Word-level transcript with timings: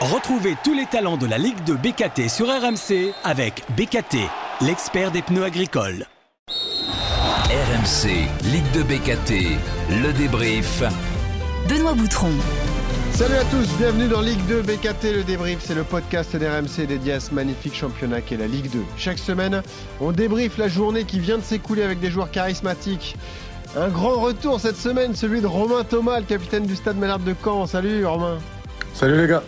Retrouvez 0.00 0.54
tous 0.62 0.74
les 0.74 0.86
talents 0.86 1.16
de 1.16 1.26
la 1.26 1.38
Ligue 1.38 1.64
de 1.64 1.74
BKT 1.74 2.28
sur 2.28 2.46
RMC 2.46 3.12
avec 3.24 3.64
BKT, 3.76 4.18
l'expert 4.60 5.10
des 5.10 5.22
pneus 5.22 5.42
agricoles. 5.42 6.06
RMC, 6.46 8.28
Ligue 8.44 8.70
de 8.74 8.84
BKT, 8.84 9.58
le 10.00 10.12
débrief. 10.12 10.84
Benoît 11.68 11.94
Boutron. 11.94 12.30
Salut 13.10 13.34
à 13.34 13.44
tous, 13.46 13.66
bienvenue 13.76 14.06
dans 14.06 14.20
Ligue 14.20 14.38
2 14.46 14.62
BKT 14.62 15.16
le 15.16 15.24
débrief, 15.24 15.58
c'est 15.62 15.74
le 15.74 15.82
podcast 15.82 16.36
d'RMC 16.36 16.86
dédié 16.86 17.14
à 17.14 17.20
ce 17.20 17.34
magnifique 17.34 17.74
championnat 17.74 18.20
qu'est 18.20 18.36
la 18.36 18.46
Ligue 18.46 18.70
2. 18.70 18.78
Chaque 18.96 19.18
semaine, 19.18 19.62
on 20.00 20.12
débriefe 20.12 20.58
la 20.58 20.68
journée 20.68 21.06
qui 21.06 21.18
vient 21.18 21.38
de 21.38 21.42
s'écouler 21.42 21.82
avec 21.82 21.98
des 21.98 22.12
joueurs 22.12 22.30
charismatiques. 22.30 23.16
Un 23.76 23.88
grand 23.88 24.20
retour 24.20 24.60
cette 24.60 24.76
semaine, 24.76 25.16
celui 25.16 25.40
de 25.40 25.48
Romain 25.48 25.82
Thomas, 25.82 26.20
le 26.20 26.24
capitaine 26.24 26.66
du 26.66 26.76
Stade 26.76 26.98
Malherbe 26.98 27.24
de 27.24 27.34
Caen. 27.44 27.66
Salut 27.66 28.06
Romain. 28.06 28.38
Salut 28.94 29.16
les 29.16 29.26
gars. 29.26 29.42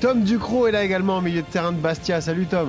Tom 0.00 0.24
Ducrot 0.24 0.66
est 0.66 0.72
là 0.72 0.84
également 0.84 1.18
au 1.18 1.20
milieu 1.22 1.40
de 1.40 1.46
terrain 1.46 1.72
de 1.72 1.78
Bastia. 1.78 2.20
Salut 2.20 2.46
Tom. 2.46 2.68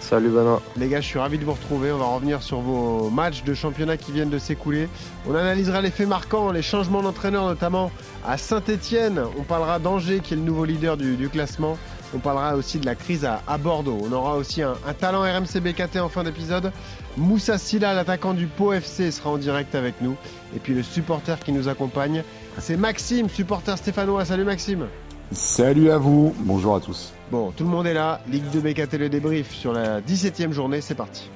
Salut 0.00 0.28
Benoît. 0.28 0.60
Les 0.76 0.88
gars, 0.88 1.00
je 1.00 1.06
suis 1.06 1.20
ravi 1.20 1.38
de 1.38 1.44
vous 1.44 1.52
retrouver. 1.52 1.92
On 1.92 1.98
va 1.98 2.06
revenir 2.06 2.42
sur 2.42 2.58
vos 2.58 3.10
matchs 3.10 3.44
de 3.44 3.54
championnat 3.54 3.96
qui 3.96 4.10
viennent 4.10 4.28
de 4.28 4.38
s'écouler. 4.38 4.88
On 5.28 5.34
analysera 5.34 5.80
les 5.80 5.92
faits 5.92 6.08
marquants, 6.08 6.50
les 6.50 6.62
changements 6.62 7.00
d'entraîneur 7.00 7.46
notamment 7.46 7.92
à 8.26 8.36
Saint-Etienne. 8.36 9.20
On 9.38 9.44
parlera 9.44 9.78
d'Angers 9.78 10.18
qui 10.18 10.34
est 10.34 10.36
le 10.36 10.42
nouveau 10.42 10.64
leader 10.64 10.96
du, 10.96 11.28
classement. 11.28 11.78
On 12.12 12.18
parlera 12.18 12.56
aussi 12.56 12.80
de 12.80 12.86
la 12.86 12.96
crise 12.96 13.24
à, 13.24 13.56
Bordeaux. 13.56 13.98
On 14.02 14.12
aura 14.12 14.36
aussi 14.36 14.60
un, 14.60 14.74
talent 14.98 15.22
RMC 15.22 15.60
BKT 15.60 15.98
en 15.98 16.08
fin 16.08 16.24
d'épisode. 16.24 16.72
Moussa 17.16 17.56
Silla, 17.56 17.94
l'attaquant 17.94 18.34
du 18.34 18.46
Pau 18.46 18.72
FC, 18.72 19.12
sera 19.12 19.30
en 19.30 19.38
direct 19.38 19.76
avec 19.76 20.02
nous. 20.02 20.16
Et 20.56 20.58
puis 20.58 20.74
le 20.74 20.82
supporter 20.82 21.38
qui 21.38 21.52
nous 21.52 21.68
accompagne, 21.68 22.24
c'est 22.58 22.76
Maxime, 22.76 23.28
supporter 23.28 23.78
stéphanois. 23.78 24.24
Salut 24.24 24.44
Maxime. 24.44 24.88
Salut 25.32 25.90
à 25.90 25.98
vous, 25.98 26.34
bonjour 26.40 26.76
à 26.76 26.80
tous. 26.80 27.12
Bon, 27.30 27.50
tout 27.50 27.64
le 27.64 27.70
monde 27.70 27.86
est 27.86 27.94
là, 27.94 28.20
Ligue 28.28 28.44
2 28.52 28.60
BKT 28.60 28.98
le 28.98 29.08
débrief 29.08 29.52
sur 29.52 29.72
la 29.72 30.00
17e 30.00 30.52
journée, 30.52 30.80
c'est 30.80 30.94
parti. 30.94 31.30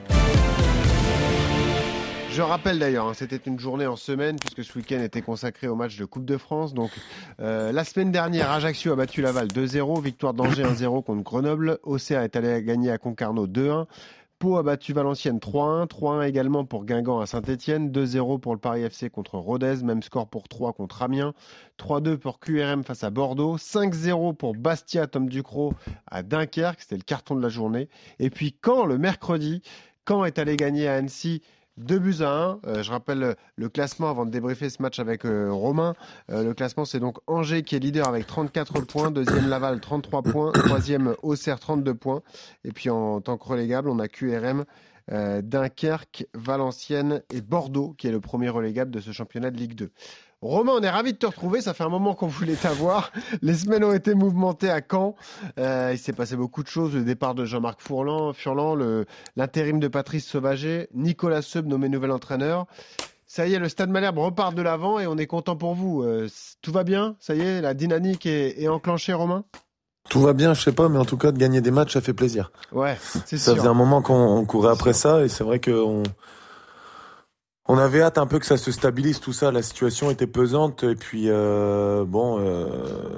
Je 2.39 2.43
rappelle 2.43 2.79
d'ailleurs, 2.79 3.09
hein, 3.09 3.15
c'était 3.15 3.41
une 3.47 3.59
journée 3.59 3.89
en 3.89 3.97
semaine 3.97 4.37
puisque 4.39 4.63
ce 4.63 4.79
week-end 4.79 5.01
était 5.01 5.23
consacré 5.23 5.67
au 5.67 5.75
match 5.75 5.97
de 5.97 6.05
Coupe 6.05 6.25
de 6.25 6.37
France. 6.37 6.73
Donc 6.73 6.93
euh, 7.41 7.73
la 7.73 7.83
semaine 7.83 8.13
dernière, 8.13 8.53
Ajaccio 8.53 8.93
a 8.93 8.95
battu 8.95 9.23
Laval 9.23 9.49
2-0, 9.49 10.01
victoire 10.01 10.35
d'Angers 10.35 10.63
1-0 10.63 11.03
contre 11.03 11.25
Grenoble. 11.25 11.81
Océa 11.83 12.23
est 12.23 12.37
allé 12.37 12.63
gagner 12.63 12.93
à 12.93 12.99
Concarneau 12.99 13.49
2-1. 13.49 13.87
Pau 14.39 14.57
a 14.57 14.63
battu 14.63 14.93
Valenciennes 14.93 15.41
3-1, 15.41 15.89
3-1 15.89 16.29
également 16.29 16.65
pour 16.65 16.85
Guingamp 16.85 17.19
à 17.19 17.27
Saint-Etienne, 17.27 17.91
2-0 17.91 18.39
pour 18.39 18.55
le 18.55 18.61
Paris 18.61 18.83
FC 18.83 19.11
contre 19.11 19.37
Rodez, 19.37 19.83
même 19.83 20.01
score 20.01 20.29
pour 20.29 20.47
3 20.47 20.75
contre 20.75 21.03
Amiens, 21.03 21.35
3-2 21.77 22.19
pour 22.19 22.39
QRM 22.39 22.85
face 22.85 23.03
à 23.03 23.11
Bordeaux, 23.11 23.57
5-0 23.57 24.37
pour 24.37 24.55
Bastia 24.55 25.09
Tom 25.09 25.29
Ducrot 25.29 25.75
à 26.07 26.23
Dunkerque, 26.23 26.83
c'était 26.83 26.97
le 26.97 27.03
carton 27.03 27.35
de 27.35 27.43
la 27.43 27.49
journée. 27.49 27.89
Et 28.21 28.31
puis 28.31 28.53
quand 28.53 28.87
le 28.87 28.97
mercredi, 28.97 29.61
quand 30.05 30.25
est 30.25 30.39
allé 30.39 30.57
gagner 30.57 30.87
à 30.87 30.95
Annecy 30.95 31.43
2 31.79 31.99
buts 31.99 32.17
à 32.21 32.31
1. 32.31 32.61
Euh, 32.67 32.83
je 32.83 32.91
rappelle 32.91 33.37
le 33.57 33.69
classement 33.69 34.11
avant 34.11 34.27
de 34.27 34.31
débriefer 34.31 34.69
ce 34.69 34.83
match 34.83 34.99
avec 34.99 35.25
euh, 35.25 35.51
Romain. 35.51 35.95
Euh, 36.31 36.43
le 36.43 36.55
classement, 36.55 36.85
c'est 36.85 37.01
donc 37.01 37.19
Angers 37.27 37.63
qui 37.63 37.77
est 37.77 37.79
leader 37.79 38.09
avec 38.09 38.27
34 38.27 38.81
points. 38.83 39.11
Deuxième 39.11 39.49
Laval, 39.49 39.81
33 39.81 40.23
points. 40.23 40.53
Troisième 40.53 41.15
Auxerre, 41.23 41.61
32 41.61 41.95
points. 41.95 42.23
Et 42.65 42.73
puis 42.73 42.91
en 42.91 43.21
tant 43.21 43.39
que 43.39 43.45
relégable, 43.45 43.89
on 43.89 43.99
a 43.99 44.09
QRM. 44.09 44.65
Dunkerque, 45.11 46.27
Valenciennes 46.35 47.23
et 47.33 47.41
Bordeaux, 47.41 47.95
qui 47.97 48.09
est 48.09 48.13
le 48.13 48.21
premier 48.21 48.51
relégable 48.51 48.91
de 48.91 49.01
ce 49.01 49.11
championnat 49.11 49.51
de 49.51 49.57
Ligue 49.57 49.75
2. 49.75 49.91
Romain, 50.41 50.73
on 50.77 50.83
est 50.83 50.91
ravi 50.91 51.13
de 51.13 51.19
te 51.19 51.27
retrouver. 51.27 51.61
Ça 51.61 51.75
fait 51.75 51.85
un 51.85 51.89
moment 51.89 52.15
qu'on 52.15 52.29
voulait 52.29 52.55
t'avoir. 52.55 53.11
Les 53.43 53.55
semaines 53.55 53.83
ont 53.83 53.93
été 53.93 54.15
mouvementées 54.15 54.71
à 54.71 54.81
Caen. 54.89 55.17
Euh, 55.59 55.91
il 55.93 55.99
s'est 55.99 56.13
passé 56.13 56.37
beaucoup 56.37 56.63
de 56.63 56.69
choses. 56.69 56.95
Le 56.95 57.03
départ 57.03 57.35
de 57.35 57.45
Jean-Marc 57.45 57.83
Furlan, 57.83 58.33
Furlan 58.33 58.77
l'intérim 59.37 59.81
de 59.81 59.89
Patrice 59.89 60.27
Sauvager, 60.27 60.89
Nicolas 60.95 61.43
Seub 61.43 61.67
nommé 61.67 61.89
nouvel 61.89 62.13
entraîneur. 62.13 62.67
Ça 63.27 63.47
y 63.47 63.55
est, 63.55 63.59
le 63.59 63.69
Stade 63.69 63.91
Malherbe 63.91 64.19
repart 64.19 64.55
de 64.55 64.63
l'avant 64.63 64.99
et 64.99 65.07
on 65.07 65.19
est 65.19 65.27
content 65.27 65.57
pour 65.57 65.75
vous. 65.75 66.03
Euh, 66.03 66.29
tout 66.63 66.73
va 66.73 66.83
bien? 66.83 67.17
Ça 67.21 67.35
y 67.35 67.41
est, 67.41 67.61
la 67.61 67.75
dynamique 67.75 68.25
est, 68.25 68.63
est 68.63 68.69
enclenchée, 68.69 69.13
Romain? 69.13 69.45
Tout 70.09 70.21
va 70.21 70.33
bien, 70.33 70.55
je 70.55 70.63
sais 70.63 70.73
pas, 70.73 70.89
mais 70.89 70.99
en 70.99 71.05
tout 71.05 71.19
cas 71.19 71.33
de 71.33 71.39
gagner 71.39 71.61
des 71.61 71.71
matchs, 71.71 71.93
ça 71.93 72.01
fait 72.01 72.15
plaisir. 72.15 72.51
Ouais, 72.73 72.97
c'est 73.27 73.37
sûr. 73.37 73.39
Ça 73.39 73.55
faisait 73.55 73.69
un 73.69 73.75
moment 73.75 74.01
qu'on 74.01 74.45
courait 74.47 74.73
après 74.73 74.95
ça, 74.95 75.23
et 75.23 75.29
c'est 75.29 75.45
vrai 75.45 75.61
qu'on 75.61 76.03
on 77.69 77.77
avait 77.77 78.01
hâte 78.01 78.17
un 78.17 78.27
peu 78.27 78.39
que 78.39 78.47
ça 78.47 78.57
se 78.57 78.73
stabilise 78.73 79.21
tout 79.21 79.35
ça. 79.35 79.53
La 79.53 79.63
situation 79.63 80.11
était 80.11 80.27
pesante 80.27 80.83
et 80.85 80.95
puis 80.95 81.25
euh, 81.27 82.05
bon, 82.07 82.39
euh, 82.41 82.67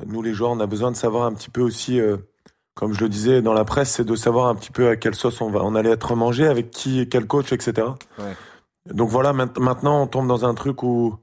nous 0.06 0.22
les 0.22 0.34
joueurs, 0.34 0.50
on 0.50 0.60
a 0.60 0.66
besoin 0.66 0.90
de 0.90 0.96
savoir 0.96 1.24
un 1.24 1.32
petit 1.32 1.50
peu 1.50 1.62
aussi, 1.62 2.00
euh, 2.00 2.16
comme 2.74 2.92
je 2.92 3.00
le 3.00 3.08
disais 3.08 3.42
dans 3.42 3.52
la 3.54 3.64
presse, 3.64 3.90
c'est 3.92 4.04
de 4.04 4.16
savoir 4.16 4.48
un 4.48 4.56
petit 4.56 4.72
peu 4.72 4.88
à 4.88 4.96
quelle 4.96 5.14
sauce 5.14 5.40
on 5.40 5.50
va, 5.50 5.60
on 5.62 5.76
allait 5.76 5.90
être 5.90 6.16
mangé, 6.16 6.48
avec 6.48 6.70
qui, 6.70 7.08
quel 7.08 7.26
coach, 7.26 7.52
etc. 7.52 7.86
Ouais. 8.18 8.34
Donc 8.92 9.08
voilà, 9.08 9.32
maintenant 9.32 10.02
on 10.02 10.06
tombe 10.08 10.26
dans 10.26 10.44
un 10.44 10.54
truc 10.54 10.82
où 10.82 11.16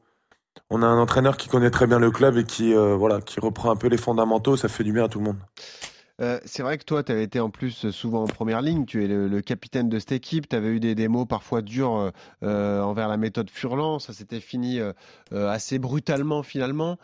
on 0.70 0.82
a 0.82 0.86
un 0.86 0.98
entraîneur 0.98 1.36
qui 1.36 1.50
connaît 1.50 1.70
très 1.70 1.86
bien 1.86 2.00
le 2.00 2.12
club 2.12 2.38
et 2.38 2.46
qui 2.46 2.74
voilà, 2.74 3.20
qui 3.20 3.40
reprend 3.40 3.72
un 3.72 3.76
peu 3.76 3.88
les 3.88 3.98
fondamentaux. 3.98 4.56
Ça 4.56 4.70
fait 4.70 4.84
du 4.84 4.94
bien 4.94 5.06
à 5.06 5.08
tout 5.10 5.20
le 5.20 5.26
monde. 5.26 5.40
Euh, 6.20 6.40
c'est 6.46 6.64
vrai 6.64 6.78
que 6.78 6.84
toi, 6.84 7.04
tu 7.04 7.12
avais 7.12 7.24
été 7.24 7.40
en 7.40 7.50
plus 7.50 7.92
souvent 7.92 8.24
en 8.24 8.28
première 8.28 8.62
ligne, 8.62 8.86
tu 8.86 9.04
es 9.04 9.08
le, 9.08 9.42
capitaine 9.42 9.88
de 9.88 10.00
cette 10.00 10.14
équipe, 10.14 10.50
tu 10.50 10.56
avais 10.56 10.70
eu 10.70 10.80
des, 10.80 11.08
mots 11.08 11.26
parfois 11.26 11.62
durs 11.62 11.96
euh, 11.96 12.12
euh, 12.44 12.82
envers 12.82 13.08
la 13.08 13.18
méthode 13.18 13.50
Furlan, 13.50 14.00
ça 14.00 14.14
s'était 14.14 14.40
fini 14.40 14.80
assez 15.32 15.80
brutalement 15.80 16.44
finalement. 16.44 16.98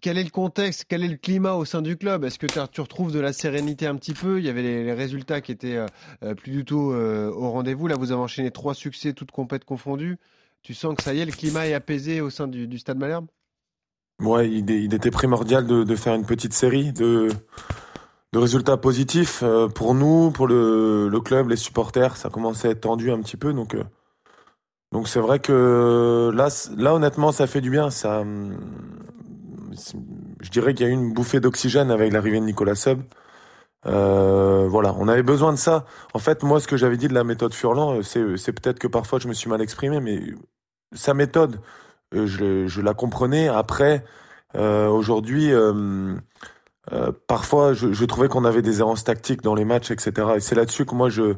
quel 0.00 0.18
est 0.18 0.24
le 0.24 0.30
contexte, 0.30 0.86
quel 0.88 1.02
est 1.02 1.08
le 1.08 1.16
climat 1.16 1.54
au 1.54 1.64
sein 1.64 1.82
du 1.82 1.96
club? 1.96 2.24
Est-ce 2.24 2.38
que 2.38 2.46
tu 2.46 2.80
retrouves 2.80 3.12
de 3.12 3.20
la 3.20 3.32
sérénité 3.32 3.86
un 3.86 3.96
petit 3.96 4.14
peu? 4.14 4.38
Il 4.38 4.44
y 4.44 4.48
avait 4.48 4.62
les, 4.62 4.92
résultats 4.92 5.40
qui 5.40 5.52
étaient 5.52 5.84
plus 6.36 6.52
du 6.52 6.64
tout 6.64 6.92
au 6.94 7.50
rendez-vous. 7.50 7.88
Là, 7.88 7.96
vous 7.96 8.12
avez 8.12 8.20
enchaîné 8.20 8.50
trois 8.50 8.74
succès, 8.74 9.12
toutes 9.12 9.32
compètes 9.32 9.64
confondues. 9.64 10.18
Tu 10.62 10.74
sens 10.74 10.94
que 10.94 11.02
ça 11.02 11.12
y 11.12 11.20
est, 11.20 11.24
le 11.24 11.32
climat 11.32 11.66
est 11.66 11.74
apaisé 11.74 12.20
au 12.20 12.30
sein 12.30 12.46
du, 12.46 12.78
Stade 12.78 12.98
Malherbe? 12.98 13.26
Ouais, 14.20 14.48
il, 14.48 14.70
il, 14.70 14.94
était 14.94 15.10
primordial 15.10 15.66
de, 15.66 15.82
de, 15.82 15.96
faire 15.96 16.14
une 16.14 16.24
petite 16.24 16.52
série, 16.52 16.92
de, 16.92 17.28
de 18.32 18.38
résultats 18.38 18.76
positifs 18.76 19.42
euh, 19.42 19.68
pour 19.68 19.94
nous, 19.94 20.30
pour 20.30 20.46
le, 20.46 21.08
le, 21.08 21.20
club, 21.20 21.48
les 21.50 21.56
supporters. 21.56 22.16
Ça 22.16 22.30
commençait 22.30 22.68
à 22.68 22.70
être 22.72 22.82
tendu 22.82 23.10
un 23.10 23.20
petit 23.20 23.36
peu, 23.36 23.52
donc 23.52 23.74
euh, 23.74 23.84
donc 24.92 25.08
c'est 25.08 25.20
vrai 25.20 25.38
que 25.38 26.30
là, 26.34 26.48
là 26.76 26.94
honnêtement, 26.94 27.32
ça 27.32 27.46
fait 27.46 27.60
du 27.60 27.70
bien. 27.70 27.90
Ça, 27.90 28.20
hum, 28.20 28.56
je 30.40 30.50
dirais 30.50 30.74
qu'il 30.74 30.86
y 30.86 30.88
a 30.88 30.92
eu 30.92 30.94
une 30.94 31.12
bouffée 31.12 31.40
d'oxygène 31.40 31.90
avec 31.90 32.12
l'arrivée 32.12 32.40
de 32.40 32.44
Nicolas 32.44 32.74
Sub. 32.74 33.02
Euh, 33.86 34.68
voilà, 34.68 34.94
on 34.98 35.08
avait 35.08 35.22
besoin 35.22 35.52
de 35.52 35.58
ça. 35.58 35.86
En 36.14 36.18
fait, 36.18 36.42
moi, 36.42 36.60
ce 36.60 36.68
que 36.68 36.76
j'avais 36.76 36.96
dit 36.96 37.08
de 37.08 37.14
la 37.14 37.24
méthode 37.24 37.52
Furlan, 37.54 37.98
euh, 37.98 38.02
c'est, 38.02 38.36
c'est 38.36 38.52
peut-être 38.52 38.78
que 38.78 38.86
parfois 38.86 39.18
je 39.18 39.28
me 39.28 39.34
suis 39.34 39.50
mal 39.50 39.60
exprimé, 39.60 40.00
mais 40.00 40.20
sa 40.94 41.14
méthode, 41.14 41.60
je, 42.12 42.66
je 42.66 42.80
la 42.80 42.94
comprenais. 42.94 43.48
Après, 43.48 44.04
euh, 44.54 44.88
aujourd'hui, 44.88 45.52
euh, 45.52 46.14
parfois, 47.26 47.72
je, 47.72 47.92
je 47.92 48.04
trouvais 48.04 48.28
qu'on 48.28 48.44
avait 48.44 48.62
des 48.62 48.80
errances 48.80 49.04
tactiques 49.04 49.42
dans 49.42 49.54
les 49.54 49.64
matchs, 49.64 49.90
etc. 49.90 50.12
Et 50.36 50.40
c'est 50.40 50.54
là-dessus 50.54 50.84
que 50.84 50.94
moi, 50.94 51.08
je... 51.08 51.34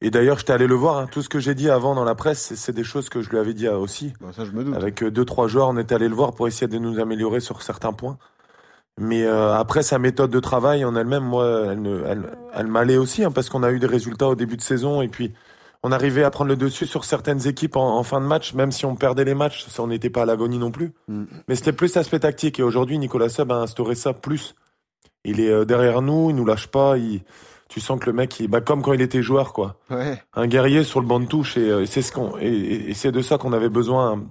Et 0.00 0.10
d'ailleurs, 0.10 0.38
j'étais 0.38 0.52
allé 0.52 0.66
le 0.66 0.74
voir. 0.74 0.98
Hein. 0.98 1.06
Tout 1.10 1.22
ce 1.22 1.28
que 1.28 1.38
j'ai 1.38 1.54
dit 1.54 1.70
avant 1.70 1.94
dans 1.94 2.04
la 2.04 2.14
presse, 2.14 2.52
c'est 2.56 2.74
des 2.74 2.84
choses 2.84 3.08
que 3.08 3.22
je 3.22 3.30
lui 3.30 3.38
avais 3.38 3.54
dit 3.54 3.66
euh, 3.66 3.78
aussi. 3.78 4.12
Bah, 4.20 4.28
ça, 4.36 4.44
je 4.44 4.50
me 4.50 4.62
doute. 4.62 4.74
Avec 4.74 5.02
euh, 5.02 5.10
deux, 5.10 5.24
trois 5.24 5.48
joueurs, 5.48 5.68
on 5.68 5.78
était 5.78 5.94
allé 5.94 6.08
le 6.08 6.14
voir 6.14 6.34
pour 6.34 6.46
essayer 6.46 6.66
de 6.66 6.78
nous 6.78 7.00
améliorer 7.00 7.40
sur 7.40 7.62
certains 7.62 7.92
points. 7.92 8.18
Mais 8.98 9.24
euh, 9.24 9.54
après, 9.54 9.82
sa 9.82 9.98
méthode 9.98 10.30
de 10.30 10.40
travail 10.40 10.84
en 10.84 10.94
elle-même, 10.94 11.24
moi, 11.24 11.72
elle, 11.72 12.04
elle, 12.06 12.22
elle 12.54 12.66
m'allait 12.66 12.98
aussi, 12.98 13.24
hein, 13.24 13.30
parce 13.30 13.48
qu'on 13.48 13.62
a 13.62 13.72
eu 13.72 13.78
des 13.78 13.86
résultats 13.86 14.28
au 14.28 14.34
début 14.34 14.56
de 14.56 14.62
saison. 14.62 15.00
Et 15.00 15.08
puis, 15.08 15.32
on 15.82 15.90
arrivait 15.90 16.22
à 16.22 16.30
prendre 16.30 16.50
le 16.50 16.56
dessus 16.56 16.86
sur 16.86 17.04
certaines 17.04 17.46
équipes 17.46 17.76
en, 17.76 17.96
en 17.96 18.02
fin 18.02 18.20
de 18.20 18.26
match, 18.26 18.52
même 18.52 18.72
si 18.72 18.84
on 18.84 18.96
perdait 18.96 19.24
les 19.24 19.34
matchs, 19.34 19.66
ça, 19.68 19.82
on 19.82 19.86
n'était 19.86 20.10
pas 20.10 20.22
à 20.22 20.26
l'agonie 20.26 20.58
non 20.58 20.70
plus. 20.70 20.92
Mm. 21.08 21.24
Mais 21.48 21.54
c'était 21.54 21.72
plus 21.72 21.96
aspect 21.96 22.20
tactique. 22.20 22.60
Et 22.60 22.62
aujourd'hui, 22.62 22.98
Nicolas 22.98 23.30
Sub 23.30 23.50
a 23.50 23.56
instauré 23.56 23.94
ça 23.94 24.12
plus. 24.12 24.54
Il 25.24 25.40
est 25.40 25.50
euh, 25.50 25.64
derrière 25.64 26.02
nous, 26.02 26.30
il 26.30 26.36
nous 26.36 26.44
lâche 26.44 26.68
pas. 26.68 26.98
Il... 26.98 27.22
Tu 27.68 27.80
sens 27.80 27.98
que 27.98 28.06
le 28.06 28.12
mec, 28.12 28.38
il... 28.40 28.48
bah, 28.48 28.60
comme 28.60 28.82
quand 28.82 28.92
il 28.92 29.00
était 29.00 29.22
joueur, 29.22 29.52
quoi. 29.52 29.76
Ouais. 29.90 30.22
Un 30.34 30.46
guerrier 30.46 30.84
sur 30.84 31.00
le 31.00 31.06
banc 31.06 31.20
de 31.20 31.26
touche, 31.26 31.56
et, 31.56 31.70
euh, 31.70 31.86
c'est 31.86 32.02
ce 32.02 32.12
qu'on, 32.12 32.36
et, 32.38 32.92
c'est 32.94 33.12
de 33.12 33.22
ça 33.22 33.38
qu'on 33.38 33.52
avait 33.52 33.68
besoin. 33.68 34.22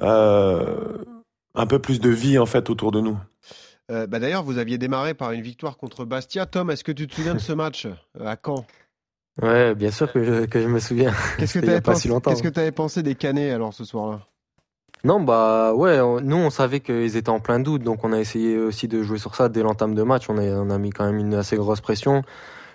Euh, 0.00 0.98
un 1.54 1.66
peu 1.66 1.78
plus 1.78 2.00
de 2.00 2.10
vie 2.10 2.38
en 2.38 2.46
fait 2.46 2.68
autour 2.68 2.90
de 2.90 3.00
nous. 3.00 3.16
Euh, 3.90 4.06
bah 4.06 4.18
D'ailleurs, 4.18 4.42
vous 4.42 4.58
aviez 4.58 4.78
démarré 4.78 5.14
par 5.14 5.32
une 5.32 5.42
victoire 5.42 5.76
contre 5.76 6.04
Bastia. 6.04 6.46
Tom, 6.46 6.70
est-ce 6.70 6.84
que 6.84 6.92
tu 6.92 7.06
te 7.06 7.14
souviens 7.14 7.34
de 7.34 7.38
ce 7.38 7.52
match 7.52 7.86
à 8.18 8.36
Caen? 8.42 8.64
Ouais, 9.42 9.74
bien 9.74 9.90
sûr 9.90 10.10
que 10.12 10.24
je, 10.24 10.46
que 10.46 10.60
je 10.60 10.68
me 10.68 10.78
souviens. 10.78 11.12
Qu'est-ce 11.38 11.58
que 11.58 11.58
tu 11.64 11.70
avais, 11.70 11.80
pensé, 11.80 12.08
qu'est-ce 12.08 12.42
que 12.42 12.60
avais 12.60 12.72
pensé 12.72 13.02
des 13.02 13.14
Canets 13.14 13.52
alors 13.52 13.74
ce 13.74 13.84
soir-là? 13.84 14.26
Non, 15.04 15.20
bah 15.20 15.74
ouais, 15.74 15.98
nous 16.22 16.36
on 16.36 16.48
savait 16.48 16.80
qu'ils 16.80 17.16
étaient 17.16 17.28
en 17.28 17.38
plein 17.38 17.60
doute, 17.60 17.82
donc 17.82 18.04
on 18.04 18.12
a 18.14 18.18
essayé 18.18 18.56
aussi 18.56 18.88
de 18.88 19.02
jouer 19.02 19.18
sur 19.18 19.34
ça 19.34 19.50
dès 19.50 19.62
l'entame 19.62 19.94
de 19.94 20.02
match. 20.02 20.30
On 20.30 20.38
a, 20.38 20.42
on 20.42 20.70
a 20.70 20.78
mis 20.78 20.90
quand 20.90 21.04
même 21.04 21.18
une 21.18 21.34
assez 21.34 21.56
grosse 21.56 21.82
pression. 21.82 22.22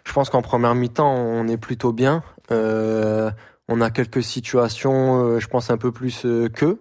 Je 0.04 0.14
pense 0.14 0.30
qu'en 0.30 0.44
première 0.44 0.76
mi-temps, 0.76 1.12
on 1.12 1.48
est 1.48 1.58
plutôt 1.58 1.92
bien. 1.92 2.24
Euh, 2.52 3.32
on 3.68 3.82
a 3.82 3.90
quelques 3.90 4.24
situations, 4.24 5.26
euh, 5.26 5.40
je 5.40 5.48
pense 5.48 5.72
un 5.72 5.78
peu 5.78 5.92
plus 5.92 6.26
euh, 6.26 6.50
qu'eux. 6.50 6.80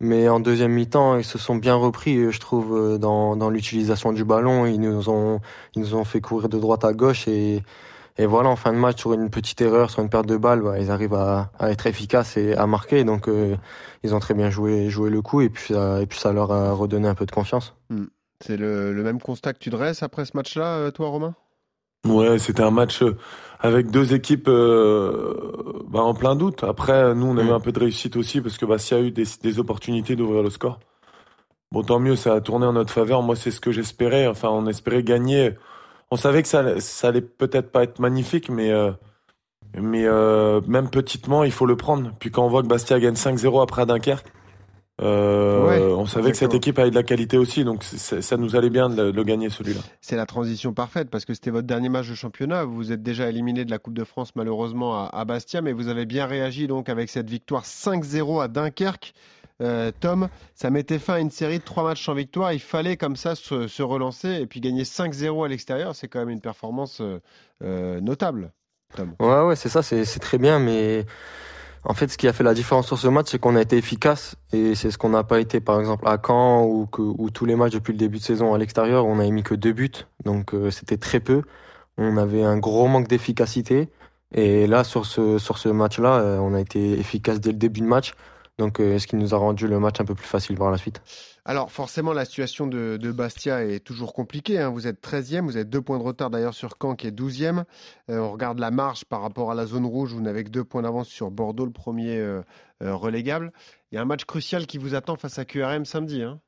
Mais 0.00 0.28
en 0.28 0.40
deuxième 0.40 0.72
mi-temps, 0.72 1.16
ils 1.16 1.24
se 1.24 1.38
sont 1.38 1.56
bien 1.56 1.74
repris, 1.74 2.30
je 2.32 2.40
trouve, 2.40 2.98
dans, 2.98 3.36
dans 3.36 3.50
l'utilisation 3.50 4.12
du 4.12 4.24
ballon. 4.24 4.66
Ils 4.66 4.80
nous 4.80 5.08
ont, 5.08 5.40
ils 5.74 5.82
nous 5.82 5.94
ont 5.94 6.04
fait 6.04 6.20
courir 6.20 6.48
de 6.48 6.58
droite 6.58 6.84
à 6.84 6.92
gauche 6.92 7.26
et, 7.26 7.62
et 8.18 8.26
voilà, 8.26 8.48
en 8.48 8.56
fin 8.56 8.72
de 8.72 8.78
match, 8.78 8.98
sur 8.98 9.12
une 9.12 9.30
petite 9.30 9.60
erreur, 9.60 9.90
sur 9.90 10.02
une 10.02 10.10
perte 10.10 10.26
de 10.26 10.36
balle, 10.36 10.60
bah, 10.60 10.80
ils 10.80 10.90
arrivent 10.90 11.14
à, 11.14 11.52
à, 11.56 11.70
être 11.70 11.86
efficaces 11.86 12.36
et 12.36 12.52
à 12.54 12.66
marquer. 12.66 13.04
Donc, 13.04 13.28
euh, 13.28 13.56
ils 14.02 14.12
ont 14.12 14.18
très 14.18 14.34
bien 14.34 14.50
joué, 14.50 14.90
joué 14.90 15.08
le 15.08 15.22
coup 15.22 15.40
et 15.40 15.48
puis, 15.48 15.72
ça, 15.72 16.02
et 16.02 16.06
puis 16.06 16.18
ça 16.18 16.32
leur 16.32 16.50
a 16.50 16.72
redonné 16.72 17.06
un 17.06 17.14
peu 17.14 17.26
de 17.26 17.30
confiance. 17.30 17.76
Hmm. 17.90 18.06
C'est 18.44 18.56
le, 18.56 18.92
le, 18.92 19.02
même 19.04 19.20
constat 19.20 19.52
que 19.52 19.60
tu 19.60 19.70
dresses 19.70 20.02
après 20.02 20.24
ce 20.24 20.36
match-là, 20.36 20.78
euh, 20.78 20.90
toi, 20.90 21.08
Romain? 21.08 21.34
Ouais, 22.06 22.38
c'était 22.38 22.62
un 22.62 22.70
match 22.72 23.02
euh, 23.02 23.16
avec 23.60 23.90
deux 23.90 24.14
équipes 24.14 24.48
euh, 24.48 25.84
bah, 25.88 26.00
en 26.00 26.14
plein 26.14 26.34
doute. 26.34 26.64
Après, 26.64 27.14
nous, 27.14 27.26
on 27.26 27.38
a 27.38 27.44
eu 27.44 27.50
un 27.50 27.60
peu 27.60 27.70
de 27.70 27.78
réussite 27.78 28.16
aussi 28.16 28.40
parce 28.40 28.58
que 28.58 28.66
Bastia 28.66 28.96
a 28.96 29.00
eu 29.00 29.12
des, 29.12 29.24
des 29.40 29.58
opportunités 29.60 30.16
d'ouvrir 30.16 30.42
le 30.42 30.50
score. 30.50 30.80
Bon, 31.70 31.82
tant 31.82 32.00
mieux, 32.00 32.16
ça 32.16 32.34
a 32.34 32.40
tourné 32.40 32.66
en 32.66 32.72
notre 32.72 32.92
faveur. 32.92 33.22
Moi, 33.22 33.36
c'est 33.36 33.52
ce 33.52 33.60
que 33.60 33.70
j'espérais. 33.70 34.26
Enfin, 34.26 34.48
on 34.48 34.66
espérait 34.66 35.04
gagner 35.04 35.54
on 36.10 36.16
savait 36.16 36.42
que 36.42 36.48
ça, 36.48 36.80
ça 36.80 37.08
allait 37.08 37.20
peut-être 37.20 37.70
pas 37.70 37.82
être 37.82 37.98
magnifique, 37.98 38.48
mais 38.48 38.70
euh, 38.70 38.92
mais 39.76 40.06
euh, 40.06 40.60
même 40.66 40.88
petitement, 40.88 41.44
il 41.44 41.52
faut 41.52 41.66
le 41.66 41.76
prendre. 41.76 42.12
Puis 42.18 42.30
quand 42.30 42.44
on 42.44 42.48
voit 42.48 42.62
que 42.62 42.68
Bastia 42.68 42.98
gagne 42.98 43.14
5-0 43.14 43.62
après 43.62 43.86
Dunkerque, 43.86 44.26
euh, 45.00 45.94
on 45.96 46.06
savait 46.06 46.32
que 46.32 46.36
cette 46.36 46.54
équipe 46.54 46.76
avait 46.78 46.90
de 46.90 46.94
la 46.96 47.04
qualité 47.04 47.38
aussi, 47.38 47.62
donc 47.62 47.84
ça 47.84 48.36
nous 48.36 48.56
allait 48.56 48.70
bien 48.70 48.88
de 48.88 49.12
le, 49.12 49.22
gagner 49.22 49.48
celui-là. 49.48 49.80
C'est 50.00 50.16
la 50.16 50.26
transition 50.26 50.72
parfaite 50.72 51.08
parce 51.08 51.24
que 51.24 51.34
c'était 51.34 51.50
votre 51.50 51.68
dernier 51.68 51.88
match 51.88 52.08
de 52.08 52.16
championnat. 52.16 52.64
Vous 52.64 52.90
êtes 52.90 53.02
déjà 53.02 53.28
éliminé 53.28 53.64
de 53.64 53.70
la 53.70 53.78
Coupe 53.78 53.94
de 53.94 54.02
France 54.02 54.34
malheureusement 54.34 55.04
à, 55.04 55.08
à 55.12 55.24
Bastia, 55.24 55.62
mais 55.62 55.72
vous 55.72 55.86
avez 55.86 56.04
bien 56.04 56.26
réagi 56.26 56.66
donc 56.66 56.88
avec 56.88 57.10
cette 57.10 57.30
victoire 57.30 57.62
5-0 57.62 58.42
à 58.42 58.48
Dunkerque. 58.48 59.14
Euh, 59.60 59.90
Tom, 59.98 60.28
ça 60.54 60.70
mettait 60.70 60.98
fin 60.98 61.14
à 61.14 61.18
une 61.18 61.30
série 61.30 61.58
de 61.58 61.64
trois 61.64 61.82
matchs 61.82 62.04
sans 62.04 62.14
victoire. 62.14 62.52
Il 62.52 62.60
fallait 62.60 62.96
comme 62.96 63.16
ça 63.16 63.34
se, 63.34 63.82
relancer 63.82 64.28
et 64.28 64.46
puis 64.46 64.60
gagner 64.60 64.84
5-0 64.84 65.44
à 65.44 65.48
l'extérieur. 65.48 65.94
C'est 65.94 66.08
quand 66.08 66.20
même 66.20 66.30
une 66.30 66.40
performance 66.40 67.00
euh, 67.00 67.20
euh, 67.62 68.00
notable. 68.00 68.52
Ouais, 69.20 69.42
ouais, 69.42 69.56
c'est 69.56 69.68
ça, 69.68 69.82
c'est 69.82 70.18
très 70.18 70.38
bien, 70.38 70.58
mais 70.58 71.04
en 71.84 71.92
fait, 71.92 72.08
ce 72.08 72.16
qui 72.16 72.26
a 72.26 72.32
fait 72.32 72.42
la 72.42 72.54
différence 72.54 72.86
sur 72.86 72.98
ce 72.98 73.06
match, 73.08 73.26
c'est 73.30 73.38
qu'on 73.38 73.54
a 73.54 73.60
été 73.60 73.76
efficace 73.76 74.36
et 74.50 74.74
c'est 74.74 74.90
ce 74.90 74.96
qu'on 74.96 75.10
n'a 75.10 75.24
pas 75.24 75.40
été, 75.40 75.60
par 75.60 75.78
exemple, 75.78 76.08
à 76.08 76.16
Caen 76.24 76.64
ou, 76.64 76.86
tous 77.30 77.44
les 77.44 77.54
matchs 77.54 77.74
depuis 77.74 77.92
le 77.92 77.98
début 77.98 78.16
de 78.16 78.22
saison 78.22 78.54
à 78.54 78.58
l'extérieur, 78.58 79.04
on 79.04 79.18
a 79.18 79.26
émis 79.26 79.42
que 79.42 79.54
deux 79.54 79.74
buts, 79.74 80.06
donc 80.24 80.54
c'était 80.70 80.96
très 80.96 81.20
peu. 81.20 81.42
On 81.98 82.16
avait 82.16 82.42
un 82.42 82.56
gros 82.56 82.88
manque 82.88 83.08
d'efficacité 83.08 83.90
et 84.32 84.66
là, 84.66 84.84
sur 84.84 85.04
ce, 85.04 85.36
sur 85.36 85.58
ce 85.58 85.68
match-là, 85.68 86.38
on 86.40 86.54
a 86.54 86.60
été 86.60 86.98
efficace 86.98 87.40
dès 87.40 87.50
le 87.50 87.58
début 87.58 87.80
de 87.80 87.86
match. 87.86 88.14
Donc, 88.58 88.80
euh, 88.80 88.98
ce 88.98 89.06
qui 89.06 89.16
nous 89.16 89.34
a 89.34 89.38
rendu 89.38 89.68
le 89.68 89.78
match 89.78 90.00
un 90.00 90.04
peu 90.04 90.14
plus 90.14 90.26
facile 90.26 90.56
par 90.56 90.70
la 90.70 90.78
suite? 90.78 91.00
Alors 91.44 91.70
forcément, 91.70 92.12
la 92.12 92.24
situation 92.24 92.66
de, 92.66 93.12
Bastia 93.12 93.64
est 93.64 93.80
toujours 93.80 94.12
compliquée. 94.12 94.58
Hein. 94.58 94.70
Vous 94.70 94.86
êtes 94.86 95.00
13e, 95.00 95.42
vous 95.42 95.56
êtes 95.56 95.70
deux 95.70 95.80
points 95.80 95.98
de 95.98 96.02
retard 96.02 96.28
d'ailleurs 96.28 96.54
sur 96.54 96.74
Caen 96.80 96.94
qui 96.94 97.06
est 97.06 97.16
12e. 97.16 97.64
Euh, 98.10 98.18
on 98.18 98.32
regarde 98.32 98.58
la 98.58 98.70
marge 98.70 99.04
par 99.04 99.22
rapport 99.22 99.50
à 99.50 99.54
la 99.54 99.64
zone 99.64 99.86
rouge, 99.86 100.12
vous 100.12 100.20
n'avez 100.20 100.44
que 100.44 100.50
deux 100.50 100.64
points 100.64 100.82
d'avance 100.82 101.08
sur 101.08 101.30
Bordeaux, 101.30 101.64
le 101.64 101.72
premier 101.72 102.18
euh, 102.18 102.42
relégable. 102.80 103.52
Il 103.90 103.94
y 103.94 103.98
a 103.98 104.02
un 104.02 104.04
match 104.04 104.24
crucial 104.24 104.66
qui 104.66 104.76
vous 104.76 104.94
attend 104.94 105.16
face 105.16 105.38
à 105.38 105.44
QRM 105.44 105.84
samedi. 105.84 106.22
Hein. 106.22 106.40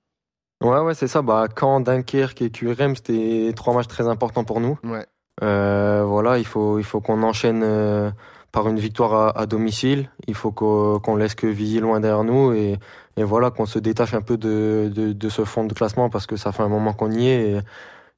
Ouais, 0.63 0.81
ouais, 0.81 0.95
c'est 0.95 1.09
ça. 1.09 1.23
Bah, 1.23 1.47
Caen, 1.59 1.81
Dunkerque 1.81 2.43
et 2.43 2.51
QRM, 2.51 2.97
c'était 2.97 3.53
trois 3.56 3.73
matchs 3.73 3.89
très 3.89 4.06
importants 4.09 4.45
pour 4.45 4.61
nous. 4.61 4.79
Ouais. 4.85 5.06
voilà, 5.41 6.39
il 6.39 6.45
faut, 6.45 6.79
il 6.79 6.85
faut 6.85 7.01
qu'on 7.01 7.23
enchaîne 7.23 8.13
par 8.52 8.69
une 8.69 8.79
victoire 8.79 9.37
à, 9.37 9.47
domicile. 9.47 10.11
Il 10.26 10.35
faut 10.35 10.50
qu'on 10.52 11.17
laisse 11.17 11.35
que 11.35 11.47
Villiers 11.47 11.81
loin 11.81 12.00
derrière 12.00 12.25
nous 12.25 12.52
et, 12.52 12.79
et 13.17 13.25
voilà 13.25 13.50
qu'on 13.50 13.67
se 13.67 13.79
détache 13.79 14.14
un 14.14 14.23
peu 14.23 14.37
de, 14.37 14.91
de, 14.94 15.12
de, 15.12 15.29
ce 15.29 15.44
fond 15.44 15.64
de 15.64 15.75
classement 15.75 16.11
parce 16.11 16.26
que 16.26 16.37
ça 16.37 16.52
fait 16.52 16.62
un 16.62 16.69
moment 16.69 16.93
qu'on 16.93 17.11
y 17.11 17.29
est. 17.29 17.62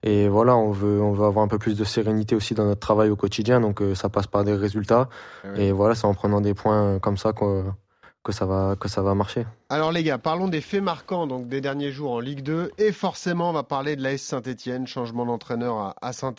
Et, 0.03 0.25
et, 0.25 0.29
voilà, 0.29 0.57
on 0.57 0.71
veut, 0.71 1.01
on 1.01 1.13
veut 1.13 1.27
avoir 1.27 1.45
un 1.45 1.49
peu 1.49 1.59
plus 1.59 1.77
de 1.77 1.85
sérénité 1.85 2.35
aussi 2.35 2.55
dans 2.55 2.65
notre 2.65 2.81
travail 2.81 3.11
au 3.11 3.17
quotidien. 3.17 3.61
Donc 3.61 3.83
euh, 3.83 3.95
ça 3.95 4.09
passe 4.09 4.27
par 4.27 4.45
des 4.45 4.55
résultats. 4.55 5.09
Ah 5.45 5.49
et 5.57 5.73
voilà, 5.73 5.95
c'est 5.95 6.07
en 6.07 6.15
prenant 6.15 6.41
des 6.41 6.55
points 6.55 6.99
comme 6.99 7.17
ça 7.17 7.33
qu'on 7.33 7.75
que 8.23 8.33
ça 8.33 8.47
va 8.47 9.15
marcher. 9.15 9.47
Alors 9.69 9.91
les 9.91 10.05
gars, 10.05 10.19
parlons 10.19 10.49
des 10.49 10.61
faits 10.61 10.83
marquants 10.83 11.27
donc 11.27 11.49
des 11.49 11.61
derniers 11.61 11.91
jours 11.91 12.13
en 12.13 12.21
Ligue 12.21 12.43
2 12.43 12.71
et 12.79 12.93
forcément 12.93 13.51
on 13.51 13.53
va 13.53 13.65
parler 13.65 13.97
de 13.97 14.03
l'AS 14.03 14.19
Saint-Étienne, 14.19 14.87
changement 14.87 15.27
d'entraîneur 15.27 15.77
à, 15.79 15.97
à 16.01 16.13
saint 16.13 16.35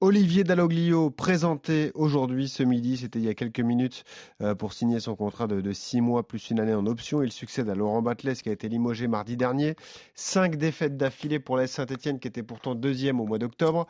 Olivier 0.00 0.44
Dalloglio 0.44 1.10
présenté 1.10 1.90
aujourd'hui 1.94 2.48
ce 2.48 2.62
midi, 2.62 2.98
c'était 2.98 3.18
il 3.18 3.24
y 3.24 3.28
a 3.28 3.34
quelques 3.34 3.60
minutes 3.60 4.04
euh, 4.42 4.54
pour 4.54 4.72
signer 4.72 5.00
son 5.00 5.16
contrat 5.16 5.46
de, 5.46 5.62
de, 5.62 5.72
six 5.72 6.00
mois 6.00 6.28
plus 6.28 6.50
une 6.50 6.60
année 6.60 6.74
en 6.74 6.86
option. 6.86 7.22
Il 7.22 7.32
succède 7.32 7.68
à 7.70 7.74
Laurent 7.74 8.02
Batles 8.02 8.34
qui 8.34 8.50
a 8.50 8.52
été 8.52 8.68
limogé 8.68 9.08
mardi 9.08 9.38
dernier. 9.38 9.74
Cinq 10.14 10.56
défaites 10.56 10.96
d'affilée 10.96 11.38
pour 11.38 11.56
l'AS 11.56 11.68
Saint-Etienne 11.68 12.20
qui 12.20 12.28
était 12.28 12.42
pourtant 12.42 12.74
deuxième 12.74 13.20
au 13.20 13.26
mois 13.26 13.38
d'octobre. 13.38 13.86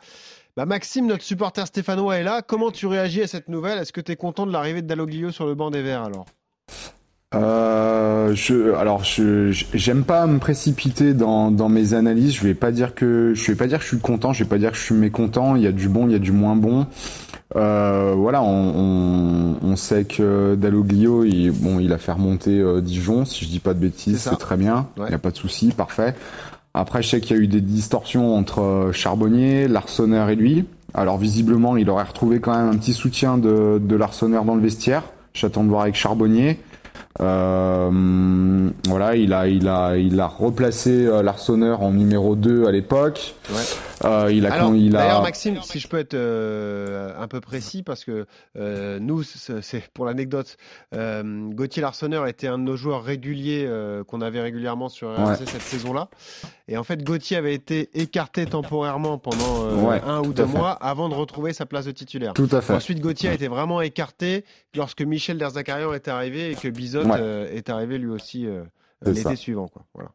Bah 0.55 0.65
Maxime, 0.65 1.07
notre 1.07 1.23
supporter 1.23 1.67
stéphanois 1.67 2.17
est 2.17 2.23
là. 2.23 2.41
Comment 2.41 2.71
tu 2.71 2.87
réagis 2.87 3.21
à 3.21 3.27
cette 3.27 3.49
nouvelle? 3.49 3.77
Est-ce 3.77 3.91
que 3.91 4.01
tu 4.01 4.13
es 4.13 4.15
content 4.15 4.47
de 4.47 4.51
l'arrivée 4.53 4.81
de 4.81 4.87
Dalloglio 4.87 5.31
sur 5.31 5.45
le 5.45 5.55
banc 5.55 5.71
des 5.71 5.81
Verts 5.81 6.03
alors? 6.03 6.25
Euh, 7.35 8.33
je, 8.35 8.73
alors, 8.75 9.03
je 9.03 9.51
j'aime 9.73 10.03
pas 10.03 10.25
me 10.27 10.39
précipiter 10.39 11.13
dans, 11.13 11.51
dans 11.51 11.69
mes 11.69 11.93
analyses. 11.93 12.33
Je 12.33 12.43
vais 12.43 12.53
pas 12.53 12.71
dire 12.71 12.95
que 12.95 13.33
je 13.35 13.51
vais 13.51 13.57
pas 13.57 13.67
dire 13.67 13.79
que 13.79 13.83
je 13.83 13.89
suis 13.89 13.99
content. 13.99 14.33
Je 14.33 14.43
vais 14.43 14.49
pas 14.49 14.57
dire 14.57 14.71
que 14.71 14.77
je 14.77 14.83
suis 14.83 14.95
mécontent. 14.95 15.55
Il 15.55 15.63
y 15.63 15.67
a 15.67 15.71
du 15.71 15.89
bon, 15.89 16.07
il 16.07 16.13
y 16.13 16.15
a 16.15 16.19
du 16.19 16.31
moins 16.31 16.55
bon. 16.55 16.87
Euh, 17.55 18.13
voilà, 18.15 18.43
on, 18.43 18.73
on, 18.75 19.55
on, 19.61 19.75
sait 19.77 20.03
que 20.03 20.55
Dalloglio, 20.55 21.23
il, 21.23 21.51
bon, 21.51 21.79
il 21.79 21.93
a 21.93 21.97
fait 21.97 22.11
remonter 22.11 22.59
euh, 22.59 22.81
Dijon. 22.81 23.25
Si 23.25 23.45
je 23.45 23.49
dis 23.49 23.59
pas 23.59 23.73
de 23.73 23.79
bêtises, 23.79 24.19
c'est 24.19 24.37
très 24.37 24.57
bien. 24.57 24.87
Il 24.97 25.05
n'y 25.05 25.13
a 25.13 25.19
pas 25.19 25.31
de 25.31 25.37
souci, 25.37 25.71
parfait. 25.71 26.13
Après, 26.73 27.01
je 27.01 27.09
sais 27.09 27.21
qu'il 27.21 27.35
y 27.35 27.39
a 27.39 27.41
eu 27.41 27.47
des 27.47 27.61
distorsions 27.61 28.35
entre 28.35 28.91
Charbonnier, 28.93 29.67
Larsonneur 29.67 30.29
et 30.29 30.35
lui. 30.35 30.65
Alors 30.93 31.17
visiblement, 31.17 31.77
il 31.77 31.89
aurait 31.89 32.03
retrouvé 32.03 32.39
quand 32.39 32.55
même 32.55 32.69
un 32.69 32.77
petit 32.77 32.93
soutien 32.93 33.37
de, 33.37 33.81
de 33.83 33.95
Larsonneur 33.95 34.43
dans 34.45 34.55
le 34.55 34.61
vestiaire. 34.61 35.03
J'attends 35.33 35.63
de 35.63 35.69
voir 35.69 35.83
avec 35.83 35.95
Charbonnier. 35.95 36.59
Euh, 37.19 38.69
voilà, 38.87 39.15
il 39.15 39.33
a, 39.33 39.47
il 39.47 39.67
a, 39.67 39.97
il 39.97 40.19
a 40.19 40.27
replacé 40.27 41.05
euh, 41.05 41.23
l'Arseneur 41.23 41.81
en 41.81 41.91
numéro 41.91 42.35
2 42.35 42.67
à 42.67 42.71
l'époque. 42.71 43.35
Ouais. 43.49 43.63
Euh, 44.05 44.31
il 44.31 44.45
a, 44.45 44.53
Alors, 44.53 44.75
il 44.75 44.95
a... 44.95 44.99
D'ailleurs, 44.99 45.21
Maxime, 45.21 45.61
si 45.61 45.79
je 45.79 45.87
peux 45.87 45.97
être 45.97 46.13
euh, 46.13 47.13
un 47.17 47.27
peu 47.27 47.39
précis, 47.39 47.83
parce 47.83 48.03
que 48.03 48.25
euh, 48.57 48.99
nous, 48.99 49.23
c'est 49.23 49.89
pour 49.93 50.05
l'anecdote, 50.05 50.57
Gauthier 50.93 51.81
Larsonneur 51.81 52.27
était 52.27 52.47
un 52.47 52.57
de 52.57 52.63
nos 52.63 52.75
joueurs 52.75 53.03
réguliers 53.03 53.69
qu'on 54.07 54.21
avait 54.21 54.41
régulièrement 54.41 54.89
sur 54.89 55.15
RMC 55.15 55.29
ouais. 55.29 55.45
cette 55.45 55.61
saison-là. 55.61 56.09
Et 56.67 56.77
en 56.77 56.83
fait, 56.83 57.03
Gauthier 57.03 57.37
avait 57.37 57.53
été 57.53 57.89
écarté 57.93 58.45
temporairement 58.45 59.17
pendant 59.17 59.87
ouais, 59.87 60.01
un 60.05 60.19
ou 60.21 60.33
deux 60.33 60.45
mois 60.45 60.71
avant 60.71 61.09
de 61.09 61.13
retrouver 61.13 61.53
sa 61.53 61.65
place 61.65 61.85
de 61.85 61.91
titulaire. 61.91 62.33
Tout 62.33 62.49
à 62.51 62.61
fait. 62.61 62.73
Ensuite, 62.73 62.99
Gauthier 62.99 63.29
a 63.29 63.33
été 63.33 63.47
vraiment 63.47 63.81
écarté 63.81 64.43
lorsque 64.75 65.01
Michel 65.01 65.37
Derzakarian 65.37 65.93
est 65.93 66.07
arrivé 66.07 66.51
et 66.51 66.55
que 66.55 66.67
Bizot 66.67 67.03
est 67.13 67.69
arrivé 67.69 67.97
lui 67.97 68.09
aussi 68.09 68.47
l'été 69.05 69.35
suivant. 69.35 69.67
Quoi. 69.67 69.83
Voilà. 69.93 70.09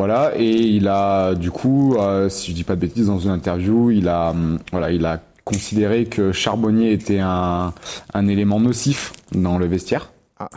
Voilà, 0.00 0.32
et 0.34 0.48
il 0.48 0.88
a, 0.88 1.34
du 1.34 1.50
coup, 1.50 1.94
euh, 1.98 2.30
si 2.30 2.52
je 2.52 2.56
dis 2.56 2.64
pas 2.64 2.74
de 2.74 2.80
bêtises, 2.80 3.08
dans 3.08 3.18
une 3.18 3.32
interview, 3.32 3.90
il 3.90 4.08
a, 4.08 4.34
voilà, 4.72 4.92
il 4.92 5.04
a 5.04 5.20
considéré 5.44 6.06
que 6.06 6.32
Charbonnier 6.32 6.90
était 6.92 7.18
un, 7.18 7.74
un 8.14 8.26
élément 8.26 8.60
nocif 8.60 9.12
dans 9.32 9.58
le 9.58 9.66
vestiaire. 9.66 10.10
Ah. 10.38 10.48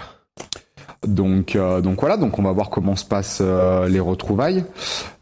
Donc, 1.06 1.58
euh, 1.58 1.82
donc 1.82 2.00
voilà, 2.00 2.16
donc 2.16 2.40
on 2.40 2.42
va 2.42 2.54
voir 2.54 2.70
comment 2.70 2.96
se 2.96 3.04
passent 3.04 3.42
euh, 3.42 3.90
les 3.90 4.00
retrouvailles. 4.00 4.64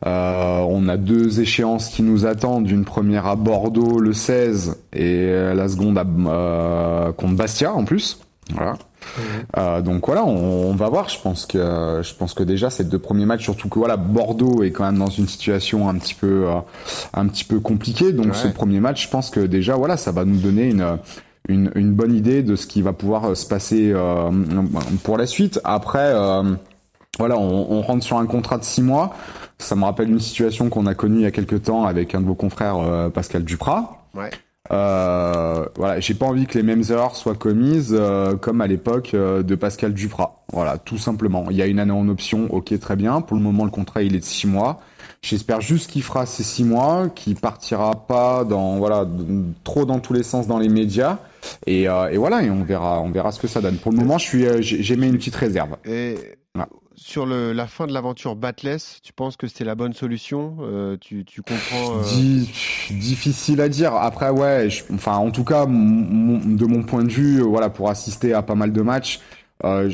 Euh, 0.05 0.59
on 0.69 0.87
a 0.87 0.97
deux 0.97 1.41
échéances 1.41 1.89
qui 1.89 2.03
nous 2.03 2.27
attendent, 2.27 2.69
une 2.69 2.85
première 2.85 3.25
à 3.25 3.35
Bordeaux 3.35 3.99
le 3.99 4.13
16 4.13 4.77
et 4.93 5.31
la 5.31 5.67
seconde 5.67 5.97
à, 5.97 7.11
contre 7.13 7.35
Bastia 7.35 7.73
en 7.73 7.85
plus. 7.85 8.19
Voilà. 8.55 8.73
Mmh. 8.73 9.21
Euh, 9.57 9.81
donc 9.81 10.05
voilà, 10.05 10.23
on, 10.23 10.69
on, 10.69 10.75
va 10.75 10.89
voir. 10.89 11.09
Je 11.09 11.19
pense 11.19 11.45
que 11.45 12.01
je 12.03 12.13
pense 12.13 12.33
que 12.33 12.43
déjà 12.43 12.69
ces 12.69 12.83
deux 12.83 12.99
premiers 12.99 13.25
matchs, 13.25 13.43
surtout 13.43 13.67
que 13.67 13.79
voilà 13.79 13.97
Bordeaux 13.97 14.63
est 14.63 14.71
quand 14.71 14.85
même 14.85 14.99
dans 14.99 15.09
une 15.09 15.27
situation 15.27 15.89
un 15.89 15.95
petit 15.95 16.13
peu 16.13 16.45
euh, 16.47 16.59
un 17.13 17.27
petit 17.27 17.43
peu 17.43 17.59
compliquée. 17.59 18.13
Donc 18.13 18.27
ouais. 18.27 18.33
ce 18.33 18.47
premier 18.47 18.79
match, 18.79 19.05
je 19.05 19.09
pense 19.09 19.29
que 19.29 19.39
déjà 19.39 19.75
voilà, 19.75 19.97
ça 19.97 20.11
va 20.11 20.23
nous 20.25 20.37
donner 20.37 20.69
une 20.69 20.97
une, 21.49 21.71
une 21.75 21.91
bonne 21.93 22.15
idée 22.15 22.43
de 22.43 22.55
ce 22.55 22.67
qui 22.67 22.81
va 22.81 22.93
pouvoir 22.93 23.35
se 23.35 23.45
passer 23.45 23.91
euh, 23.93 24.31
pour 25.03 25.17
la 25.17 25.25
suite. 25.25 25.59
Après, 25.63 26.13
euh, 26.13 26.43
voilà, 27.17 27.37
on, 27.37 27.71
on, 27.71 27.81
rentre 27.81 28.03
sur 28.03 28.17
un 28.17 28.25
contrat 28.25 28.57
de 28.57 28.63
six 28.63 28.81
mois. 28.81 29.15
Ça 29.57 29.75
me 29.75 29.83
rappelle 29.83 30.09
une 30.09 30.19
situation 30.19 30.69
qu'on 30.69 30.85
a 30.85 30.95
connue 30.95 31.17
il 31.17 31.23
y 31.23 31.25
a 31.25 31.31
quelques 31.31 31.63
temps 31.63 31.85
avec 31.85 32.15
un 32.15 32.21
de 32.21 32.25
vos 32.25 32.35
confrères, 32.35 32.77
euh, 32.77 33.09
Pascal 33.09 33.43
Duprat. 33.43 34.05
Ouais. 34.15 34.31
Euh, 34.71 35.65
voilà, 35.75 35.99
j'ai 35.99 36.13
pas 36.13 36.27
envie 36.27 36.45
que 36.45 36.57
les 36.57 36.63
mêmes 36.63 36.83
erreurs 36.89 37.15
soient 37.15 37.35
commises 37.35 37.95
euh, 37.97 38.35
comme 38.35 38.61
à 38.61 38.67
l'époque 38.67 39.13
euh, 39.13 39.41
de 39.43 39.55
Pascal 39.55 39.93
Duprat. 39.93 40.43
Voilà, 40.53 40.77
tout 40.77 40.97
simplement. 40.97 41.47
Il 41.49 41.57
y 41.57 41.61
a 41.61 41.65
une 41.65 41.79
année 41.79 41.91
en 41.91 42.07
option, 42.07 42.47
ok, 42.51 42.77
très 42.79 42.95
bien. 42.95 43.21
Pour 43.21 43.35
le 43.35 43.43
moment, 43.43 43.65
le 43.65 43.71
contrat 43.71 44.03
il 44.03 44.15
est 44.15 44.19
de 44.19 44.23
six 44.23 44.47
mois. 44.47 44.81
J'espère 45.23 45.61
juste 45.61 45.91
qu'il 45.91 46.03
fera 46.03 46.25
ces 46.25 46.43
six 46.43 46.63
mois, 46.63 47.09
qu'il 47.09 47.35
partira 47.35 47.91
pas 48.07 48.43
dans 48.43 48.77
voilà 48.77 49.07
trop 49.63 49.85
dans 49.85 49.99
tous 49.99 50.13
les 50.13 50.23
sens 50.23 50.47
dans 50.47 50.59
les 50.59 50.69
médias. 50.69 51.17
Et, 51.65 51.89
euh, 51.89 52.09
et 52.09 52.17
voilà, 52.17 52.43
et 52.43 52.49
on 52.49 52.63
verra, 52.63 53.01
on 53.01 53.09
verra 53.09 53.31
ce 53.31 53.39
que 53.39 53.47
ça 53.47 53.61
donne. 53.61 53.77
Pour 53.77 53.91
le 53.91 53.97
moment, 53.97 54.17
je 54.17 54.25
suis, 54.25 54.45
j'ai 54.61 54.95
mis 54.95 55.07
une 55.07 55.17
petite 55.17 55.35
réserve. 55.35 55.75
Et 55.85 56.17
voilà 56.53 56.69
sur 57.01 57.25
le, 57.25 57.51
la 57.51 57.65
fin 57.65 57.87
de 57.87 57.93
l'aventure 57.93 58.35
Batless, 58.35 58.99
tu 59.01 59.11
penses 59.11 59.35
que 59.35 59.47
c'était 59.47 59.63
la 59.63 59.73
bonne 59.73 59.93
solution 59.93 60.57
euh, 60.61 60.97
tu, 61.01 61.25
comprends 61.41 61.97
euh... 61.97 62.03
Difficile 62.91 63.59
à 63.59 63.69
dire. 63.69 63.95
Après, 63.95 64.29
ouais, 64.29 64.67
enfin, 64.93 65.15
en 65.15 65.31
tout 65.31 65.43
cas, 65.43 65.65
de 65.65 66.65
mon 66.65 66.83
point 66.83 67.03
de 67.03 67.11
vue, 67.11 67.41
voilà, 67.41 67.69
pour 67.69 67.89
assister 67.89 68.33
à 68.33 68.43
pas 68.43 68.53
mal 68.53 68.71
de 68.71 68.81
matchs, 68.83 69.19
euh, 69.63 69.89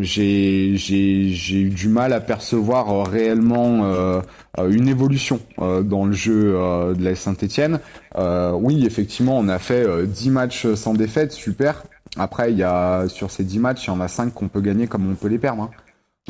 j'ai 0.00 0.74
eu 0.74 1.70
du 1.70 1.88
mal 1.88 2.12
à 2.12 2.20
percevoir 2.20 3.06
réellement 3.06 4.22
une 4.58 4.88
évolution 4.88 5.40
dans 5.58 6.04
le 6.04 6.12
jeu 6.12 6.52
de 6.94 7.02
la 7.02 7.14
Saint-Etienne. 7.14 7.80
oui, 8.16 8.84
effectivement, 8.84 9.38
on 9.38 9.48
a 9.48 9.58
fait 9.58 10.06
10 10.06 10.30
matchs 10.30 10.66
sans 10.74 10.92
défaite, 10.92 11.32
super. 11.32 11.84
Après, 12.18 12.52
il 12.52 12.58
y 12.58 12.64
a 12.64 13.08
sur 13.08 13.30
ces 13.30 13.44
10 13.44 13.58
matchs, 13.60 13.86
il 13.86 13.88
y 13.88 13.90
en 13.90 14.00
a 14.00 14.08
5 14.08 14.34
qu'on 14.34 14.48
peut 14.48 14.60
gagner 14.60 14.86
comme 14.86 15.10
on 15.10 15.14
peut 15.14 15.28
les 15.28 15.38
perdre. 15.38 15.62
Hein. 15.62 15.70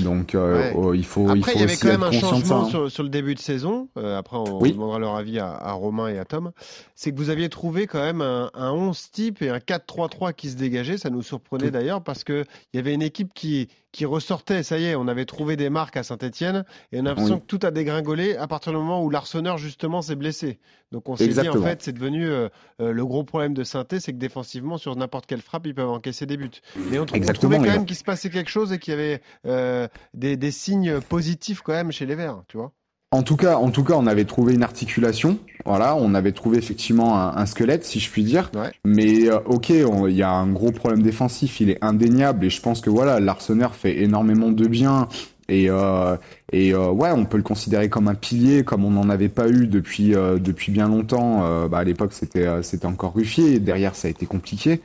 Donc 0.02 0.35
euh, 0.35 0.73
il 0.95 1.04
faut. 1.04 1.28
Après, 1.28 1.38
il, 1.38 1.45
faut 1.45 1.59
y 1.59 1.62
avait 1.62 1.76
quand 1.76 1.88
même 1.88 2.02
un 2.02 2.12
changement 2.12 2.64
hein. 2.64 2.69
sur, 2.69 2.90
sur, 2.90 3.02
le 3.02 3.09
début 3.09 3.35
de 3.35 3.40
saison. 3.40 3.88
Euh, 3.97 4.19
après, 4.19 4.37
on 4.37 4.61
oui. 4.61 4.73
demandera 4.73 4.99
leur 4.99 5.16
avis 5.16 5.38
à, 5.38 5.50
à, 5.50 5.73
Romain 5.73 6.09
et 6.09 6.19
à 6.19 6.25
Tom. 6.25 6.52
C'est 6.95 7.12
que 7.12 7.16
vous 7.16 7.30
aviez 7.30 7.49
trouvé 7.49 7.87
quand 7.87 8.00
même 8.02 8.21
un, 8.21 8.50
un 8.54 8.71
11 8.73 9.11
type 9.11 9.42
et 9.42 9.50
un 9.50 9.59
4-3-3 9.59 10.35
qui 10.35 10.50
se 10.50 10.57
dégageait. 10.57 10.99
Ça 10.99 11.11
nous 11.11 11.23
surprenait 11.23 11.71
d'ailleurs 11.71 12.02
parce 12.02 12.25
que 12.25 12.45
il 12.73 12.76
y 12.76 12.80
avait 12.80 12.95
une 12.95 13.02
équipe 13.02 13.33
qui 13.35 13.69
qui 13.92 14.04
ressortait. 14.04 14.62
Ça 14.62 14.78
y 14.78 14.85
est, 14.87 14.94
on 14.94 15.09
avait 15.09 15.25
trouvé 15.25 15.56
des 15.56 15.70
marques 15.70 15.97
à 15.97 16.02
Saint-Etienne 16.02 16.64
et 16.92 17.00
on 17.00 17.06
a 17.06 17.11
l'impression 17.11 17.35
Oui. 17.37 17.40
que 17.40 17.47
tout 17.47 17.66
a 17.66 17.70
dégringolé 17.70 18.37
à 18.37 18.47
partir 18.47 18.73
du 18.73 18.78
moment 18.78 19.02
où 19.02 19.11
l'Arseneur 19.11 19.59
justement 19.59 20.02
s'est 20.02 20.16
blessé. 20.16 20.59
Donc 20.92 21.09
on 21.09 21.16
s'est 21.16 21.28
dit 21.28 21.49
en 21.49 21.62
fait, 21.62 21.82
c'est 21.82 21.92
devenu 21.92 22.26
euh, 22.28 22.49
euh, 22.80 22.92
le 22.92 23.06
gros 23.06 23.25
problème 23.25 23.54
de 23.54 23.64
Saint-Etienne, 23.64 24.00
c'est 24.00 24.12
que 24.12 24.18
défensivement 24.18 24.78
sur 24.78 24.94
n'importe 24.97 25.26
quelle 25.26 25.42
frappe, 25.42 25.66
ils 25.66 25.75
peuvent 25.75 25.88
encaisser 25.90 26.26
des 26.26 26.37
buts. 26.37 26.50
Mais 26.90 26.99
on, 26.99 27.02
on 27.02 27.06
trouvait 27.32 27.56
quand 27.56 27.62
même 27.64 27.87
qu'il 27.87 27.97
se 27.97 28.04
passait 28.04 28.30
quelque 28.30 28.50
chose 28.50 28.73
et 28.73 28.78
qu'il 28.78 28.92
y 28.92 28.97
avait 28.97 29.20
euh, 29.47 29.88
des, 30.14 30.37
des 30.37 30.50
signes 30.50 31.00
positifs 31.00 31.61
quand 31.62 31.73
même 31.73 31.92
chez 31.92 32.06
les 32.06 32.14
Verts, 32.14 32.42
tu 32.49 32.56
vois. 32.56 32.73
En 33.12 33.24
tout 33.24 33.36
cas, 33.36 33.56
en 33.56 33.70
tout 33.70 33.82
cas, 33.82 33.94
on 33.96 34.06
avait 34.06 34.24
trouvé 34.24 34.54
une 34.54 34.62
articulation. 34.62 35.38
Voilà, 35.64 35.96
on 35.96 36.14
avait 36.14 36.30
trouvé 36.30 36.58
effectivement 36.58 37.18
un, 37.18 37.36
un 37.36 37.46
squelette, 37.46 37.84
si 37.84 37.98
je 37.98 38.08
puis 38.08 38.22
dire. 38.22 38.52
Ouais. 38.54 38.70
Mais 38.84 39.28
euh, 39.28 39.40
ok, 39.46 39.70
il 39.70 40.14
y 40.14 40.22
a 40.22 40.30
un 40.30 40.46
gros 40.52 40.70
problème 40.70 41.02
défensif, 41.02 41.60
il 41.60 41.70
est 41.70 41.78
indéniable, 41.82 42.46
et 42.46 42.50
je 42.50 42.60
pense 42.60 42.80
que 42.80 42.88
voilà, 42.88 43.18
l'Arseneur 43.18 43.74
fait 43.74 44.00
énormément 44.00 44.50
de 44.50 44.66
bien. 44.68 45.08
Et, 45.48 45.68
euh, 45.68 46.16
et 46.52 46.72
euh, 46.72 46.90
ouais, 46.90 47.10
on 47.10 47.24
peut 47.24 47.36
le 47.36 47.42
considérer 47.42 47.88
comme 47.88 48.06
un 48.06 48.14
pilier, 48.14 48.62
comme 48.62 48.84
on 48.84 48.90
n'en 48.90 49.10
avait 49.10 49.28
pas 49.28 49.48
eu 49.48 49.66
depuis 49.66 50.14
euh, 50.14 50.38
depuis 50.38 50.70
bien 50.70 50.86
longtemps. 50.86 51.44
Euh, 51.44 51.66
bah, 51.66 51.78
à 51.78 51.84
l'époque, 51.84 52.12
c'était 52.12 52.46
euh, 52.46 52.62
c'était 52.62 52.86
encore 52.86 53.14
Ruffier. 53.14 53.54
Et 53.54 53.58
derrière, 53.58 53.96
ça 53.96 54.06
a 54.06 54.10
été 54.12 54.26
compliqué. 54.26 54.80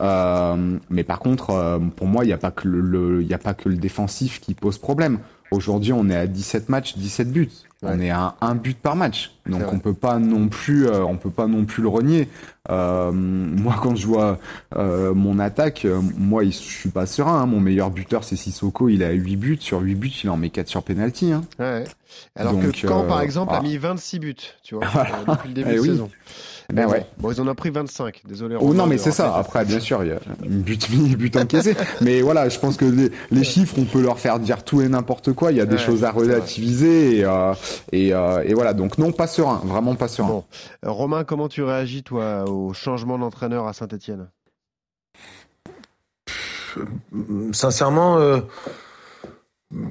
Euh, 0.00 0.78
mais 0.90 1.02
par 1.02 1.18
contre, 1.18 1.50
euh, 1.50 1.78
pour 1.78 2.06
moi, 2.06 2.24
il 2.24 2.28
n'y 2.28 2.32
a 2.32 2.38
pas 2.38 2.52
que 2.52 2.68
le, 2.68 3.22
il 3.22 3.34
a 3.34 3.38
pas 3.38 3.54
que 3.54 3.68
le 3.68 3.76
défensif 3.76 4.40
qui 4.40 4.54
pose 4.54 4.78
problème. 4.78 5.18
Aujourd'hui, 5.54 5.92
on 5.92 6.08
est 6.10 6.16
à 6.16 6.26
17 6.26 6.68
matchs, 6.68 6.96
17 6.96 7.30
buts. 7.30 7.48
On 7.86 8.00
est 8.00 8.08
à 8.10 8.34
un 8.40 8.54
but 8.54 8.78
par 8.78 8.96
match. 8.96 9.32
Donc 9.46 9.60
on 9.70 9.78
peut 9.78 9.92
pas 9.92 10.18
non 10.18 10.48
plus, 10.48 10.86
euh, 10.86 11.04
on 11.04 11.18
peut 11.18 11.28
pas 11.28 11.46
non 11.46 11.66
plus 11.66 11.82
le 11.82 11.88
renier. 11.88 12.28
Euh, 12.70 13.12
moi, 13.12 13.76
quand 13.82 13.94
je 13.94 14.06
vois 14.06 14.38
euh, 14.74 15.12
mon 15.12 15.38
attaque, 15.38 15.84
euh, 15.84 16.00
moi, 16.16 16.44
je 16.44 16.50
suis 16.50 16.88
pas 16.88 17.04
serein. 17.04 17.42
hein. 17.42 17.46
Mon 17.46 17.60
meilleur 17.60 17.90
buteur, 17.90 18.24
c'est 18.24 18.36
Sissoko. 18.36 18.88
Il 18.88 19.02
a 19.04 19.10
8 19.10 19.36
buts. 19.36 19.58
Sur 19.60 19.80
8 19.80 19.94
buts, 19.96 20.12
il 20.24 20.30
en 20.30 20.38
met 20.38 20.48
4 20.48 20.66
sur 20.68 20.82
penalty. 20.82 21.32
Hein. 21.32 21.42
Ouais. 21.58 21.84
Alors 22.36 22.54
Donc, 22.54 22.72
que 22.72 22.86
euh, 22.86 23.02
par 23.06 23.20
exemple, 23.20 23.52
a 23.52 23.56
voilà. 23.58 23.68
mis 23.68 23.76
26 23.76 24.18
buts, 24.18 24.34
tu 24.62 24.76
vois, 24.76 24.84
euh, 24.96 25.02
depuis 25.34 25.48
le 25.48 25.54
début 25.54 25.70
Eh 25.72 25.74
de 25.76 25.80
oui. 25.80 25.88
saison. 25.88 26.10
Ben 26.72 26.86
bon, 26.86 26.92
ouais. 26.92 27.06
Bon, 27.18 27.30
ils 27.30 27.40
en 27.40 27.48
ont 27.48 27.54
pris 27.54 27.70
25. 27.70 28.22
Désolé. 28.26 28.56
Oh 28.56 28.60
Romain, 28.60 28.74
non, 28.74 28.86
mais 28.86 28.98
c'est 28.98 29.10
ça. 29.12 29.36
Après, 29.36 29.64
bien 29.64 29.80
sûr, 29.80 30.02
il 30.02 30.08
y 30.08 30.12
a 30.12 30.18
but 30.46 30.88
mis, 30.90 31.14
but 31.16 31.36
encaissé. 31.36 31.76
mais 32.00 32.22
voilà, 32.22 32.48
je 32.48 32.58
pense 32.58 32.76
que 32.76 32.84
les, 32.84 33.10
les 33.30 33.44
chiffres, 33.44 33.74
on 33.78 33.84
peut 33.84 34.00
leur 34.02 34.18
faire 34.18 34.38
dire 34.38 34.64
tout 34.64 34.80
et 34.80 34.88
n'importe 34.88 35.32
quoi. 35.32 35.52
Il 35.52 35.58
y 35.58 35.60
a 35.60 35.66
des 35.66 35.74
Ouais, 35.74 35.80
choses 35.80 36.04
à 36.04 36.10
relativiser 36.10 37.18
et, 37.18 37.24
euh, 37.24 37.52
et, 37.92 38.14
euh, 38.14 38.42
et 38.46 38.54
voilà. 38.54 38.72
Donc 38.72 38.96
non, 38.98 39.12
pas 39.12 39.26
serein, 39.26 39.60
vraiment 39.64 39.94
pas 39.94 40.08
serein. 40.08 40.28
Bon. 40.28 40.44
Euh, 40.86 40.90
Romain, 40.90 41.24
comment 41.24 41.48
tu 41.48 41.62
réagis, 41.62 42.02
toi, 42.02 42.48
au 42.48 42.72
changement 42.72 43.18
d'entraîneur 43.18 43.66
à 43.66 43.72
Saint-Etienne 43.72 44.28
Sincèrement, 47.52 48.18
euh, 48.18 48.40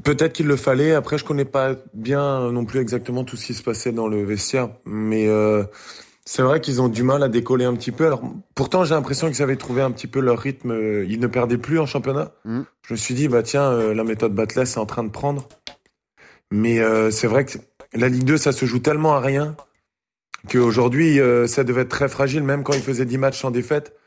peut-être 0.03 0.34
qu'il 0.34 0.48
le 0.48 0.56
fallait. 0.56 0.94
Après, 0.94 1.18
je 1.18 1.24
connais 1.24 1.46
pas 1.46 1.75
bien 1.94 2.51
non 2.51 2.65
plus 2.65 2.80
exactement 2.80 3.24
tout 3.24 3.38
ce 3.38 3.46
qui 3.48 3.53
se 3.53 3.63
passait 3.63 3.92
dans 3.92 4.08
le 4.08 4.24
vestiaire, 4.24 4.70
mais 4.86 5.27
euh, 5.27 5.63
c'est 6.25 6.42
vrai 6.42 6.62
qu'ils 6.62 6.82
ont 6.82 6.88
du 6.88 7.03
mal 7.03 7.22
à 7.24 7.30
décoller 7.30 7.65
un 7.65 7.75
petit 7.75 7.92
peu. 7.92 8.06
Alors, 8.06 8.22
pourtant, 8.56 8.86
j'ai 8.86 8.96
l'impression 8.96 9.30
qu'ils 9.30 9.42
avaient 9.42 9.58
trouvé 9.58 9.82
un 9.82 9.92
petit 9.92 10.08
peu 10.08 10.20
leur 10.20 10.39
rythme. 10.39 10.72
Ils 11.08 11.20
ne 11.20 11.27
perdaient 11.27 11.58
plus 11.58 11.80
en 11.80 11.86
championnat. 11.86 12.32
Mhm. 12.46 12.65
Je 12.88 12.94
me 12.94 12.98
suis 12.98 13.13
dit, 13.13 13.27
bah 13.27 13.44
tiens, 13.44 13.72
euh, 13.72 13.94
la 13.94 14.03
méthode 14.03 14.34
Batless 14.34 14.75
est 14.75 14.80
en 14.80 14.86
train 14.86 15.03
de 15.03 15.10
prendre. 15.10 15.48
Mais 16.51 16.80
euh, 16.80 17.12
c'est 17.12 17.27
vrai 17.27 17.46
que 17.46 17.58
la 17.94 18.10
Ligue 18.10 18.25
2, 18.25 18.38
ça 18.38 18.51
se 18.51 18.65
joue 18.65 18.80
tellement 18.80 19.15
à 19.15 19.20
rien 19.20 19.56
qu'aujourd'hui, 20.50 21.20
euh, 21.20 21.48
ça 21.48 21.63
devait 21.63 21.82
être 21.82 21.89
très 21.89 22.08
fragile, 22.08 22.44
même 22.44 22.63
quand 22.63 22.74
ils 22.74 22.82
faisaient 22.82 23.06
10 23.06 23.18
matchs 23.18 23.42
sans 23.42 23.51
défaite. 23.51 23.98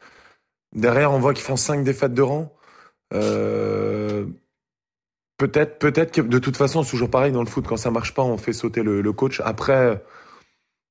Derrière, 0.74 1.12
on 1.12 1.18
voit 1.18 1.34
qu'ils 1.34 1.44
font 1.44 1.56
5 1.56 1.82
défaites 1.82 2.14
de 2.14 2.22
rang. 2.22 2.54
Euh, 3.14 4.26
peut-être, 5.38 5.78
peut-être 5.78 6.12
que 6.12 6.20
de 6.20 6.38
toute 6.38 6.56
façon, 6.56 6.82
c'est 6.82 6.90
toujours 6.90 7.10
pareil 7.10 7.32
dans 7.32 7.42
le 7.42 7.48
foot. 7.48 7.66
Quand 7.66 7.76
ça 7.76 7.90
marche 7.90 8.14
pas, 8.14 8.22
on 8.22 8.38
fait 8.38 8.52
sauter 8.52 8.82
le, 8.82 9.00
le 9.00 9.12
coach. 9.12 9.40
Après, 9.44 10.02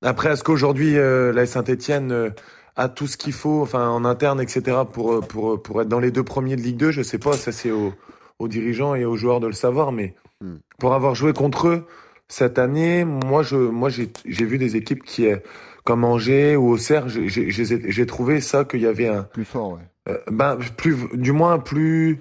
après, 0.06 0.32
est-ce 0.34 0.44
qu'aujourd'hui 0.44 0.98
euh, 0.98 1.34
la 1.34 1.46
Saint-Étienne 1.46 2.12
euh, 2.12 2.30
a 2.78 2.90
tout 2.90 3.08
ce 3.08 3.18
qu'il 3.18 3.34
faut, 3.34 3.62
enfin 3.62 3.90
en 3.90 4.06
interne, 4.06 4.42
etc. 4.42 4.78
pour 4.92 5.14
euh, 5.16 5.22
pour 5.22 5.62
pour 5.62 5.82
être 5.82 5.90
dans 5.90 6.00
les 6.00 6.12
deux 6.12 6.24
premiers 6.24 6.56
de 6.56 6.62
Ligue 6.62 6.78
2 6.78 6.92
Je 6.92 7.02
sais 7.04 7.20
pas. 7.20 7.34
Ça 7.38 7.52
c'est 7.52 7.72
aux, 7.72 7.94
aux 8.40 8.48
dirigeants 8.48 8.96
et 8.96 9.06
aux 9.06 9.18
joueurs 9.18 9.40
de 9.42 9.48
le 9.48 9.54
savoir. 9.54 9.92
Mais 9.92 10.16
Hmm. 10.42 10.58
pour 10.80 10.94
avoir 10.94 11.16
joué 11.16 11.32
contre 11.34 11.70
eux 11.70 11.86
cette 12.28 12.60
année, 12.60 13.06
moi 13.06 13.42
je 13.44 13.56
moi 13.56 13.90
j'ai 13.90 14.12
j'ai 14.26 14.46
vu 14.46 14.58
des 14.58 14.76
équipes 14.76 15.04
qui 15.04 15.28
euh, 15.28 15.38
comme 15.86 16.04
Angers 16.04 16.58
ou 16.58 16.72
Auxerre, 16.72 17.08
j'ai 17.10 17.30
j'ai 17.30 17.50
j'ai- 17.52 17.92
j'ai 17.92 18.06
trouvé 18.06 18.42
ça 18.42 18.66
qu'il 18.66 18.82
y 18.82 18.86
avait 18.88 19.08
un 19.08 19.30
Plus 19.34 19.46
fort, 19.46 19.74
ouais. 19.74 19.82
euh, 20.10 20.18
ben 20.30 20.58
plus 20.78 20.98
du 21.14 21.32
moins 21.32 21.58
plus 21.60 22.20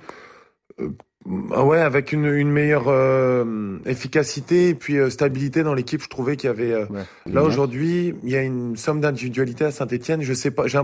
euh, 0.80 0.90
ouais 1.26 1.78
avec 1.80 2.12
une, 2.12 2.26
une 2.26 2.50
meilleure 2.50 2.88
euh, 2.88 3.78
efficacité 3.86 4.68
et 4.68 4.74
puis 4.74 4.98
euh, 4.98 5.08
stabilité 5.10 5.62
dans 5.62 5.72
l'équipe 5.74 6.02
je 6.02 6.08
trouvais 6.08 6.36
qu'il 6.36 6.48
y 6.48 6.50
avait 6.50 6.72
euh, 6.72 6.84
Ouais. 6.90 7.02
là 7.32 7.42
aujourd'hui 7.42 8.14
il 8.22 8.28
y 8.30 8.36
a 8.36 8.42
une 8.42 8.76
somme 8.76 9.00
d'individualité 9.00 9.64
à 9.64 9.70
Saint-Etienne 9.70 10.20
je 10.22 10.34
sais 10.34 10.50
pas 10.50 10.66
j'ai 10.66 10.78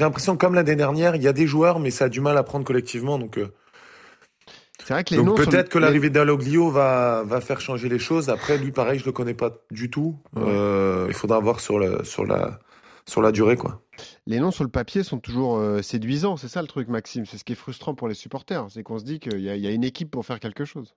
l'impression 0.00 0.36
comme 0.36 0.54
l'année 0.54 0.76
dernière 0.76 1.16
il 1.16 1.22
y 1.22 1.28
a 1.28 1.32
des 1.32 1.46
joueurs 1.46 1.78
mais 1.80 1.90
ça 1.90 2.06
a 2.06 2.08
du 2.10 2.20
mal 2.20 2.36
à 2.36 2.42
prendre 2.42 2.64
collectivement 2.66 3.18
donc 3.18 3.38
euh, 3.38 3.46
C'est 4.84 4.92
vrai 4.92 5.02
que 5.04 5.14
les 5.14 5.22
donc 5.24 5.36
peut-être 5.38 5.68
que 5.70 5.78
les- 5.78 5.84
l'arrivée 5.86 6.10
d'Aloglio 6.10 6.70
va 6.70 7.22
va 7.26 7.40
faire 7.40 7.60
changer 7.60 7.88
les 7.88 7.98
choses. 7.98 8.28
Après 8.28 8.58
lui 8.58 8.72
pareil 8.72 8.98
je 9.00 9.06
le 9.06 9.12
connais 9.12 9.34
pas 9.34 9.50
du 9.70 9.88
tout. 9.90 10.16
Euh, 10.36 11.06
il 11.08 11.14
faudra 11.14 11.40
voir 11.40 11.58
sur 11.60 11.78
le 11.78 12.04
sur 12.04 12.24
la 12.26 12.60
sur 13.06 13.22
la 13.22 13.32
durée 13.32 13.56
quoi 13.56 13.80
Les 14.26 14.40
noms 14.40 14.50
sur 14.50 14.64
le 14.64 14.70
papier 14.70 15.04
sont 15.04 15.18
toujours 15.18 15.56
euh, 15.56 15.82
séduisants, 15.82 16.36
c'est 16.36 16.48
ça 16.48 16.60
le 16.60 16.66
truc, 16.66 16.88
Maxime. 16.88 17.26
C'est 17.26 17.38
ce 17.38 17.44
qui 17.44 17.52
est 17.52 17.56
frustrant 17.56 17.94
pour 17.94 18.08
les 18.08 18.14
supporters, 18.14 18.66
c'est 18.70 18.82
qu'on 18.82 18.98
se 18.98 19.04
dit 19.04 19.20
qu'il 19.20 19.40
y, 19.40 19.48
a- 19.48 19.70
une 19.70 19.84
équipe 19.84 20.10
pour 20.10 20.26
faire 20.26 20.40
quelque 20.40 20.64
chose. 20.64 20.94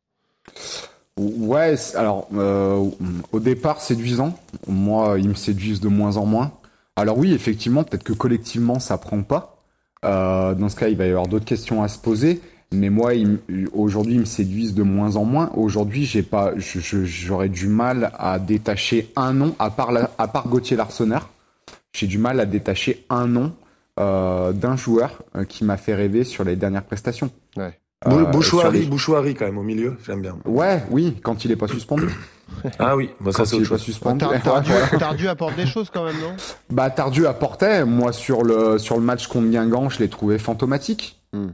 Ouais, 1.18 1.76
alors 1.96 2.28
euh, 2.34 2.90
au 3.32 3.40
départ 3.40 3.82
séduisant. 3.82 4.34
Moi, 4.68 5.20
ils 5.20 5.30
me 5.30 5.34
séduisent 5.36 5.82
de 5.82 5.90
moins 5.90 6.18
en 6.18 6.26
moins. 6.26 6.54
Alors 6.96 7.18
oui, 7.18 7.34
effectivement, 7.34 7.84
peut-être 7.84 8.04
que 8.04 8.14
collectivement 8.14 8.80
ça 8.80 8.98
prend 8.98 9.22
pas. 9.22 9.62
Euh, 10.06 10.56
dans 10.56 10.70
ce 10.70 10.76
cas, 10.76 10.88
il 10.88 10.98
va 10.98 11.06
y 11.06 11.10
avoir 11.10 11.28
d'autres 11.28 11.46
questions 11.46 11.84
à 11.84 11.88
se 11.88 12.00
poser. 12.00 12.42
Mais 12.72 12.90
moi, 12.90 13.12
aujourd'hui, 13.74 14.14
ils 14.14 14.20
me 14.20 14.26
séduisent 14.26 14.76
de 14.76 14.84
moins 14.84 15.16
en 15.18 15.26
moins. 15.26 15.52
Aujourd'hui, 15.56 16.06
j'ai 16.06 16.22
pas, 16.24 16.54
j'aurais 16.58 17.50
du 17.50 17.68
mal 17.68 18.12
à 18.18 18.38
détacher 18.40 19.12
un 19.16 19.34
nom, 19.34 19.56
à 19.60 19.72
part, 19.72 19.92
à 20.18 20.28
part 20.28 20.48
Gauthier 20.48 20.78
Larsonneur. 20.78 21.30
J'ai 21.96 22.08
du 22.08 22.17
mal 22.17 22.39
à 22.39 22.46
détacher 22.46 23.05
un 23.10 23.27
nom 23.27 23.53
euh, 24.00 24.51
d'un 24.53 24.75
joueur 24.75 25.22
euh, 25.36 25.43
qui 25.43 25.63
m'a 25.63 25.77
fait 25.77 25.96
rêver 25.96 26.24
sur 26.24 26.43
les 26.43 26.55
dernières 26.55 26.84
prestations. 26.84 27.31
Ouais. 27.58 27.77
Euh, 28.08 28.12
sur 28.12 28.27
Bouchouari 28.29 28.79
les- 28.79 28.86
Bouchouari 28.86 29.36
quand 29.36 29.43
même 29.43 29.58
au 29.58 29.63
milieu 29.63 29.98
j'aime 30.08 30.22
bien 30.22 30.38
Ouais, 30.46 30.81
oui, 30.89 31.17
quand 31.22 31.43
il 31.43 31.51
est 31.51 31.58
pas 31.58 31.67
suspendu. 31.67 32.08
ah 32.79 32.96
oui 32.96 33.10
bah, 33.19 33.34
ça 33.34 33.39
Quand 33.39 33.46
c'est 33.46 33.55
il 33.58 33.60
est 33.60 33.62
autre 33.63 33.72
pas 33.72 33.77
suspendu. 33.77 34.19
Tar- 34.19 34.41
Tardieu, 34.41 34.74
Voilà. 34.89 34.98
Tardieu 35.00 35.29
apporte 35.29 35.55
des 35.58 35.65
choses 35.65 35.89
quand 35.93 36.05
même, 36.05 36.17
non? 36.22 36.34
Bah 36.69 36.89
Tardieu 36.91 37.27
apportait, 37.27 37.84
moi 37.84 38.13
sur 38.13 38.43
le 38.43 38.77
sur 38.77 38.96
le 38.96 39.01
match 39.03 39.27
contre 39.27 39.50
Guingamp, 39.50 39.89
je 39.89 40.00
l'ai 40.00 40.08
trouvé 40.08 40.38
fantomatique. 40.39 41.19
Hmm. 41.34 41.50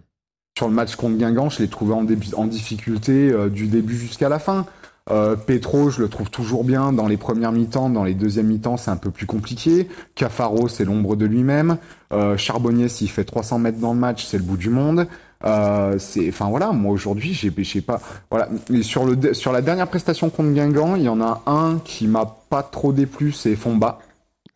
Sur 0.55 0.67
le 0.67 0.73
match 0.75 0.95
contre 0.95 1.17
Guingamp, 1.17 1.49
je 1.49 1.63
l'ai 1.63 1.67
trouvé 1.67 1.93
en 1.95 2.45
difficulté 2.45 3.31
euh, 3.31 3.49
du 3.49 3.65
début 3.67 3.97
jusqu'à 3.97 4.29
la 4.29 4.37
fin. 4.39 4.65
Euh, 5.11 5.35
Petro, 5.35 5.91
je 5.91 6.01
le 6.01 6.09
trouve 6.09 6.31
toujours 6.31 6.63
bien 6.63 6.91
dans 6.91 7.07
les 7.07 7.17
premières 7.17 7.51
mi-temps, 7.51 7.89
dans 7.89 8.03
les 8.03 8.15
deuxièmes 8.15 8.47
mi-temps, 8.47 8.77
c'est 8.77 8.89
un 8.89 8.97
peu 8.97 9.11
plus 9.11 9.27
compliqué. 9.27 9.87
Cafaro, 10.15 10.67
c'est 10.67 10.83
l'ombre 10.83 11.15
de 11.15 11.25
lui-même. 11.25 11.77
Euh, 12.11 12.37
Charbonnier, 12.37 12.89
s'il 12.89 13.09
fait 13.09 13.23
300 13.23 13.59
mètres 13.59 13.79
dans 13.79 13.93
le 13.93 13.99
match, 13.99 14.25
c'est 14.25 14.37
le 14.37 14.43
bout 14.43 14.57
du 14.57 14.69
monde. 14.69 15.07
Euh, 15.43 15.99
c'est, 15.99 16.27
enfin 16.29 16.49
voilà, 16.49 16.71
moi 16.71 16.91
aujourd'hui, 16.91 17.33
j'ai, 17.33 17.53
j'ai 17.55 17.81
pas, 17.81 18.01
voilà. 18.31 18.49
Mais 18.71 18.81
sur 18.81 19.05
le, 19.05 19.33
sur 19.35 19.51
la 19.51 19.61
dernière 19.61 19.87
prestation 19.87 20.31
contre 20.31 20.51
Guingamp, 20.51 20.95
il 20.95 21.03
y 21.03 21.09
en 21.09 21.21
a 21.21 21.43
un 21.45 21.79
qui 21.85 22.07
m'a 22.07 22.25
pas 22.49 22.63
trop 22.63 22.91
déplu, 22.91 23.31
c'est 23.31 23.55
Fomba. 23.55 23.99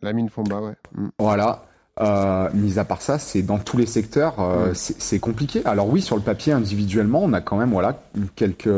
La 0.02 0.12
mine 0.12 0.30
Fomba, 0.30 0.60
ouais. 0.60 0.74
Mm. 0.94 1.08
Voilà. 1.20 1.64
Euh, 2.00 2.48
mis 2.54 2.78
à 2.78 2.84
part 2.84 3.02
ça, 3.02 3.18
c'est 3.18 3.42
dans 3.42 3.58
tous 3.58 3.76
les 3.76 3.86
secteurs, 3.86 4.36
euh, 4.38 4.72
c'est 4.74 5.18
compliqué. 5.18 5.60
Alors 5.64 5.88
oui, 5.88 6.00
sur 6.00 6.16
le 6.16 6.22
papier, 6.22 6.52
individuellement, 6.52 7.22
on 7.22 7.32
a 7.32 7.40
quand 7.40 7.56
même 7.56 7.70
voilà 7.70 8.00
quelques 8.36 8.70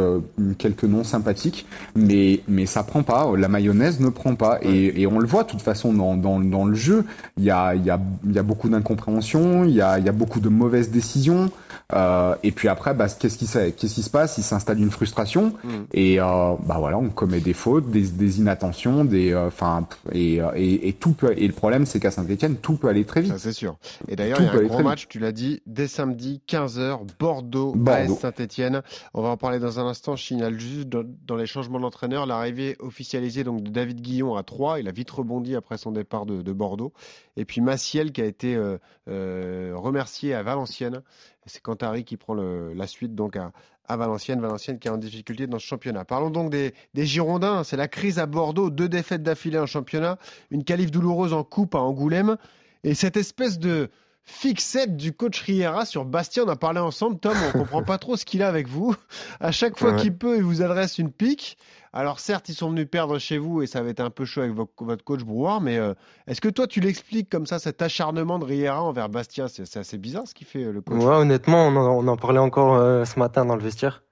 quelques 0.58 0.84
noms 0.84 1.04
sympathiques, 1.04 1.66
mais 1.94 2.40
mais 2.48 2.66
ça 2.66 2.82
prend 2.82 3.02
pas. 3.02 3.30
La 3.36 3.48
mayonnaise 3.48 4.00
ne 4.00 4.08
prend 4.08 4.34
pas, 4.34 4.58
et, 4.62 5.02
et 5.02 5.06
on 5.06 5.18
le 5.18 5.26
voit 5.26 5.44
de 5.44 5.48
toute 5.48 5.62
façon 5.62 5.92
dans 5.92 6.16
dans, 6.16 6.40
dans 6.40 6.64
le 6.64 6.74
jeu. 6.74 7.04
Il 7.36 7.44
y 7.44 7.50
a 7.50 7.74
il 7.74 7.84
y 7.84 7.90
a 7.90 8.00
il 8.24 8.32
y 8.32 8.38
a 8.38 8.42
beaucoup 8.42 8.68
d'incompréhension, 8.68 9.64
il 9.64 9.72
y 9.72 9.82
a 9.82 9.98
il 9.98 10.06
y 10.06 10.08
a 10.08 10.12
beaucoup 10.12 10.40
de 10.40 10.48
mauvaises 10.48 10.90
décisions. 10.90 11.50
Euh, 11.94 12.34
et 12.42 12.52
puis 12.52 12.68
après, 12.68 12.94
bah, 12.94 13.06
qu'est-ce 13.08 13.36
qui 13.36 13.46
qu'est-ce 13.46 13.94
qui 13.94 14.02
se 14.02 14.08
passe? 14.08 14.38
Il 14.38 14.44
s'installe 14.44 14.80
une 14.80 14.90
frustration, 14.90 15.52
mm. 15.62 15.68
et 15.92 16.20
euh, 16.20 16.52
bah 16.66 16.76
voilà, 16.78 16.96
on 16.96 17.10
commet 17.10 17.40
des 17.40 17.52
fautes, 17.52 17.90
des, 17.90 18.02
des 18.02 18.38
inattentions, 18.38 19.04
des 19.04 19.32
euh, 19.32 19.48
enfin 19.48 19.86
et, 20.10 20.40
et, 20.56 20.88
et 20.88 20.92
tout 20.94 21.12
peut. 21.12 21.34
Et 21.36 21.46
le 21.46 21.52
problème, 21.52 21.84
c'est 21.84 22.00
qu'à 22.00 22.10
Saint-Etienne, 22.10 22.56
tout 22.56 22.76
peut 22.76 22.88
aller 22.88 23.01
très 23.04 23.22
vite. 23.22 23.36
c'est 23.38 23.52
sûr. 23.52 23.76
Et 24.08 24.16
d'ailleurs, 24.16 24.40
il 24.40 24.46
y 24.46 24.48
a 24.48 24.52
un 24.52 24.62
gros 24.62 24.82
match, 24.82 25.08
tu 25.08 25.18
l'as 25.18 25.32
dit, 25.32 25.62
dès 25.66 25.88
samedi, 25.88 26.42
15h, 26.48 27.00
Bordeaux, 27.18 27.72
Bordeaux. 27.74 28.14
Saint-Etienne. 28.14 28.82
On 29.14 29.22
va 29.22 29.28
en 29.28 29.36
parler 29.36 29.58
dans 29.58 29.80
un 29.80 29.86
instant. 29.86 30.16
Je 30.16 30.24
signale 30.24 30.58
juste 30.58 30.88
dans, 30.88 31.36
les 31.36 31.46
changements 31.46 31.80
d'entraîneur, 31.80 32.26
l'arrivée 32.26 32.76
officialisée 32.80 33.44
donc, 33.44 33.62
de 33.62 33.70
David 33.70 34.00
Guillon 34.00 34.36
à 34.36 34.42
3. 34.42 34.80
Il 34.80 34.88
a 34.88 34.92
vite 34.92 35.10
rebondi 35.10 35.56
après 35.56 35.78
son 35.78 35.92
départ 35.92 36.26
de, 36.26 36.42
de 36.42 36.52
Bordeaux. 36.52 36.92
Et 37.36 37.44
puis 37.44 37.60
Maciel 37.60 38.12
qui 38.12 38.20
a 38.20 38.24
été 38.24 38.54
euh, 38.54 38.78
euh, 39.08 39.72
remercié 39.74 40.34
à 40.34 40.42
Valenciennes. 40.42 41.02
C'est 41.46 41.62
Cantari 41.62 42.04
qui 42.04 42.16
prend 42.16 42.34
le, 42.34 42.72
la 42.72 42.86
suite 42.86 43.14
donc 43.14 43.36
à, 43.36 43.52
à 43.86 43.96
Valenciennes. 43.96 44.40
Valenciennes 44.40 44.78
qui 44.78 44.88
est 44.88 44.90
en 44.90 44.98
difficulté 44.98 45.46
dans 45.46 45.58
ce 45.58 45.66
championnat. 45.66 46.04
Parlons 46.04 46.30
donc 46.30 46.50
des, 46.50 46.74
des 46.94 47.06
Girondins. 47.06 47.64
C'est 47.64 47.76
la 47.76 47.88
crise 47.88 48.18
à 48.18 48.26
Bordeaux. 48.26 48.70
Deux 48.70 48.88
défaites 48.88 49.22
d'affilée 49.22 49.58
en 49.58 49.66
championnat. 49.66 50.18
Une 50.50 50.64
qualif 50.64 50.90
douloureuse 50.90 51.32
en 51.32 51.44
coupe 51.44 51.74
à 51.74 51.78
Angoulême. 51.78 52.36
Et 52.84 52.94
cette 52.94 53.16
espèce 53.16 53.58
de 53.58 53.90
fixette 54.24 54.96
du 54.96 55.12
coach 55.12 55.40
Riera 55.40 55.84
sur 55.84 56.04
Bastien, 56.04 56.44
on 56.44 56.48
a 56.48 56.56
parlé 56.56 56.78
ensemble, 56.78 57.18
Tom, 57.18 57.36
on 57.48 57.58
comprend 57.58 57.82
pas 57.82 57.98
trop 57.98 58.16
ce 58.16 58.24
qu'il 58.24 58.42
a 58.42 58.48
avec 58.48 58.68
vous. 58.68 58.94
À 59.40 59.50
chaque 59.50 59.78
fois 59.78 59.94
qu'il 59.94 60.16
peut, 60.16 60.36
il 60.36 60.42
vous 60.42 60.62
adresse 60.62 60.98
une 60.98 61.10
pique. 61.10 61.58
Alors 61.92 62.20
certes, 62.20 62.48
ils 62.48 62.54
sont 62.54 62.70
venus 62.70 62.88
perdre 62.90 63.18
chez 63.18 63.36
vous 63.36 63.62
et 63.62 63.66
ça 63.66 63.82
va 63.82 63.90
être 63.90 64.00
un 64.00 64.10
peu 64.10 64.24
chaud 64.24 64.40
avec 64.40 64.54
votre 64.54 65.04
coach 65.04 65.24
Brouard, 65.24 65.60
mais 65.60 65.76
euh, 65.76 65.92
est-ce 66.26 66.40
que 66.40 66.48
toi 66.48 66.66
tu 66.66 66.80
l'expliques 66.80 67.28
comme 67.28 67.46
ça, 67.46 67.58
cet 67.58 67.82
acharnement 67.82 68.38
de 68.38 68.44
Riera 68.44 68.82
envers 68.82 69.08
Bastien? 69.08 69.46
C'est 69.48 69.76
assez 69.76 69.98
bizarre 69.98 70.26
ce 70.26 70.34
qu'il 70.34 70.46
fait 70.46 70.64
le 70.64 70.80
coach. 70.80 71.02
Ouais, 71.02 71.16
honnêtement, 71.16 71.68
on 71.68 72.06
en, 72.06 72.16
parlait 72.16 72.38
encore 72.38 72.76
euh, 72.76 73.04
ce 73.04 73.18
matin 73.18 73.44
dans 73.44 73.56
le 73.56 73.62
vestiaire. 73.62 74.02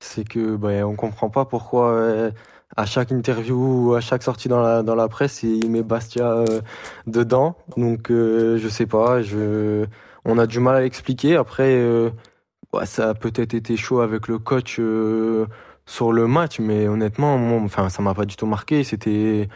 C'est 0.00 0.24
que 0.24 0.56
bah, 0.56 0.86
on 0.86 0.94
comprend 0.96 1.30
pas 1.30 1.44
pourquoi 1.44 1.90
euh, 1.92 2.30
à 2.76 2.86
chaque 2.86 3.10
interview 3.12 3.90
ou 3.90 3.94
à 3.94 4.00
chaque 4.00 4.22
sortie 4.22 4.48
dans 4.48 4.60
la, 4.60 4.82
dans 4.82 4.94
la 4.94 5.08
presse, 5.08 5.42
il 5.42 5.70
met 5.70 5.82
Bastia 5.82 6.32
euh, 6.32 6.60
dedans. 7.06 7.56
Donc, 7.76 8.10
euh, 8.10 8.58
je 8.58 8.68
sais 8.68 8.86
pas, 8.86 9.22
je, 9.22 9.86
on 10.24 10.38
a 10.38 10.46
du 10.46 10.60
mal 10.60 10.76
à 10.76 10.80
l'expliquer. 10.80 11.36
Après, 11.36 11.74
euh, 11.76 12.10
ça 12.84 13.10
a 13.10 13.14
peut-être 13.14 13.54
été 13.54 13.76
chaud 13.76 14.00
avec 14.00 14.28
le 14.28 14.38
coach 14.38 14.80
sur 15.86 16.12
le 16.12 16.26
match, 16.26 16.58
mais 16.60 16.88
honnêtement, 16.88 17.38
moi, 17.38 17.60
enfin, 17.62 17.88
ça 17.88 18.02
m'a 18.02 18.14
pas 18.14 18.24
du 18.26 18.36
tout 18.36 18.46
marqué. 18.46 18.84
C'était 18.84 19.48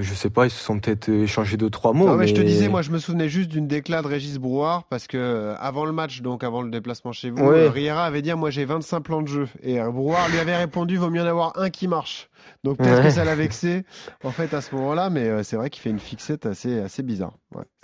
je 0.00 0.14
sais 0.14 0.30
pas, 0.30 0.46
ils 0.46 0.50
se 0.50 0.62
sont 0.62 0.78
peut-être 0.78 1.08
échangés 1.08 1.56
deux 1.56 1.70
trois 1.70 1.92
mots. 1.92 2.06
Non, 2.06 2.16
mais, 2.16 2.26
je 2.26 2.34
te 2.34 2.40
disais, 2.40 2.68
moi, 2.68 2.82
je 2.82 2.90
me 2.90 2.98
souvenais 2.98 3.28
juste 3.28 3.50
d'une 3.50 3.66
déclaration 3.66 3.90
de 3.90 4.08
Régis 4.08 4.38
Brouard 4.38 4.84
parce 4.84 5.06
que 5.06 5.54
avant 5.58 5.84
le 5.84 5.92
match, 5.92 6.22
donc 6.22 6.44
avant 6.44 6.62
le 6.62 6.70
déplacement 6.70 7.12
chez 7.12 7.30
vous, 7.30 7.46
Riera 7.46 8.04
avait 8.04 8.22
dit 8.22 8.32
moi 8.34 8.50
j'ai 8.50 8.64
25 8.64 9.00
plans 9.00 9.22
de 9.22 9.28
jeu 9.28 9.48
et 9.62 9.80
Brouard 9.80 10.28
lui 10.28 10.38
avait 10.38 10.56
répondu 10.56 10.96
vaut 10.96 11.10
mieux 11.10 11.22
en 11.22 11.26
avoir 11.26 11.58
un 11.58 11.70
qui 11.70 11.88
marche. 11.88 12.29
Donc 12.62 12.78
peut-être 12.78 13.02
que 13.02 13.10
ça 13.10 13.24
l'a 13.24 13.34
vexé 13.34 13.84
en 14.22 14.30
fait 14.30 14.52
à 14.52 14.60
ce 14.60 14.74
moment-là, 14.74 15.08
mais 15.10 15.28
euh, 15.28 15.42
c'est 15.42 15.56
vrai 15.56 15.70
qu'il 15.70 15.82
fait 15.82 15.90
une 15.90 15.98
fixette 15.98 16.46
assez, 16.46 16.78
assez 16.80 17.02
bizarre. 17.02 17.32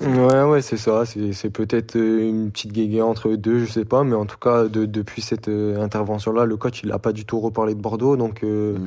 Ouais, 0.01 0.43
ouais, 0.43 0.61
c'est 0.61 0.77
ça. 0.77 1.05
C'est 1.07 1.51
peut-être 1.51 1.97
euh, 1.97 2.29
une 2.29 2.51
petite 2.51 2.73
guéguerre 2.73 3.07
entre 3.07 3.31
eux 3.31 3.37
deux, 3.37 3.65
je 3.65 3.73
sais 3.73 3.85
pas, 3.85 4.05
mais 4.05 4.15
en 4.15 4.27
tout 4.27 4.39
cas 4.39 4.65
de, 4.65 4.85
depuis 4.85 5.23
cette 5.23 5.49
euh, 5.49 5.81
intervention-là, 5.81 6.45
le 6.45 6.57
coach 6.57 6.83
il 6.85 6.93
a 6.93 6.99
pas 6.99 7.13
du 7.13 7.25
tout 7.25 7.41
reparlé 7.41 7.75
de 7.75 7.81
Bordeaux, 7.81 8.17
donc 8.17 8.43
mm. 8.43 8.87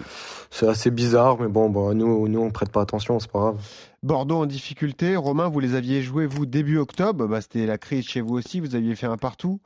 c'est 0.51 0.67
assez 0.67 0.91
bizarre, 0.91 1.39
mais 1.39 1.47
bon, 1.47 1.69
bon, 1.69 1.95
nous, 1.95 2.27
nous 2.27 2.39
on 2.39 2.51
prête 2.51 2.71
pas 2.71 2.81
attention, 2.81 3.19
c'est 3.19 3.31
pas 3.31 3.39
grave. 3.39 3.57
Bordeaux 4.03 4.37
en 4.37 4.45
difficulté. 4.45 5.15
Romain, 5.15 5.49
vous 5.49 5.59
les 5.59 5.75
aviez 5.75 6.01
joués, 6.01 6.25
vous, 6.25 6.45
début 6.45 6.77
octobre. 6.77 7.27
Bah, 7.27 7.41
C'était 7.41 7.65
la 7.65 7.77
crise 7.77 8.05
chez 8.05 8.21
vous 8.21 8.35
aussi. 8.35 8.59
Vous 8.59 8.75
aviez 8.75 8.95
fait 8.95 9.07
un 9.07 9.17
partout. 9.17 9.59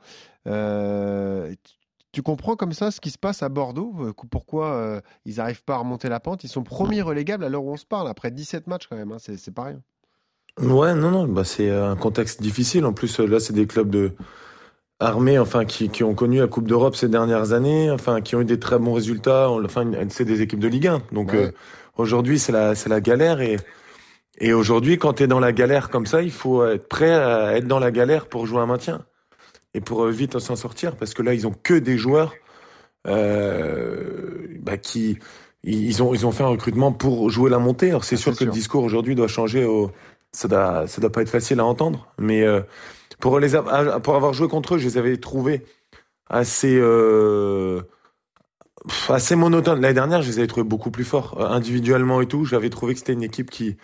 Euh, 0.46 1.54
tu 2.14 2.22
comprends 2.22 2.54
comme 2.54 2.72
ça 2.72 2.92
ce 2.92 3.00
qui 3.00 3.10
se 3.10 3.18
passe 3.18 3.42
à 3.42 3.48
Bordeaux 3.48 3.92
euh, 4.00 4.12
Pourquoi 4.30 4.74
euh, 4.74 5.00
ils 5.24 5.36
n'arrivent 5.36 5.64
pas 5.64 5.74
à 5.74 5.78
remonter 5.78 6.08
la 6.08 6.20
pente? 6.20 6.44
Ils 6.44 6.48
sont 6.48 6.62
premiers 6.62 7.02
relégables 7.02 7.42
à 7.42 7.48
l'heure 7.48 7.64
où 7.64 7.72
on 7.72 7.76
se 7.76 7.84
parle, 7.84 8.08
après 8.08 8.30
17 8.30 8.68
matchs 8.68 8.86
quand 8.88 8.96
même, 8.96 9.10
hein, 9.10 9.16
c'est 9.18 9.52
pas 9.52 9.64
rien. 9.64 9.80
Ouais, 10.60 10.94
non, 10.94 11.10
non, 11.10 11.26
bah 11.26 11.42
c'est 11.42 11.68
un 11.68 11.96
contexte 11.96 12.40
difficile. 12.40 12.86
En 12.86 12.92
plus, 12.92 13.18
là, 13.18 13.40
c'est 13.40 13.52
des 13.52 13.66
clubs 13.66 13.90
de 13.90 14.12
armés, 15.00 15.40
enfin, 15.40 15.64
qui, 15.64 15.88
qui 15.88 16.04
ont 16.04 16.14
connu 16.14 16.38
la 16.38 16.46
Coupe 16.46 16.68
d'Europe 16.68 16.94
ces 16.94 17.08
dernières 17.08 17.52
années, 17.52 17.90
enfin, 17.90 18.20
qui 18.20 18.36
ont 18.36 18.40
eu 18.42 18.44
des 18.44 18.60
très 18.60 18.78
bons 18.78 18.92
résultats. 18.92 19.50
Enfin, 19.50 19.90
c'est 20.08 20.24
des 20.24 20.40
équipes 20.40 20.60
de 20.60 20.68
Ligue 20.68 20.86
1. 20.86 21.02
Donc 21.10 21.34
euh, 21.34 21.50
aujourd'hui, 21.96 22.38
c'est 22.38 22.52
la, 22.52 22.76
c'est 22.76 22.88
la 22.88 23.00
galère 23.00 23.40
et 23.40 23.56
et 24.38 24.52
aujourd'hui, 24.52 24.98
quand 24.98 25.14
tu 25.14 25.22
es 25.22 25.26
dans 25.28 25.38
la 25.38 25.52
galère 25.52 25.90
comme 25.90 26.06
ça, 26.06 26.20
il 26.20 26.32
faut 26.32 26.66
être 26.66 26.88
prêt 26.88 27.12
à 27.12 27.56
être 27.56 27.68
dans 27.68 27.78
la 27.78 27.92
galère 27.92 28.26
pour 28.26 28.46
jouer 28.46 28.58
un 28.58 28.66
maintien 28.66 29.04
et 29.74 29.80
pour 29.80 30.04
euh, 30.04 30.10
vite 30.10 30.38
s'en 30.38 30.56
sortir 30.56 30.96
parce 30.96 31.14
que 31.14 31.22
là 31.22 31.34
ils 31.34 31.46
ont 31.46 31.54
que 31.62 31.74
des 31.74 31.98
joueurs 31.98 32.34
euh, 33.06 34.46
bah, 34.60 34.76
qui 34.76 35.18
ils 35.62 36.02
ont 36.02 36.14
ils 36.14 36.26
ont 36.26 36.32
fait 36.32 36.44
un 36.44 36.48
recrutement 36.48 36.92
pour 36.92 37.30
jouer 37.30 37.50
la 37.50 37.58
montée. 37.58 37.90
Alors 37.90 38.04
c'est 38.04 38.16
ah, 38.16 38.18
sûr 38.18 38.36
que 38.36 38.44
le 38.44 38.50
discours 38.50 38.84
aujourd'hui 38.84 39.14
doit 39.14 39.28
changer. 39.28 39.64
Au, 39.64 39.90
ça 40.34 40.48
doit 40.48 40.86
ça 40.86 41.00
doit 41.00 41.12
pas 41.12 41.22
être 41.22 41.30
facile 41.30 41.60
à 41.60 41.64
entendre, 41.64 42.08
mais 42.18 42.42
euh, 42.42 42.60
pour 43.20 43.38
les 43.38 43.50
pour 44.02 44.14
avoir 44.16 44.32
joué 44.34 44.48
contre 44.48 44.74
eux, 44.74 44.78
je 44.78 44.84
les 44.84 44.98
avais 44.98 45.16
trouvés 45.16 45.64
assez 46.28 46.76
euh, 46.78 47.82
assez 49.08 49.36
monotones. 49.36 49.80
L'année 49.80 49.94
dernière, 49.94 50.22
je 50.22 50.28
les 50.28 50.38
avais 50.38 50.46
trouvés 50.46 50.64
beaucoup 50.68 50.90
plus 50.90 51.04
forts 51.04 51.40
euh, 51.40 51.46
individuellement 51.46 52.20
et 52.20 52.26
tout. 52.26 52.44
J'avais 52.44 52.70
trouvé 52.70 52.94
que 52.94 52.98
c'était 52.98 53.12
une 53.12 53.22
équipe 53.22 53.50
qui 53.50 53.76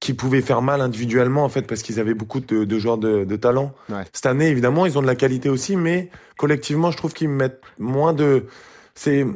qui 0.00 0.14
pouvaient 0.14 0.42
faire 0.42 0.62
mal 0.62 0.80
individuellement 0.80 1.44
en 1.44 1.48
fait 1.48 1.62
parce 1.62 1.82
qu'ils 1.82 1.98
avaient 2.00 2.14
beaucoup 2.14 2.40
de, 2.40 2.64
de 2.64 2.78
joueurs 2.78 2.98
de, 2.98 3.24
de 3.24 3.36
talent. 3.36 3.72
Cette 4.12 4.26
année 4.26 4.48
évidemment 4.48 4.86
ils 4.86 4.98
ont 4.98 5.02
de 5.02 5.06
la 5.06 5.16
qualité 5.16 5.48
aussi 5.48 5.76
mais 5.76 6.10
collectivement 6.36 6.90
je 6.90 6.96
trouve 6.96 7.14
qu'ils 7.14 7.28
mettent 7.28 7.62
moins 7.78 8.12
de 8.12 8.46
c'est 8.94 9.26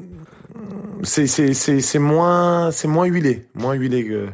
c'est 1.02 1.26
c'est 1.26 1.54
c'est 1.54 1.98
moins 1.98 2.70
c'est 2.72 2.88
moins 2.88 3.06
huilé. 3.06 3.48
Moins 3.54 3.74
huilé 3.74 4.06
que 4.06 4.28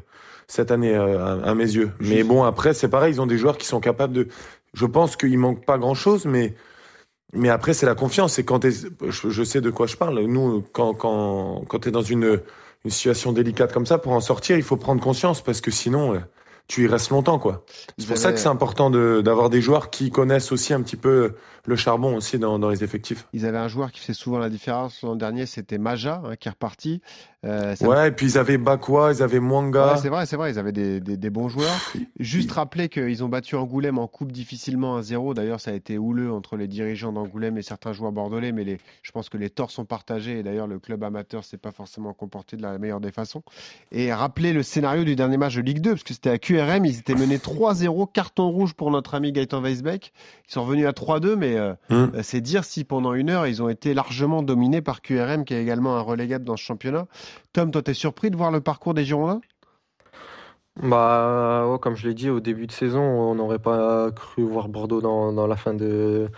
cette 0.49 0.71
année 0.71 0.95
euh, 0.95 1.43
à, 1.45 1.55
mes 1.55 1.65
yeux. 1.65 1.91
Mais 2.01 2.25
bon 2.25 2.43
après 2.43 2.75
c'est 2.75 2.89
pareil 2.89 3.15
ils 3.15 3.21
ont 3.21 3.27
des 3.27 3.39
joueurs 3.39 3.57
qui 3.57 3.67
sont 3.67 3.81
capables 3.81 4.13
de 4.13 4.29
je 4.75 4.87
pense 4.87 5.17
qu'il 5.17 5.39
manque 5.39 5.65
pas 5.65 5.79
grand 5.79 5.95
chose 5.95 6.27
mais 6.27 6.55
mais 7.33 7.51
après 7.51 7.73
c'est 7.73 7.87
la 7.87 7.95
confiance. 7.95 8.39
Et 8.41 8.45
quand 8.45 8.67
je, 8.69 9.29
je 9.31 9.45
sais 9.45 9.61
de 9.61 9.71
quoi 9.71 9.87
je 9.87 9.97
parle. 9.97 10.19
Nous 10.21 10.65
quand 10.73 10.95
quand 10.95 11.65
quand 11.69 11.79
tu 11.79 11.89
es 11.89 11.93
dans 11.93 12.03
une 12.03 12.41
une 12.87 12.91
situation 12.93 13.33
délicate 13.33 13.73
comme 13.73 13.85
ça, 13.85 13.99
pour 13.99 14.13
en 14.13 14.21
sortir, 14.21 14.57
il 14.57 14.63
faut 14.63 14.77
prendre 14.77 15.03
conscience 15.03 15.43
parce 15.43 15.61
que 15.61 15.73
sinon, 15.73 16.15
euh, 16.15 16.21
tu 16.69 16.85
y 16.85 16.87
restes 16.87 17.11
longtemps, 17.11 17.41
quoi. 17.41 17.65
C'est 17.99 18.07
pour 18.07 18.17
ça 18.17 18.33
que 18.33 18.39
c'est 18.39 18.49
important 18.49 18.91
d'avoir 18.91 19.51
des 19.51 19.61
joueurs 19.61 19.91
qui 19.91 20.11
connaissent 20.11 20.53
aussi 20.53 20.73
un 20.73 20.83
petit 20.83 20.97
peu 20.97 21.35
le 21.67 21.77
charbon 21.77 22.17
aussi 22.17 22.39
dans, 22.39 22.59
dans, 22.59 22.71
les 22.71 22.85
effectifs. 22.85 23.27
Ils 23.33 23.45
avaient 23.47 23.59
un 23.59 23.69
joueur 23.69 23.93
qui 23.93 24.01
fait 24.01 24.15
souvent 24.15 24.39
la 24.39 24.49
différence. 24.49 25.03
L'an 25.03 25.17
dernier, 25.17 25.47
c'était 25.47 25.79
Maja 25.79 26.23
hein, 26.25 26.37
qui 26.37 26.49
est 26.49 26.51
reparti. 26.51 27.01
Euh, 27.45 27.77
ouais, 27.83 28.09
et 28.09 28.11
puis 28.11 28.27
ils 28.27 28.39
avaient 28.39 28.59
Bakwa, 28.59 29.13
ils 29.13 29.23
avaient 29.23 29.39
Mwanga. 29.39 29.93
Ouais, 29.93 29.99
c'est 30.01 30.09
vrai, 30.09 30.27
c'est 30.27 30.37
vrai, 30.37 30.51
ils 30.51 30.59
avaient 30.59 30.73
des, 30.73 31.01
des, 31.01 31.17
des 31.17 31.31
bons 31.31 31.49
joueurs. 31.49 31.79
Juste 32.19 32.51
rappeler 32.53 32.89
qu'ils 32.89 33.23
ont 33.23 33.29
battu 33.29 33.55
Angoulême 33.55 33.99
en 33.99 34.09
coupe 34.09 34.33
difficilement 34.33 34.97
à 34.97 35.03
0 35.03 35.35
D'ailleurs, 35.35 35.61
ça 35.61 35.71
a 35.71 35.75
été 35.75 35.99
houleux 35.99 36.33
entre 36.33 36.57
les 36.57 36.67
dirigeants 36.67 37.13
d'Angoulême 37.13 37.57
et 37.59 37.63
certains 37.63 37.93
joueurs 37.93 38.11
bordelais, 38.11 38.53
mais 38.53 38.65
les, 38.65 38.79
je 39.03 39.13
pense 39.13 39.29
que 39.29 39.37
les 39.37 39.51
torts 39.51 39.71
sont 39.71 39.85
partagés. 39.85 40.41
Et 40.41 40.43
d'ailleurs, 40.43 40.67
le 40.67 40.79
club 40.79 41.05
amateur 41.05 41.45
s'est 41.45 41.59
pas 41.59 41.73
forcément 41.73 42.13
comporté 42.15 42.57
de 42.57 42.63
la 42.63 42.79
meilleure 42.79 43.01
des 43.01 43.13
façons. 43.13 43.43
Et 43.93 44.13
rappeler 44.13 44.53
le 44.53 44.63
scénario 44.63 45.05
du 45.05 45.15
dernier 45.15 45.37
match 45.37 45.55
de 45.55 45.63
Ligue 45.63 45.81
2, 45.81 45.91
parce 45.91 46.03
que 46.03 46.15
c'était 46.15 46.31
à 46.31 46.39
QRM, 46.39 46.85
ils 46.85 46.99
étaient 46.99 47.15
menés 47.15 47.39
3-0, 47.39 48.11
carton 48.13 48.49
rouge 48.51 48.75
pour 48.75 48.91
notre 48.91 49.15
ami 49.15 49.31
Gaëtan 49.33 49.61
Weisbeck. 49.61 50.13
Ils 50.49 50.53
sont 50.53 50.65
revenus 50.65 50.87
à 50.87 50.93
3-2, 50.93 51.37
mais 51.37 51.56
euh, 51.57 51.75
hum. 51.91 52.13
euh, 52.15 52.21
c'est 52.23 52.41
dire 52.41 52.65
si 52.65 52.85
pendant 52.85 53.15
une 53.15 53.31
heure, 53.31 53.47
ils 53.47 53.63
ont 53.63 53.69
été 53.69 53.95
largement 53.95 54.43
dominés 54.43 54.83
par 54.83 55.03
QRM, 55.03 55.45
qui 55.45 55.55
est 55.55 55.63
également 55.63 55.97
un 55.97 56.01
relégable 56.01 56.45
dans 56.45 56.57
ce 56.57 56.63
championnat. 56.63 57.07
Tom, 57.53 57.71
toi, 57.71 57.83
t'es 57.83 57.95
surpris 57.95 58.31
de 58.31 58.37
voir 58.37 58.51
le 58.51 58.61
parcours 58.61 58.95
des 58.95 59.05
Girondins? 59.05 59.41
Bah, 60.83 61.79
comme 61.81 61.97
je 61.97 62.07
l'ai 62.07 62.15
dit 62.15 62.29
au 62.29 62.41
début 62.41 62.67
de 62.67 62.73
saison, 62.73 63.01
on 63.01 63.35
n'aurait 63.35 63.59
pas 63.59 64.11
cru 64.11 64.43
voir 64.43 64.69
Bordeaux 64.69 65.01
dans, 65.01 65.33
dans, 65.33 65.47
la 65.47 65.57
fin 65.57 65.73
de, 65.73 66.29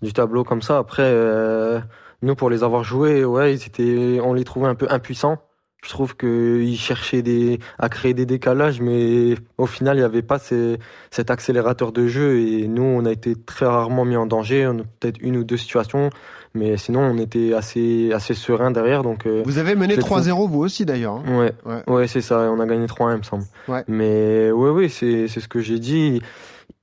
du 0.00 0.12
tableau 0.12 0.44
comme 0.44 0.62
ça. 0.62 0.78
Après, 0.78 1.02
euh, 1.06 1.80
nous, 2.22 2.36
pour 2.36 2.50
les 2.50 2.62
avoir 2.62 2.84
joués, 2.84 3.24
ouais, 3.24 3.54
ils 3.54 3.66
étaient, 3.66 4.20
on 4.22 4.32
les 4.32 4.44
trouvait 4.44 4.68
un 4.68 4.76
peu 4.76 4.86
impuissants. 4.90 5.38
Je 5.82 5.88
trouve 5.88 6.14
qu'ils 6.14 6.76
cherchaient 6.76 7.22
des, 7.22 7.58
à 7.78 7.88
créer 7.88 8.12
des 8.12 8.26
décalages, 8.26 8.80
mais 8.80 9.34
au 9.56 9.66
final, 9.66 9.96
il 9.96 10.00
n'y 10.00 10.04
avait 10.04 10.22
pas 10.22 10.38
ces, 10.38 10.78
cet 11.10 11.30
accélérateur 11.30 11.92
de 11.92 12.06
jeu. 12.06 12.40
Et 12.40 12.68
nous, 12.68 12.82
on 12.82 13.06
a 13.06 13.12
été 13.12 13.34
très 13.34 13.66
rarement 13.66 14.04
mis 14.04 14.16
en 14.16 14.26
danger. 14.26 14.66
On 14.66 14.80
a 14.80 14.82
peut-être 15.00 15.18
une 15.22 15.38
ou 15.38 15.44
deux 15.44 15.56
situations, 15.56 16.10
mais 16.54 16.76
sinon, 16.76 17.00
on 17.00 17.16
était 17.16 17.54
assez, 17.54 18.12
assez 18.12 18.34
serein 18.34 18.70
derrière. 18.70 19.02
Donc, 19.02 19.26
euh, 19.26 19.42
vous 19.46 19.56
avez 19.56 19.74
mené 19.74 19.96
3-0 19.96 20.48
vous 20.50 20.60
aussi 20.60 20.84
d'ailleurs. 20.84 21.14
Hein 21.26 21.38
ouais, 21.38 21.52
ouais, 21.64 21.94
ouais 21.94 22.08
c'est 22.08 22.20
ça. 22.20 22.40
On 22.50 22.60
a 22.60 22.66
gagné 22.66 22.86
3-1, 22.86 23.12
il 23.12 23.18
me 23.18 23.22
semble. 23.22 23.44
Ouais. 23.66 23.82
Mais 23.88 24.50
ouais, 24.50 24.70
oui, 24.70 24.90
c'est, 24.90 25.28
c'est 25.28 25.40
ce 25.40 25.48
que 25.48 25.60
j'ai 25.60 25.78
dit 25.78 26.20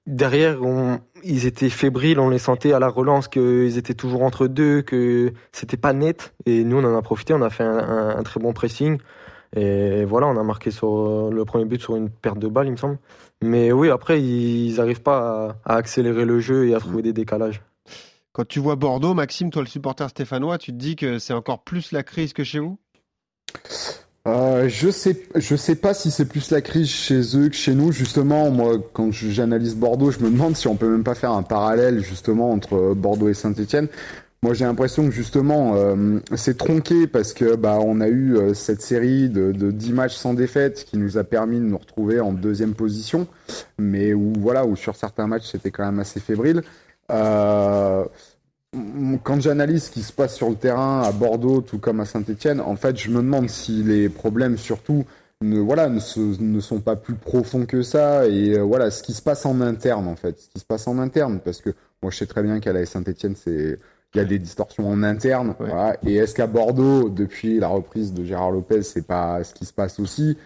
derrière, 0.07 0.57
ils 1.23 1.45
étaient 1.45 1.69
fébriles, 1.69 2.19
on 2.19 2.29
les 2.29 2.39
sentait 2.39 2.73
à 2.73 2.79
la 2.79 2.87
relance 2.87 3.27
qu'ils 3.27 3.77
étaient 3.77 3.93
toujours 3.93 4.23
entre 4.23 4.47
deux, 4.47 4.81
que 4.81 5.33
c'était 5.51 5.77
pas 5.77 5.93
net. 5.93 6.33
Et 6.45 6.63
nous, 6.63 6.77
on 6.77 6.83
en 6.83 6.97
a 6.97 7.01
profité, 7.01 7.33
on 7.33 7.41
a 7.41 7.49
fait 7.49 7.63
un, 7.63 8.17
un, 8.17 8.23
très 8.23 8.39
bon 8.39 8.53
pressing. 8.53 8.97
Et 9.55 10.05
voilà, 10.05 10.27
on 10.27 10.37
a 10.37 10.43
marqué 10.43 10.71
sur 10.71 11.29
le 11.29 11.45
premier 11.45 11.65
but 11.65 11.81
sur 11.81 11.95
une 11.95 12.09
perte 12.09 12.39
de 12.39 12.47
balle, 12.47 12.67
il 12.67 12.71
me 12.71 12.77
semble. 12.77 12.97
Mais 13.41 13.71
oui, 13.71 13.89
après, 13.89 14.21
ils 14.21 14.75
n'arrivent 14.77 15.03
pas 15.03 15.57
à, 15.65 15.73
à, 15.73 15.75
accélérer 15.77 16.25
le 16.25 16.39
jeu 16.39 16.67
et 16.67 16.73
à 16.73 16.79
trouver 16.79 17.01
des 17.01 17.13
décalages. 17.13 17.61
Quand 18.33 18.47
tu 18.47 18.59
vois 18.59 18.75
Bordeaux, 18.75 19.13
Maxime, 19.13 19.49
toi 19.49 19.61
le 19.61 19.67
supporter 19.67 20.09
stéphanois, 20.09 20.57
tu 20.57 20.71
te 20.71 20.77
dis 20.77 20.95
que 20.95 21.17
c'est 21.19 21.33
encore 21.33 21.63
plus 21.63 21.91
la 21.91 22.03
crise 22.03 22.33
que 22.33 22.43
chez 22.43 22.59
vous? 22.59 22.77
Euh, 24.27 24.67
je 24.67 24.89
sais, 24.89 25.23
je 25.35 25.55
sais 25.55 25.75
pas 25.75 25.93
si 25.93 26.11
c'est 26.11 26.25
plus 26.25 26.51
la 26.51 26.61
crise 26.61 26.89
chez 26.89 27.37
eux 27.37 27.49
que 27.49 27.55
chez 27.55 27.73
nous. 27.73 27.91
Justement, 27.91 28.51
moi, 28.51 28.77
quand 28.93 29.11
j'analyse 29.11 29.75
Bordeaux, 29.75 30.11
je 30.11 30.19
me 30.19 30.29
demande 30.29 30.55
si 30.55 30.67
on 30.67 30.75
peut 30.75 30.89
même 30.89 31.03
pas 31.03 31.15
faire 31.15 31.31
un 31.31 31.43
parallèle 31.43 32.03
justement 32.03 32.51
entre 32.51 32.93
Bordeaux 32.93 33.29
et 33.29 33.33
Saint-Étienne. 33.33 33.87
Moi, 34.43 34.53
j'ai 34.53 34.65
l'impression 34.65 35.05
que 35.05 35.11
justement, 35.11 35.75
euh, 35.75 36.19
c'est 36.35 36.57
tronqué 36.57 37.07
parce 37.07 37.33
que 37.33 37.55
bah 37.55 37.79
on 37.81 38.01
a 38.01 38.07
eu 38.07 38.35
euh, 38.35 38.53
cette 38.53 38.81
série 38.81 39.29
de, 39.29 39.51
de 39.51 39.71
10 39.71 39.93
matchs 39.93 40.15
sans 40.15 40.35
défaite 40.35 40.85
qui 40.85 40.97
nous 40.97 41.17
a 41.17 41.23
permis 41.23 41.57
de 41.57 41.65
nous 41.65 41.77
retrouver 41.77 42.19
en 42.19 42.33
deuxième 42.33 42.75
position, 42.75 43.27
mais 43.79 44.13
où 44.13 44.33
voilà, 44.37 44.65
où 44.65 44.75
sur 44.75 44.95
certains 44.95 45.25
matchs 45.25 45.51
c'était 45.51 45.71
quand 45.71 45.85
même 45.85 45.99
assez 45.99 46.19
fébrile. 46.19 46.61
Euh, 47.11 48.05
quand 49.23 49.41
j'analyse 49.41 49.85
ce 49.85 49.91
qui 49.91 50.03
se 50.03 50.13
passe 50.13 50.35
sur 50.35 50.49
le 50.49 50.55
terrain 50.55 51.01
à 51.01 51.11
Bordeaux, 51.11 51.61
tout 51.61 51.79
comme 51.79 51.99
à 51.99 52.05
Saint-Etienne, 52.05 52.61
en 52.61 52.75
fait, 52.75 52.97
je 52.97 53.09
me 53.09 53.17
demande 53.17 53.49
si 53.49 53.83
les 53.83 54.09
problèmes, 54.09 54.57
surtout, 54.57 55.05
ne, 55.41 55.59
voilà, 55.59 55.89
ne, 55.89 55.99
ne 56.39 56.59
sont 56.59 56.79
pas 56.79 56.95
plus 56.95 57.15
profonds 57.15 57.65
que 57.65 57.81
ça. 57.81 58.27
Et 58.27 58.57
euh, 58.57 58.61
voilà, 58.61 58.91
ce 58.91 59.03
qui 59.03 59.13
se 59.13 59.21
passe 59.21 59.45
en 59.45 59.61
interne, 59.61 60.07
en 60.07 60.15
fait. 60.15 60.39
Ce 60.39 60.49
qui 60.49 60.59
se 60.59 60.65
passe 60.65 60.87
en 60.87 60.97
interne. 60.97 61.39
Parce 61.43 61.61
que 61.61 61.71
moi, 62.01 62.11
je 62.11 62.17
sais 62.17 62.25
très 62.25 62.43
bien 62.43 62.59
qu'à 62.59 62.73
la 62.73 62.85
Saint-Etienne, 62.85 63.35
c'est. 63.35 63.77
Il 64.13 64.19
y 64.19 64.21
a 64.21 64.25
des 64.25 64.39
distorsions 64.39 64.89
en 64.89 65.03
interne. 65.03 65.53
Voilà. 65.59 65.97
Et 66.05 66.15
est-ce 66.15 66.33
qu'à 66.33 66.47
Bordeaux, 66.47 67.09
depuis 67.09 67.59
la 67.59 67.67
reprise 67.67 68.13
de 68.13 68.23
Gérard 68.23 68.51
Lopez, 68.51 68.81
c'est 68.83 69.05
pas 69.05 69.43
ce 69.43 69.53
qui 69.53 69.65
se 69.65 69.73
passe 69.73 69.99
aussi? 69.99 70.37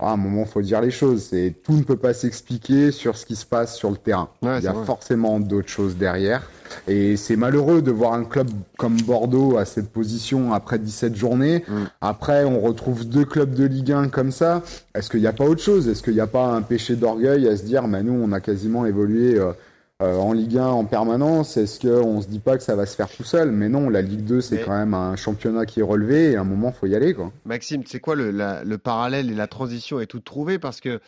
À 0.00 0.12
un 0.12 0.16
moment, 0.16 0.44
faut 0.44 0.62
dire 0.62 0.80
les 0.80 0.92
choses. 0.92 1.24
C'est 1.30 1.54
tout 1.64 1.72
ne 1.72 1.82
peut 1.82 1.96
pas 1.96 2.14
s'expliquer 2.14 2.92
sur 2.92 3.16
ce 3.16 3.26
qui 3.26 3.34
se 3.34 3.44
passe 3.44 3.76
sur 3.76 3.90
le 3.90 3.96
terrain. 3.96 4.28
Ouais, 4.42 4.58
Il 4.58 4.64
y 4.64 4.68
a 4.68 4.72
vrai. 4.72 4.86
forcément 4.86 5.40
d'autres 5.40 5.68
choses 5.68 5.96
derrière. 5.96 6.48
Et 6.86 7.16
c'est 7.16 7.34
malheureux 7.34 7.82
de 7.82 7.90
voir 7.90 8.12
un 8.12 8.24
club 8.24 8.48
comme 8.76 8.96
Bordeaux 9.00 9.56
à 9.56 9.64
cette 9.64 9.88
position 9.90 10.52
après 10.52 10.78
17 10.78 11.16
journées. 11.16 11.64
Mm. 11.66 11.74
Après, 12.00 12.44
on 12.44 12.60
retrouve 12.60 13.06
deux 13.08 13.24
clubs 13.24 13.54
de 13.54 13.64
Ligue 13.64 13.90
1 13.90 14.08
comme 14.08 14.30
ça. 14.30 14.62
Est-ce 14.94 15.10
qu'il 15.10 15.20
n'y 15.20 15.26
a 15.26 15.32
pas 15.32 15.44
autre 15.44 15.62
chose? 15.62 15.88
Est-ce 15.88 16.02
qu'il 16.02 16.14
n'y 16.14 16.20
a 16.20 16.26
pas 16.28 16.46
un 16.46 16.62
péché 16.62 16.94
d'orgueil 16.94 17.48
à 17.48 17.56
se 17.56 17.64
dire, 17.64 17.88
bah, 17.88 18.02
nous, 18.02 18.12
on 18.12 18.30
a 18.32 18.40
quasiment 18.40 18.86
évolué 18.86 19.36
euh, 19.36 19.52
euh, 20.00 20.16
en 20.16 20.32
Ligue 20.32 20.56
1 20.58 20.64
en 20.66 20.84
permanence 20.84 21.56
Est-ce 21.56 21.80
qu'on 21.80 22.20
se 22.20 22.28
dit 22.28 22.38
pas 22.38 22.56
que 22.56 22.62
ça 22.62 22.76
va 22.76 22.86
se 22.86 22.94
faire 22.94 23.08
tout 23.08 23.24
seul? 23.24 23.50
Mais 23.50 23.68
non, 23.68 23.88
la 23.88 24.00
Ligue 24.00 24.24
2, 24.24 24.40
c'est 24.40 24.56
Mais- 24.56 24.62
quand 24.62 24.76
même 24.78 24.94
un 24.94 25.16
championnat 25.16 25.66
qui 25.66 25.80
est 25.80 25.84
relevé 25.84 26.32
et 26.32 26.36
à 26.36 26.42
un 26.42 26.44
moment, 26.44 26.70
faut 26.70 26.86
y 26.86 26.94
aller. 26.94 27.14
quoi. 27.14 27.32
Maxime, 27.44 27.82
c'est 27.84 27.98
quoi 27.98 28.14
le, 28.14 28.30
la- 28.30 28.62
le 28.62 28.78
parallèle 28.78 29.28
et 29.30 29.34
la 29.34 29.48
transition 29.48 29.98
est 29.98 30.06
toute 30.06 30.24
trouvée? 30.24 30.60
Parce 30.60 30.80
que 30.80 31.00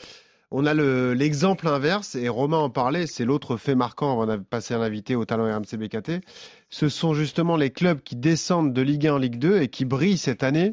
on 0.50 0.66
a 0.66 0.74
le- 0.74 1.12
l'exemple 1.14 1.68
inverse 1.68 2.16
et 2.16 2.28
Romain 2.28 2.56
en 2.56 2.68
parlait, 2.70 3.06
c'est 3.06 3.24
l'autre 3.24 3.56
fait 3.56 3.76
marquant 3.76 4.10
avant 4.20 4.26
de 4.26 4.42
passer 4.42 4.74
un 4.74 4.80
invité 4.80 5.14
au 5.14 5.24
talent 5.24 5.44
RMC 5.44 5.76
BKT. 5.78 6.20
Ce 6.68 6.88
sont 6.88 7.14
justement 7.14 7.56
les 7.56 7.70
clubs 7.70 8.00
qui 8.00 8.16
descendent 8.16 8.72
de 8.72 8.82
Ligue 8.82 9.06
1 9.06 9.14
en 9.14 9.18
Ligue 9.18 9.38
2 9.38 9.60
et 9.62 9.68
qui 9.68 9.84
brillent 9.84 10.18
cette 10.18 10.42
année. 10.42 10.72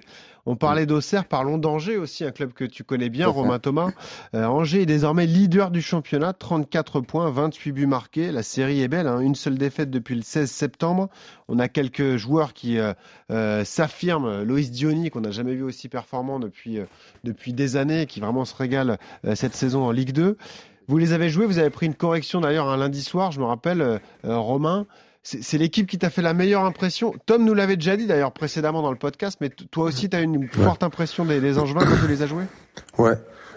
On 0.50 0.56
parlait 0.56 0.86
d'Auxerre, 0.86 1.26
parlons 1.26 1.58
d'Angers 1.58 1.98
aussi, 1.98 2.24
un 2.24 2.32
club 2.32 2.54
que 2.54 2.64
tu 2.64 2.86
connais 2.86 3.10
bien. 3.10 3.28
Romain 3.28 3.60
Thomas. 3.60 3.92
Euh, 4.34 4.46
Angers 4.46 4.84
est 4.84 4.86
désormais 4.86 5.26
leader 5.26 5.72
du 5.72 5.82
championnat, 5.82 6.32
34 6.32 7.02
points, 7.02 7.30
28 7.30 7.74
buts 7.74 7.86
marqués. 7.86 8.32
La 8.32 8.44
série 8.44 8.82
est 8.82 8.88
belle, 8.88 9.08
hein, 9.08 9.20
une 9.20 9.36
seule 9.36 9.58
défaite 9.58 9.90
depuis 9.90 10.16
le 10.16 10.22
16 10.22 10.50
septembre. 10.50 11.10
On 11.50 11.60
a 11.60 11.68
quelques 11.68 12.16
joueurs 12.16 12.54
qui 12.54 12.80
euh, 12.80 12.94
euh, 13.30 13.66
s'affirment. 13.66 14.44
Loïs 14.44 14.72
Diony, 14.72 15.10
qu'on 15.10 15.20
n'a 15.20 15.32
jamais 15.32 15.54
vu 15.54 15.64
aussi 15.64 15.90
performant 15.90 16.40
depuis, 16.40 16.80
euh, 16.80 16.86
depuis 17.26 17.52
des 17.52 17.76
années, 17.76 18.06
qui 18.06 18.22
vraiment 18.22 18.46
se 18.46 18.56
régale 18.56 19.00
euh, 19.26 19.36
cette 19.36 19.54
saison 19.54 19.84
en 19.84 19.92
Ligue 19.92 20.14
2. 20.14 20.38
Vous 20.88 20.98
les 20.98 21.12
avez 21.12 21.28
joués, 21.28 21.46
vous 21.46 21.60
avez 21.60 21.70
pris 21.70 21.88
une 21.88 21.96
correction 21.96 22.40
d'ailleurs 22.40 22.70
un 22.70 22.78
lundi 22.78 23.02
soir, 23.02 23.34
je 23.34 23.42
me 23.42 23.46
rappelle, 23.46 24.00
Romain. 24.24 24.86
C'est 25.30 25.58
l'équipe 25.58 25.88
qui 25.88 25.98
t'a 25.98 26.10
fait 26.10 26.22
la 26.22 26.34
meilleure 26.34 26.64
impression. 26.64 27.14
Tom 27.26 27.44
nous 27.44 27.54
l'avait 27.54 27.76
déjà 27.76 27.98
dit 27.98 28.08
d'ailleurs 28.08 28.32
précédemment 28.32 28.82
dans 28.82 28.92
le 28.92 28.98
podcast, 28.98 29.40
mais 29.42 29.50
toi 29.50 29.84
aussi, 29.84 30.10
tu 30.10 30.16
as 30.16 30.22
une 30.22 30.48
forte 30.48 30.84
impression 30.84 31.26
des, 31.26 31.42
des 31.42 31.60
Angevins 31.60 31.82
quand 31.82 31.98
tu 32.02 32.08
les 32.08 32.22
as 32.24 32.28
joués? 32.28 32.46
Ouais. 32.98 33.16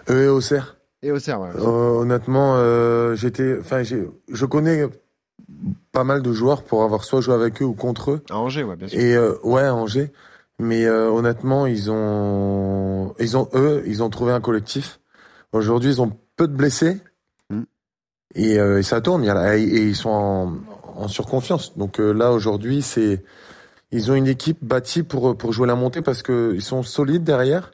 Eux 0.08 0.24
et 0.24 0.28
Auxerre. 0.28 0.78
Et 1.04 1.12
Auxerre, 1.12 1.40
ouais. 1.40 1.50
Euh, 1.54 2.00
honnêtement, 2.00 2.54
euh, 2.56 3.14
j'étais, 3.14 3.56
enfin, 3.60 3.84
je 3.84 4.44
connais 4.46 4.84
pas 5.92 6.02
mal 6.02 6.22
de 6.22 6.32
joueurs 6.32 6.64
pour 6.64 6.82
avoir 6.82 7.04
soit 7.04 7.20
joué 7.20 7.34
avec 7.34 7.62
eux 7.62 7.66
ou 7.66 7.74
contre 7.74 8.10
eux. 8.10 8.24
À 8.30 8.38
Angers, 8.38 8.64
ouais, 8.64 8.74
bien 8.74 8.88
sûr. 8.88 8.98
Et 8.98 9.14
euh, 9.14 9.34
ouais, 9.44 9.62
à 9.62 9.72
Angers. 9.72 10.10
Mais 10.58 10.86
euh, 10.86 11.08
honnêtement, 11.08 11.66
ils 11.66 11.88
ont, 11.90 13.14
ils 13.20 13.36
ont 13.36 13.48
eux, 13.54 13.84
ils 13.86 14.02
ont 14.02 14.10
trouvé 14.10 14.32
un 14.32 14.40
collectif. 14.40 14.98
Aujourd'hui, 15.52 15.90
ils 15.90 16.02
ont 16.02 16.10
peu 16.34 16.48
de 16.48 16.54
blessés 16.54 16.98
Mm. 17.48 17.62
et, 18.34 18.54
et 18.54 18.82
ça 18.82 19.00
tourne. 19.00 19.24
Et 19.24 19.60
ils 19.60 19.96
sont 19.96 20.10
en, 20.10 20.52
en 21.00 21.08
surconfiance. 21.08 21.76
Donc 21.76 21.98
euh, 22.00 22.12
là, 22.12 22.32
aujourd'hui, 22.32 22.82
c'est, 22.82 23.24
ils 23.90 24.10
ont 24.10 24.14
une 24.14 24.26
équipe 24.28 24.58
bâtie 24.64 25.02
pour 25.02 25.36
pour 25.36 25.52
jouer 25.52 25.66
la 25.66 25.74
montée 25.74 26.02
parce 26.02 26.22
que 26.22 26.52
ils 26.54 26.62
sont 26.62 26.82
solides 26.82 27.24
derrière. 27.24 27.72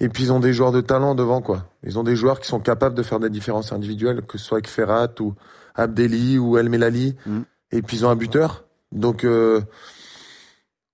Et 0.00 0.08
puis 0.08 0.24
ils 0.24 0.32
ont 0.32 0.40
des 0.40 0.52
joueurs 0.52 0.72
de 0.72 0.80
talent 0.80 1.14
devant 1.14 1.42
quoi. 1.42 1.66
Ils 1.84 1.98
ont 1.98 2.02
des 2.02 2.16
joueurs 2.16 2.40
qui 2.40 2.48
sont 2.48 2.58
capables 2.60 2.94
de 2.94 3.02
faire 3.02 3.20
des 3.20 3.30
différences 3.30 3.72
individuelles, 3.72 4.22
que 4.22 4.38
ce 4.38 4.44
soit 4.44 4.56
avec 4.56 4.68
Ferrat 4.68 5.08
ou 5.20 5.34
Abdelli 5.74 6.38
ou 6.38 6.58
El 6.58 6.68
Melali. 6.70 7.14
Mm. 7.26 7.40
Et 7.70 7.82
puis 7.82 7.98
ils 7.98 8.06
ont 8.06 8.10
un 8.10 8.16
buteur. 8.16 8.64
Donc 8.90 9.24
euh, 9.24 9.60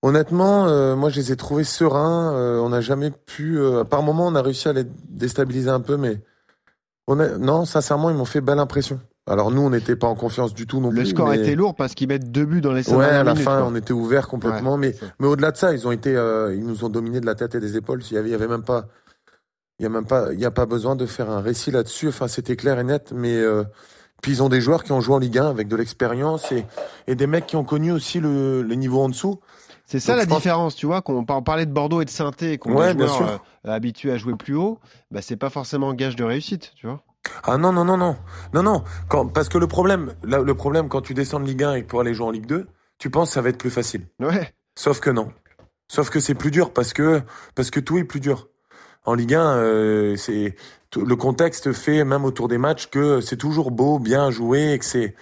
honnêtement, 0.02 0.66
euh, 0.66 0.96
moi 0.96 1.10
je 1.10 1.16
les 1.20 1.32
ai 1.32 1.36
trouvés 1.36 1.64
sereins. 1.64 2.32
Euh, 2.34 2.58
on 2.60 2.68
n'a 2.70 2.80
jamais 2.80 3.10
pu. 3.10 3.58
Euh, 3.58 3.84
par 3.84 4.02
moment, 4.02 4.26
on 4.26 4.34
a 4.34 4.42
réussi 4.42 4.68
à 4.68 4.72
les 4.72 4.84
déstabiliser 5.08 5.70
un 5.70 5.80
peu, 5.80 5.96
mais 5.96 6.20
on 7.06 7.18
a- 7.20 7.38
non, 7.38 7.64
sincèrement, 7.64 8.10
ils 8.10 8.16
m'ont 8.16 8.24
fait 8.24 8.40
belle 8.40 8.58
impression. 8.58 9.00
Alors 9.28 9.50
nous, 9.50 9.60
on 9.62 9.70
n'était 9.70 9.96
pas 9.96 10.06
en 10.06 10.14
confiance 10.14 10.54
du 10.54 10.66
tout 10.66 10.80
non 10.80 10.90
Le 10.90 10.96
plus. 11.02 11.06
score 11.10 11.28
mais- 11.28 11.38
était 11.38 11.54
lourd 11.54 11.74
parce 11.74 11.94
qu'ils 11.94 12.08
mettent 12.08 12.30
deux 12.32 12.44
buts 12.46 12.60
dans 12.60 12.72
les 12.72 12.82
cinq 12.82 12.96
Ouais, 12.96 13.04
à 13.04 13.22
la 13.22 13.32
minutes, 13.32 13.44
fin, 13.44 13.58
quoi. 13.60 13.68
on 13.70 13.74
était 13.76 13.92
ouvert 13.92 14.26
complètement, 14.28 14.72
Ouais, 14.74 14.78
mais 14.78 14.94
mais 15.20 15.26
au-delà 15.26 15.50
de 15.52 15.56
ça, 15.56 15.72
ils 15.72 15.86
ont 15.86 15.92
été, 15.92 16.16
euh, 16.16 16.54
ils 16.54 16.64
nous 16.64 16.84
ont 16.84 16.88
dominé 16.88 17.20
de 17.20 17.26
la 17.26 17.34
tête 17.34 17.54
et 17.54 17.60
des 17.60 17.76
épaules. 17.76 18.02
Il 18.10 18.14
y 18.14 18.16
avait, 18.18 18.28
il 18.28 18.32
y 18.32 18.34
avait 18.34 18.48
même 18.48 18.64
pas, 18.64 18.86
il 19.78 19.82
y 19.84 19.86
a 19.86 19.88
même 19.90 20.06
pas, 20.06 20.32
il 20.32 20.40
y 20.40 20.44
a 20.46 20.50
pas 20.50 20.66
besoin 20.66 20.96
de 20.96 21.06
faire 21.06 21.30
un 21.30 21.40
récit 21.40 21.70
là-dessus. 21.70 22.08
Enfin, 22.08 22.26
c'était 22.28 22.56
clair 22.56 22.78
et 22.78 22.84
net. 22.84 23.12
Mais 23.14 23.34
euh, 23.36 23.64
puis 24.22 24.32
ils 24.32 24.42
ont 24.42 24.48
des 24.48 24.60
joueurs 24.60 24.82
qui 24.82 24.92
ont 24.92 25.00
joué 25.00 25.14
en 25.14 25.18
Ligue 25.18 25.38
1 25.38 25.48
avec 25.50 25.68
de 25.68 25.76
l'expérience 25.76 26.50
et 26.50 26.64
et 27.06 27.14
des 27.14 27.26
mecs 27.26 27.46
qui 27.46 27.56
ont 27.56 27.64
connu 27.64 27.92
aussi 27.92 28.18
le, 28.20 28.62
le 28.62 28.74
niveau 28.74 29.00
en 29.00 29.08
dessous. 29.08 29.38
C'est 29.84 30.00
ça 30.00 30.12
Donc, 30.12 30.20
la 30.22 30.26
pense- 30.26 30.36
différence, 30.38 30.74
tu 30.74 30.84
vois, 30.86 31.00
qu'on 31.00 31.24
on 31.28 31.42
parlait 31.42 31.64
de 31.64 31.72
Bordeaux 31.72 32.02
et 32.02 32.04
de 32.04 32.10
saint 32.10 32.30
qu'on 32.60 32.74
Ouais, 32.76 32.90
est 32.90 33.00
euh, 33.00 33.38
habitués 33.64 34.12
à 34.12 34.16
jouer 34.18 34.34
plus 34.36 34.54
haut, 34.54 34.78
bah 35.10 35.20
c'est 35.22 35.36
pas 35.36 35.48
forcément 35.50 35.94
gage 35.94 36.14
de 36.16 36.24
réussite, 36.24 36.72
tu 36.76 36.86
vois. 36.86 37.00
Ah 37.44 37.58
non 37.58 37.72
non 37.72 37.84
non 37.84 37.96
non 37.96 38.16
non 38.52 38.62
non. 38.62 38.84
Quand, 39.08 39.26
parce 39.26 39.48
que 39.48 39.58
le 39.58 39.66
problème, 39.66 40.14
là, 40.22 40.40
le 40.40 40.54
problème 40.54 40.88
quand 40.88 41.00
tu 41.00 41.14
descends 41.14 41.40
de 41.40 41.46
Ligue 41.46 41.64
1 41.64 41.74
et 41.74 41.82
que 41.82 41.88
pour 41.88 42.00
aller 42.00 42.14
jouer 42.14 42.26
en 42.26 42.30
Ligue 42.30 42.46
2, 42.46 42.66
tu 42.98 43.10
penses 43.10 43.30
que 43.30 43.34
ça 43.34 43.42
va 43.42 43.50
être 43.50 43.58
plus 43.58 43.70
facile. 43.70 44.06
Ouais. 44.20 44.52
Sauf 44.74 45.00
que 45.00 45.10
non. 45.10 45.32
Sauf 45.88 46.10
que 46.10 46.20
c'est 46.20 46.34
plus 46.34 46.50
dur 46.50 46.72
parce 46.72 46.92
que 46.92 47.22
parce 47.54 47.70
que 47.70 47.80
tout 47.80 47.98
est 47.98 48.04
plus 48.04 48.20
dur. 48.20 48.48
En 49.04 49.14
Ligue 49.14 49.34
1, 49.34 49.56
euh, 49.56 50.16
c'est 50.16 50.54
le 50.96 51.16
contexte 51.16 51.72
fait 51.72 52.04
même 52.04 52.24
autour 52.24 52.48
des 52.48 52.58
matchs 52.58 52.88
que 52.88 53.20
c'est 53.20 53.36
toujours 53.36 53.70
beau, 53.70 53.98
bien 53.98 54.30
joué, 54.30 54.72
et 54.72 54.78
que 54.78 54.84
c'est. 54.84 55.14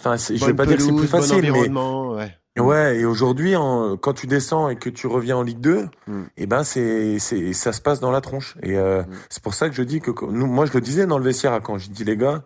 Enfin, 0.00 0.16
je 0.16 0.44
vais 0.44 0.54
pas 0.54 0.66
dire 0.66 0.76
que 0.76 0.82
c'est 0.82 0.88
plus 0.88 1.02
bon 1.02 1.06
facile, 1.06 1.42
mais 1.42 1.50
environnement, 1.50 2.12
ouais. 2.12 2.36
Ouais. 2.62 2.98
Et 3.00 3.04
aujourd'hui, 3.04 3.54
quand 4.00 4.12
tu 4.14 4.26
descends 4.26 4.68
et 4.68 4.76
que 4.76 4.88
tu 4.90 5.06
reviens 5.06 5.36
en 5.38 5.42
Ligue 5.42 5.60
2, 5.60 5.88
Mm. 6.06 6.22
et 6.36 6.46
ben 6.46 6.62
c'est 6.64 7.18
c'est 7.18 7.52
ça 7.52 7.72
se 7.72 7.80
passe 7.80 8.00
dans 8.00 8.10
la 8.10 8.20
tronche. 8.20 8.56
Et 8.62 8.76
euh, 8.76 9.02
Mm. 9.02 9.06
c'est 9.30 9.42
pour 9.42 9.54
ça 9.54 9.68
que 9.68 9.74
je 9.74 9.82
dis 9.82 10.00
que 10.00 10.10
nous, 10.30 10.46
moi 10.46 10.66
je 10.66 10.72
le 10.72 10.80
disais 10.80 11.06
dans 11.06 11.18
le 11.18 11.24
vestiaire 11.24 11.60
quand 11.62 11.78
je 11.78 11.90
dis 11.90 12.04
les 12.04 12.16
gars, 12.16 12.42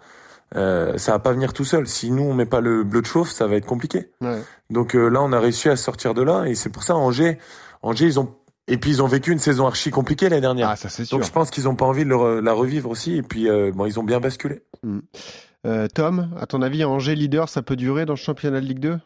euh, 0.56 0.96
ça 0.96 1.12
va 1.12 1.18
pas 1.18 1.32
venir 1.32 1.52
tout 1.52 1.64
seul. 1.64 1.86
Si 1.86 2.10
nous 2.10 2.22
on 2.22 2.32
met 2.34 2.46
pas 2.46 2.60
le 2.60 2.84
bleu 2.84 3.02
de 3.02 3.06
chauffe, 3.06 3.30
ça 3.30 3.46
va 3.46 3.56
être 3.56 3.66
compliqué. 3.66 4.10
ouais. 4.22 4.42
Donc 4.70 4.94
euh, 4.94 5.08
là, 5.08 5.20
on 5.22 5.32
a 5.32 5.40
réussi 5.40 5.68
à 5.68 5.76
sortir 5.76 6.14
de 6.14 6.22
là, 6.22 6.44
et 6.46 6.54
c'est 6.54 6.70
pour 6.70 6.82
ça 6.84 6.94
Angers, 6.96 7.38
Angers, 7.82 8.06
ils 8.06 8.18
ont 8.20 8.34
et 8.70 8.76
puis 8.76 8.90
ils 8.90 9.02
ont 9.02 9.06
vécu 9.06 9.32
une 9.32 9.38
saison 9.38 9.66
archi 9.66 9.90
compliquée 9.90 10.28
l'année 10.28 10.42
dernière. 10.42 10.68
Ah, 10.70 10.76
ça 10.76 10.88
c'est 10.90 11.06
sûr. 11.06 11.16
Donc 11.18 11.26
je 11.26 11.32
pense 11.32 11.50
qu'ils 11.50 11.68
ont 11.68 11.74
pas 11.74 11.86
envie 11.86 12.04
de 12.04 12.10
le 12.10 12.40
la 12.40 12.52
revivre 12.52 12.90
aussi, 12.90 13.16
et 13.16 13.22
puis 13.22 13.48
euh, 13.48 13.72
bon, 13.74 13.86
ils 13.86 13.98
ont 13.98 14.04
bien 14.04 14.20
basculé. 14.20 14.62
Euh, 15.66 15.88
Tom, 15.92 16.30
à 16.38 16.46
ton 16.46 16.62
avis, 16.62 16.84
Angers 16.84 17.14
leader, 17.14 17.48
ça 17.48 17.62
peut 17.62 17.76
durer 17.76 18.04
dans 18.06 18.12
le 18.12 18.18
championnat 18.18 18.60
de 18.60 18.66
Ligue 18.66 18.78
2 18.78 18.98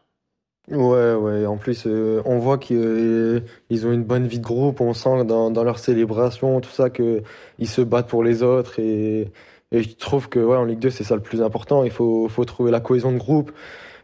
Ouais, 0.70 1.14
ouais. 1.14 1.46
En 1.46 1.56
plus, 1.56 1.84
euh, 1.86 2.22
on 2.24 2.38
voit 2.38 2.56
qu'ils 2.58 2.76
euh, 2.78 3.40
ils 3.68 3.86
ont 3.86 3.92
une 3.92 4.04
bonne 4.04 4.26
vie 4.26 4.38
de 4.38 4.44
groupe. 4.44 4.80
On 4.80 4.94
sent 4.94 5.24
dans, 5.24 5.50
dans 5.50 5.64
leur 5.64 5.78
célébration, 5.78 6.60
tout 6.60 6.70
ça, 6.70 6.88
que 6.88 7.22
ils 7.58 7.68
se 7.68 7.80
battent 7.82 8.08
pour 8.08 8.22
les 8.22 8.42
autres. 8.42 8.78
Et, 8.78 9.32
et 9.72 9.82
je 9.82 9.96
trouve 9.96 10.28
que 10.28 10.38
ouais, 10.38 10.56
en 10.56 10.64
Ligue 10.64 10.78
2, 10.78 10.90
c'est 10.90 11.04
ça 11.04 11.16
le 11.16 11.20
plus 11.22 11.42
important. 11.42 11.82
Il 11.82 11.90
faut, 11.90 12.28
faut 12.28 12.44
trouver 12.44 12.70
la 12.70 12.80
cohésion 12.80 13.10
de 13.12 13.18
groupe. 13.18 13.50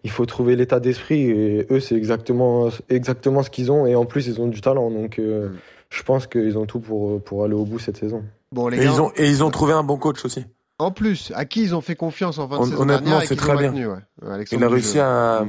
Il 0.04 0.10
faut 0.10 0.26
trouver 0.26 0.56
l'état 0.56 0.80
d'esprit. 0.80 1.30
Et 1.30 1.66
eux, 1.70 1.80
c'est 1.80 1.94
exactement, 1.96 2.68
exactement 2.88 3.42
ce 3.42 3.50
qu'ils 3.50 3.70
ont. 3.70 3.86
Et 3.86 3.94
en 3.94 4.04
plus, 4.04 4.26
ils 4.26 4.40
ont 4.40 4.48
du 4.48 4.60
talent. 4.60 4.90
Donc, 4.90 5.18
euh, 5.18 5.48
Mm. 5.48 5.56
je 5.90 6.02
pense 6.02 6.26
qu'ils 6.26 6.58
ont 6.58 6.66
tout 6.66 6.80
pour, 6.80 7.22
pour 7.22 7.44
aller 7.44 7.54
au 7.54 7.64
bout 7.64 7.78
cette 7.78 7.96
saison. 7.96 8.24
Bon, 8.52 8.68
les 8.68 8.78
Et 8.78 8.84
gars, 8.84 8.90
ils 8.92 9.00
ont 9.00 9.12
et 9.16 9.28
ils 9.28 9.44
ont 9.44 9.50
trouvé 9.50 9.72
un 9.74 9.82
bon 9.84 9.96
coach 9.96 10.24
aussi. 10.24 10.44
En 10.80 10.90
plus, 10.90 11.32
à 11.34 11.44
qui 11.44 11.62
ils 11.62 11.74
ont 11.74 11.80
fait 11.80 11.96
confiance 11.96 12.38
en 12.38 12.48
fin 12.48 12.60
de 12.60 12.64
saison 12.66 12.82
honnêtement, 12.82 13.20
c'est 13.20 13.28
qu'ils 13.28 13.36
très 13.36 13.52
ont 13.52 13.56
bien. 13.58 13.70
maintenu, 13.72 13.86
ouais. 13.88 14.44
Il 14.52 14.62
a 14.64 14.68
réussi 14.68 14.98
à, 15.00 15.38
à 15.38 15.44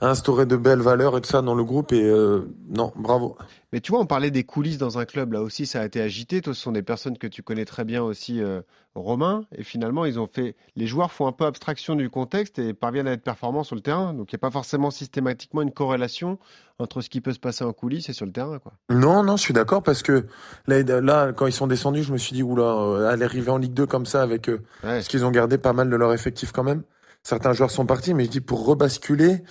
instaurer 0.00 0.46
de 0.46 0.56
belles 0.56 0.80
valeurs 0.80 1.16
et 1.16 1.20
tout 1.20 1.28
ça 1.28 1.42
dans 1.42 1.54
le 1.56 1.64
groupe 1.64 1.92
et 1.92 2.04
euh, 2.04 2.48
non, 2.68 2.92
bravo. 2.96 3.36
Mais 3.72 3.80
tu 3.80 3.90
vois, 3.90 4.00
on 4.00 4.06
parlait 4.06 4.30
des 4.30 4.44
coulisses 4.44 4.78
dans 4.78 4.96
un 4.98 5.04
club, 5.04 5.32
là 5.32 5.42
aussi, 5.42 5.66
ça 5.66 5.80
a 5.80 5.84
été 5.84 6.00
agité. 6.00 6.40
Toi, 6.40 6.54
ce 6.54 6.60
sont 6.60 6.70
des 6.72 6.82
personnes 6.84 7.18
que 7.18 7.26
tu 7.26 7.42
connais 7.42 7.64
très 7.64 7.84
bien 7.84 8.02
aussi, 8.02 8.40
euh, 8.40 8.60
Romain. 8.94 9.44
Et 9.56 9.64
finalement, 9.64 10.04
ils 10.04 10.18
ont 10.20 10.28
fait. 10.32 10.54
Les 10.76 10.86
joueurs 10.86 11.10
font 11.12 11.26
un 11.26 11.32
peu 11.32 11.44
abstraction 11.44 11.96
du 11.96 12.08
contexte 12.10 12.58
et 12.60 12.72
parviennent 12.74 13.08
à 13.08 13.12
être 13.12 13.22
performants 13.24 13.64
sur 13.64 13.74
le 13.74 13.82
terrain. 13.82 14.14
Donc, 14.14 14.32
il 14.32 14.36
n'y 14.36 14.38
a 14.38 14.40
pas 14.40 14.50
forcément 14.52 14.90
systématiquement 14.90 15.62
une 15.62 15.72
corrélation 15.72 16.38
entre 16.78 17.00
ce 17.00 17.10
qui 17.10 17.20
peut 17.20 17.32
se 17.32 17.40
passer 17.40 17.64
en 17.64 17.72
coulisses 17.72 18.08
et 18.08 18.12
sur 18.12 18.24
le 18.24 18.32
terrain, 18.32 18.58
quoi. 18.60 18.72
Non, 18.90 19.24
non, 19.24 19.36
je 19.36 19.42
suis 19.42 19.52
d'accord 19.54 19.82
parce 19.82 20.02
que 20.02 20.26
là, 20.68 20.82
là, 21.00 21.32
quand 21.32 21.46
ils 21.46 21.52
sont 21.52 21.66
descendus, 21.66 22.04
je 22.04 22.12
me 22.12 22.18
suis 22.18 22.34
dit, 22.34 22.42
oula, 22.44 22.62
euh, 22.62 23.08
aller 23.10 23.24
arriver 23.24 23.50
en 23.50 23.58
Ligue 23.58 23.74
2 23.74 23.84
comme 23.86 24.06
ça 24.06 24.22
avec 24.22 24.48
eux, 24.48 24.62
Ouais. 24.84 24.90
parce 24.94 25.08
qu'ils 25.08 25.24
ont 25.24 25.32
gardé 25.32 25.58
pas 25.58 25.72
mal 25.72 25.90
de 25.90 25.96
leur 25.96 26.12
effectif 26.14 26.52
quand 26.52 26.62
même. 26.64 26.82
Certains 27.24 27.52
joueurs 27.52 27.72
sont 27.72 27.84
partis, 27.84 28.14
mais 28.14 28.24
je 28.24 28.30
dis 28.30 28.40
pour 28.40 28.64
rebasculer, 28.64 29.42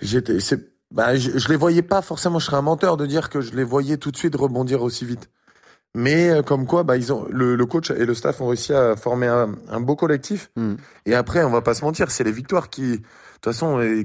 j'étais, 0.00 0.40
c'est, 0.40 0.72
bah, 0.90 1.16
je, 1.16 1.38
je 1.38 1.48
les 1.48 1.56
voyais 1.56 1.82
pas 1.82 2.02
forcément. 2.02 2.38
Je 2.38 2.46
serais 2.46 2.56
un 2.56 2.62
menteur 2.62 2.96
de 2.96 3.06
dire 3.06 3.28
que 3.30 3.40
je 3.40 3.54
les 3.54 3.64
voyais 3.64 3.96
tout 3.96 4.10
de 4.10 4.16
suite 4.16 4.34
rebondir 4.36 4.82
aussi 4.82 5.04
vite. 5.04 5.28
Mais 5.94 6.28
euh, 6.28 6.42
comme 6.42 6.66
quoi, 6.66 6.82
bah, 6.82 6.96
ils 6.96 7.12
ont, 7.12 7.26
le, 7.30 7.56
le 7.56 7.66
coach 7.66 7.90
et 7.90 8.04
le 8.04 8.14
staff 8.14 8.40
ont 8.42 8.48
réussi 8.48 8.74
à 8.74 8.96
former 8.96 9.28
un, 9.28 9.54
un 9.68 9.80
beau 9.80 9.96
collectif. 9.96 10.50
Mm. 10.56 10.74
Et 11.06 11.14
après, 11.14 11.42
on 11.42 11.50
va 11.50 11.62
pas 11.62 11.72
se 11.74 11.84
mentir, 11.84 12.10
c'est 12.10 12.24
les 12.24 12.32
victoires 12.32 12.68
qui, 12.68 12.82
de 12.82 12.96
toute 12.96 13.44
façon, 13.44 13.78
dès 13.78 14.04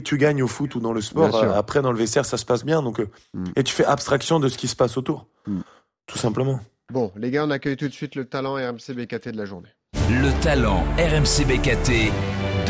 que 0.00 0.04
tu 0.04 0.18
gagnes 0.18 0.42
au 0.42 0.46
foot 0.48 0.74
ou 0.76 0.80
dans 0.80 0.92
le 0.92 1.00
sport, 1.00 1.34
euh, 1.34 1.52
après 1.54 1.82
dans 1.82 1.90
le 1.90 1.98
vestiaire, 1.98 2.24
ça 2.24 2.36
se 2.36 2.44
passe 2.44 2.64
bien. 2.64 2.80
Donc, 2.82 3.00
euh, 3.00 3.08
Mm. 3.34 3.44
et 3.56 3.64
tu 3.64 3.74
fais 3.74 3.84
abstraction 3.84 4.38
de 4.38 4.48
ce 4.48 4.56
qui 4.56 4.68
se 4.68 4.76
passe 4.76 4.96
autour, 4.96 5.26
Mm. 5.48 5.60
tout 6.06 6.18
simplement. 6.18 6.60
Bon, 6.92 7.10
les 7.16 7.30
gars, 7.30 7.44
on 7.44 7.50
accueille 7.50 7.76
tout 7.76 7.88
de 7.88 7.92
suite 7.94 8.14
le 8.14 8.24
talent 8.26 8.54
RMC 8.54 8.94
BKT 8.94 9.30
de 9.32 9.36
la 9.38 9.44
journée. 9.46 9.70
Le 10.10 10.30
talent 10.42 10.84
RMC 10.98 11.44
BKT 11.46 12.12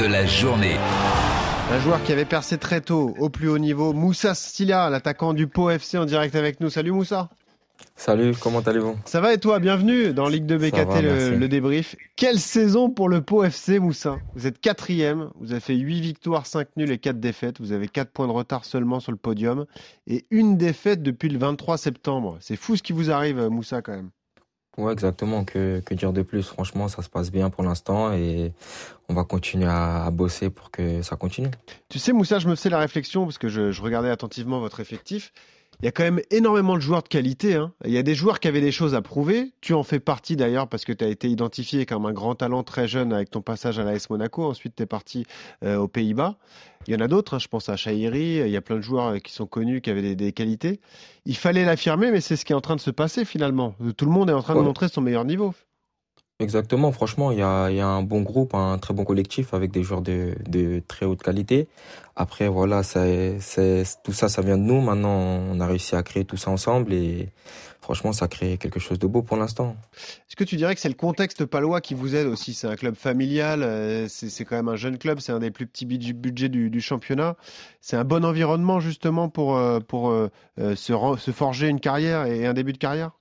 de 0.00 0.04
la 0.06 0.24
journée. 0.24 0.76
Un 1.72 1.80
joueur 1.80 2.02
qui 2.04 2.12
avait 2.12 2.26
percé 2.26 2.58
très 2.58 2.82
tôt 2.82 3.14
au 3.18 3.30
plus 3.30 3.48
haut 3.48 3.56
niveau, 3.56 3.94
Moussa 3.94 4.34
Stilia, 4.34 4.90
l'attaquant 4.90 5.32
du 5.32 5.46
Pau 5.46 5.70
FC 5.70 5.96
en 5.96 6.04
direct 6.04 6.34
avec 6.34 6.60
nous. 6.60 6.68
Salut 6.68 6.92
Moussa. 6.92 7.30
Salut, 7.96 8.34
comment 8.38 8.60
allez-vous? 8.60 8.98
Ça 9.06 9.22
va 9.22 9.32
et 9.32 9.38
toi? 9.38 9.58
Bienvenue 9.58 10.12
dans 10.12 10.28
Ligue 10.28 10.44
de 10.44 10.58
BKT, 10.58 10.74
va, 10.74 11.00
le, 11.00 11.14
merci. 11.14 11.30
le 11.30 11.48
débrief. 11.48 11.96
Quelle 12.14 12.38
saison 12.38 12.90
pour 12.90 13.08
le 13.08 13.22
Pau 13.22 13.42
FC, 13.42 13.78
Moussa? 13.78 14.18
Vous 14.34 14.46
êtes 14.46 14.60
quatrième, 14.60 15.30
vous 15.40 15.52
avez 15.52 15.62
fait 15.62 15.74
8 15.74 16.02
victoires, 16.02 16.44
5 16.44 16.68
nuls 16.76 16.92
et 16.92 16.98
4 16.98 17.18
défaites. 17.18 17.58
Vous 17.58 17.72
avez 17.72 17.88
4 17.88 18.10
points 18.10 18.26
de 18.26 18.32
retard 18.32 18.66
seulement 18.66 19.00
sur 19.00 19.10
le 19.10 19.16
podium 19.16 19.64
et 20.06 20.26
une 20.30 20.58
défaite 20.58 21.02
depuis 21.02 21.30
le 21.30 21.38
23 21.38 21.78
septembre. 21.78 22.36
C'est 22.40 22.56
fou 22.56 22.76
ce 22.76 22.82
qui 22.82 22.92
vous 22.92 23.10
arrive, 23.10 23.48
Moussa, 23.48 23.80
quand 23.80 23.92
même. 23.92 24.10
Ouais, 24.78 24.92
exactement. 24.92 25.44
Que, 25.44 25.80
que 25.80 25.94
dire 25.94 26.12
de 26.12 26.22
plus? 26.22 26.48
Franchement, 26.48 26.88
ça 26.88 27.02
se 27.02 27.08
passe 27.08 27.30
bien 27.30 27.50
pour 27.50 27.62
l'instant 27.62 28.12
et 28.12 28.52
on 29.08 29.14
va 29.14 29.24
continuer 29.24 29.68
à, 29.68 30.10
bosser 30.10 30.50
pour 30.50 30.70
que 30.70 31.02
ça 31.02 31.16
continue. 31.16 31.50
Tu 31.88 31.98
sais, 31.98 32.12
Moussa, 32.12 32.38
je 32.38 32.48
me 32.48 32.54
fais 32.54 32.70
la 32.70 32.78
réflexion 32.78 33.24
parce 33.24 33.38
que 33.38 33.48
je 33.48 33.82
regardais 33.82 34.10
attentivement 34.10 34.60
votre 34.60 34.80
effectif. 34.80 35.32
Il 35.82 35.86
y 35.86 35.88
a 35.88 35.90
quand 35.90 36.04
même 36.04 36.20
énormément 36.30 36.76
de 36.76 36.80
joueurs 36.80 37.02
de 37.02 37.08
qualité. 37.08 37.56
hein. 37.56 37.72
Il 37.84 37.90
y 37.90 37.98
a 37.98 38.04
des 38.04 38.14
joueurs 38.14 38.38
qui 38.38 38.46
avaient 38.46 38.60
des 38.60 38.70
choses 38.70 38.94
à 38.94 39.02
prouver. 39.02 39.52
Tu 39.60 39.74
en 39.74 39.82
fais 39.82 39.98
partie 39.98 40.36
d'ailleurs 40.36 40.68
parce 40.68 40.84
que 40.84 40.92
tu 40.92 41.04
as 41.04 41.08
été 41.08 41.28
identifié 41.28 41.86
comme 41.86 42.06
un 42.06 42.12
grand 42.12 42.36
talent 42.36 42.62
très 42.62 42.86
jeune 42.86 43.12
avec 43.12 43.30
ton 43.30 43.40
passage 43.42 43.80
à 43.80 43.82
l'AS 43.82 44.08
Monaco. 44.08 44.44
Ensuite, 44.44 44.76
tu 44.76 44.84
es 44.84 44.86
parti 44.86 45.26
euh, 45.64 45.78
aux 45.78 45.88
Pays-Bas. 45.88 46.36
Il 46.86 46.94
y 46.94 46.96
en 46.96 47.00
a 47.00 47.08
d'autres, 47.08 47.34
hein. 47.34 47.38
je 47.40 47.48
pense 47.48 47.68
à 47.68 47.74
Chahiri. 47.74 48.36
Il 48.46 48.48
y 48.50 48.56
a 48.56 48.60
plein 48.60 48.76
de 48.76 48.80
joueurs 48.80 49.06
euh, 49.08 49.18
qui 49.18 49.32
sont 49.32 49.46
connus, 49.46 49.80
qui 49.80 49.90
avaient 49.90 50.02
des, 50.02 50.14
des 50.14 50.32
qualités. 50.32 50.80
Il 51.26 51.36
fallait 51.36 51.64
l'affirmer, 51.64 52.12
mais 52.12 52.20
c'est 52.20 52.36
ce 52.36 52.44
qui 52.44 52.52
est 52.52 52.56
en 52.56 52.60
train 52.60 52.76
de 52.76 52.80
se 52.80 52.92
passer 52.92 53.24
finalement. 53.24 53.74
Tout 53.96 54.04
le 54.06 54.12
monde 54.12 54.30
est 54.30 54.34
en 54.34 54.42
train 54.42 54.54
de 54.54 54.60
montrer 54.60 54.88
son 54.88 55.00
meilleur 55.00 55.24
niveau. 55.24 55.52
Exactement, 56.42 56.90
franchement, 56.90 57.30
il 57.30 57.38
y 57.38 57.42
a, 57.42 57.86
un 57.86 58.02
bon 58.02 58.22
groupe, 58.22 58.54
un 58.54 58.76
très 58.76 58.92
bon 58.92 59.04
collectif 59.04 59.54
avec 59.54 59.70
des 59.70 59.84
joueurs 59.84 60.02
de, 60.02 60.82
très 60.88 61.06
haute 61.06 61.22
qualité. 61.22 61.68
Après, 62.16 62.48
voilà, 62.48 62.82
c'est, 62.82 63.38
tout 64.02 64.12
ça, 64.12 64.28
ça 64.28 64.42
vient 64.42 64.58
de 64.58 64.64
nous. 64.64 64.80
Maintenant, 64.80 65.14
on 65.14 65.60
a 65.60 65.66
réussi 65.68 65.94
à 65.94 66.02
créer 66.02 66.24
tout 66.24 66.36
ça 66.36 66.50
ensemble 66.50 66.92
et 66.94 67.28
franchement, 67.80 68.12
ça 68.12 68.26
crée 68.26 68.58
quelque 68.58 68.80
chose 68.80 68.98
de 68.98 69.06
beau 69.06 69.22
pour 69.22 69.36
l'instant. 69.36 69.76
Est-ce 70.28 70.34
que 70.34 70.42
tu 70.42 70.56
dirais 70.56 70.74
que 70.74 70.80
c'est 70.80 70.88
le 70.88 70.94
contexte 70.94 71.44
palois 71.44 71.80
qui 71.80 71.94
vous 71.94 72.16
aide 72.16 72.26
aussi? 72.26 72.54
C'est 72.54 72.66
un 72.66 72.74
club 72.74 72.96
familial, 72.96 73.62
euh, 73.62 74.08
c'est 74.08 74.44
quand 74.44 74.56
même 74.56 74.68
un 74.68 74.76
jeune 74.76 74.98
club, 74.98 75.20
c'est 75.20 75.32
un 75.32 75.38
des 75.38 75.52
plus 75.52 75.68
petits 75.68 75.86
budgets 75.86 76.48
du, 76.48 76.80
championnat. 76.80 77.36
C'est 77.80 77.96
un 77.96 78.04
bon 78.04 78.24
environnement 78.24 78.80
justement 78.80 79.28
pour, 79.28 79.56
euh, 79.56 79.78
euh, 80.58 80.74
se 80.74 81.30
forger 81.30 81.68
une 81.68 81.78
carrière 81.78 82.26
et 82.26 82.46
un 82.46 82.52
début 82.52 82.72
de 82.72 82.78
carrière? 82.78 83.12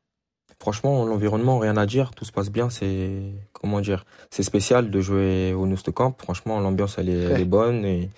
Franchement, 0.62 1.06
l'environnement, 1.08 1.58
rien 1.58 1.76
à 1.76 1.88
dire, 1.88 2.12
tout 2.12 2.24
se 2.24 2.32
passe 2.32 2.52
bien. 2.52 2.70
C'est 2.70 3.24
comment 3.52 3.82
dire, 3.82 4.06
c'est 4.30 4.44
spécial 4.44 4.92
de 4.92 5.02
jouer 5.02 5.56
au 5.56 5.66
Camp. 5.92 6.16
Franchement, 6.22 6.60
l'ambiance 6.60 6.98
elle 7.00 7.10
est, 7.10 7.24
elle 7.24 7.42
est 7.42 7.46
bonne 7.46 7.84
et, 7.84 8.12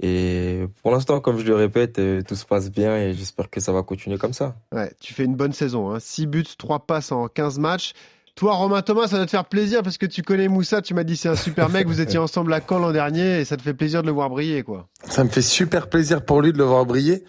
et 0.00 0.66
pour 0.82 0.90
l'instant, 0.90 1.20
comme 1.20 1.38
je 1.38 1.44
le 1.44 1.54
répète, 1.54 1.98
euh, 1.98 2.22
tout 2.26 2.34
se 2.34 2.46
passe 2.46 2.70
bien 2.70 2.96
et 2.96 3.12
j'espère 3.12 3.50
que 3.50 3.60
ça 3.60 3.72
va 3.72 3.82
continuer 3.82 4.16
comme 4.16 4.32
ça. 4.32 4.56
Ouais, 4.72 4.90
tu 5.00 5.12
fais 5.12 5.24
une 5.24 5.36
bonne 5.36 5.52
saison. 5.52 5.90
Hein. 5.90 5.98
6 6.00 6.28
buts, 6.28 6.46
3 6.56 6.86
passes 6.86 7.12
en 7.12 7.28
15 7.28 7.58
matchs. 7.58 7.92
Toi, 8.36 8.54
Romain 8.54 8.80
Thomas, 8.80 9.08
ça 9.08 9.16
doit 9.16 9.26
te 9.26 9.30
faire 9.30 9.44
plaisir 9.44 9.82
parce 9.82 9.98
que 9.98 10.06
tu 10.06 10.22
connais 10.22 10.48
Moussa, 10.48 10.80
tu 10.80 10.94
m'as 10.94 11.04
dit 11.04 11.18
c'est 11.18 11.28
un 11.28 11.36
super 11.36 11.68
mec, 11.68 11.86
vous 11.86 12.00
étiez 12.00 12.18
ensemble 12.18 12.54
à 12.54 12.62
Caen 12.66 12.78
l'an 12.78 12.92
dernier 12.92 13.40
et 13.40 13.44
ça 13.44 13.58
te 13.58 13.62
fait 13.62 13.74
plaisir 13.74 14.00
de 14.00 14.06
le 14.06 14.14
voir 14.14 14.30
briller 14.30 14.62
quoi. 14.62 14.88
Ça 15.04 15.24
me 15.24 15.28
fait 15.28 15.42
super 15.42 15.90
plaisir 15.90 16.24
pour 16.24 16.40
lui 16.40 16.54
de 16.54 16.58
le 16.58 16.64
voir 16.64 16.86
briller. 16.86 17.22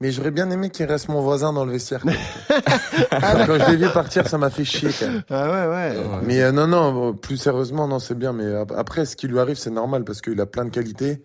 Mais 0.00 0.12
j'aurais 0.12 0.30
bien 0.30 0.50
aimé 0.50 0.70
qu'il 0.70 0.86
reste 0.86 1.08
mon 1.08 1.20
voisin 1.20 1.52
dans 1.52 1.64
le 1.66 1.72
vestiaire. 1.72 2.00
quoi. 2.02 2.12
Quand 3.10 3.58
je 3.58 3.70
l'ai 3.70 3.76
vu 3.76 3.92
partir, 3.92 4.26
ça 4.26 4.38
m'a 4.38 4.48
fait 4.48 4.64
chier. 4.64 4.90
Quand 4.98 5.06
même. 5.06 5.22
Ah 5.28 5.44
ouais, 5.50 5.66
ouais. 5.74 5.98
Ouais. 5.98 6.20
Mais 6.22 6.40
euh, 6.42 6.52
non, 6.52 6.66
non, 6.66 7.12
plus 7.14 7.36
sérieusement, 7.36 7.86
non, 7.86 7.98
c'est 7.98 8.14
bien. 8.14 8.32
Mais 8.32 8.54
ap- 8.54 8.72
après, 8.74 9.04
ce 9.04 9.14
qui 9.14 9.28
lui 9.28 9.38
arrive, 9.38 9.56
c'est 9.58 9.70
normal 9.70 10.04
parce 10.04 10.22
qu'il 10.22 10.40
a 10.40 10.46
plein 10.46 10.64
de 10.64 10.70
qualités. 10.70 11.24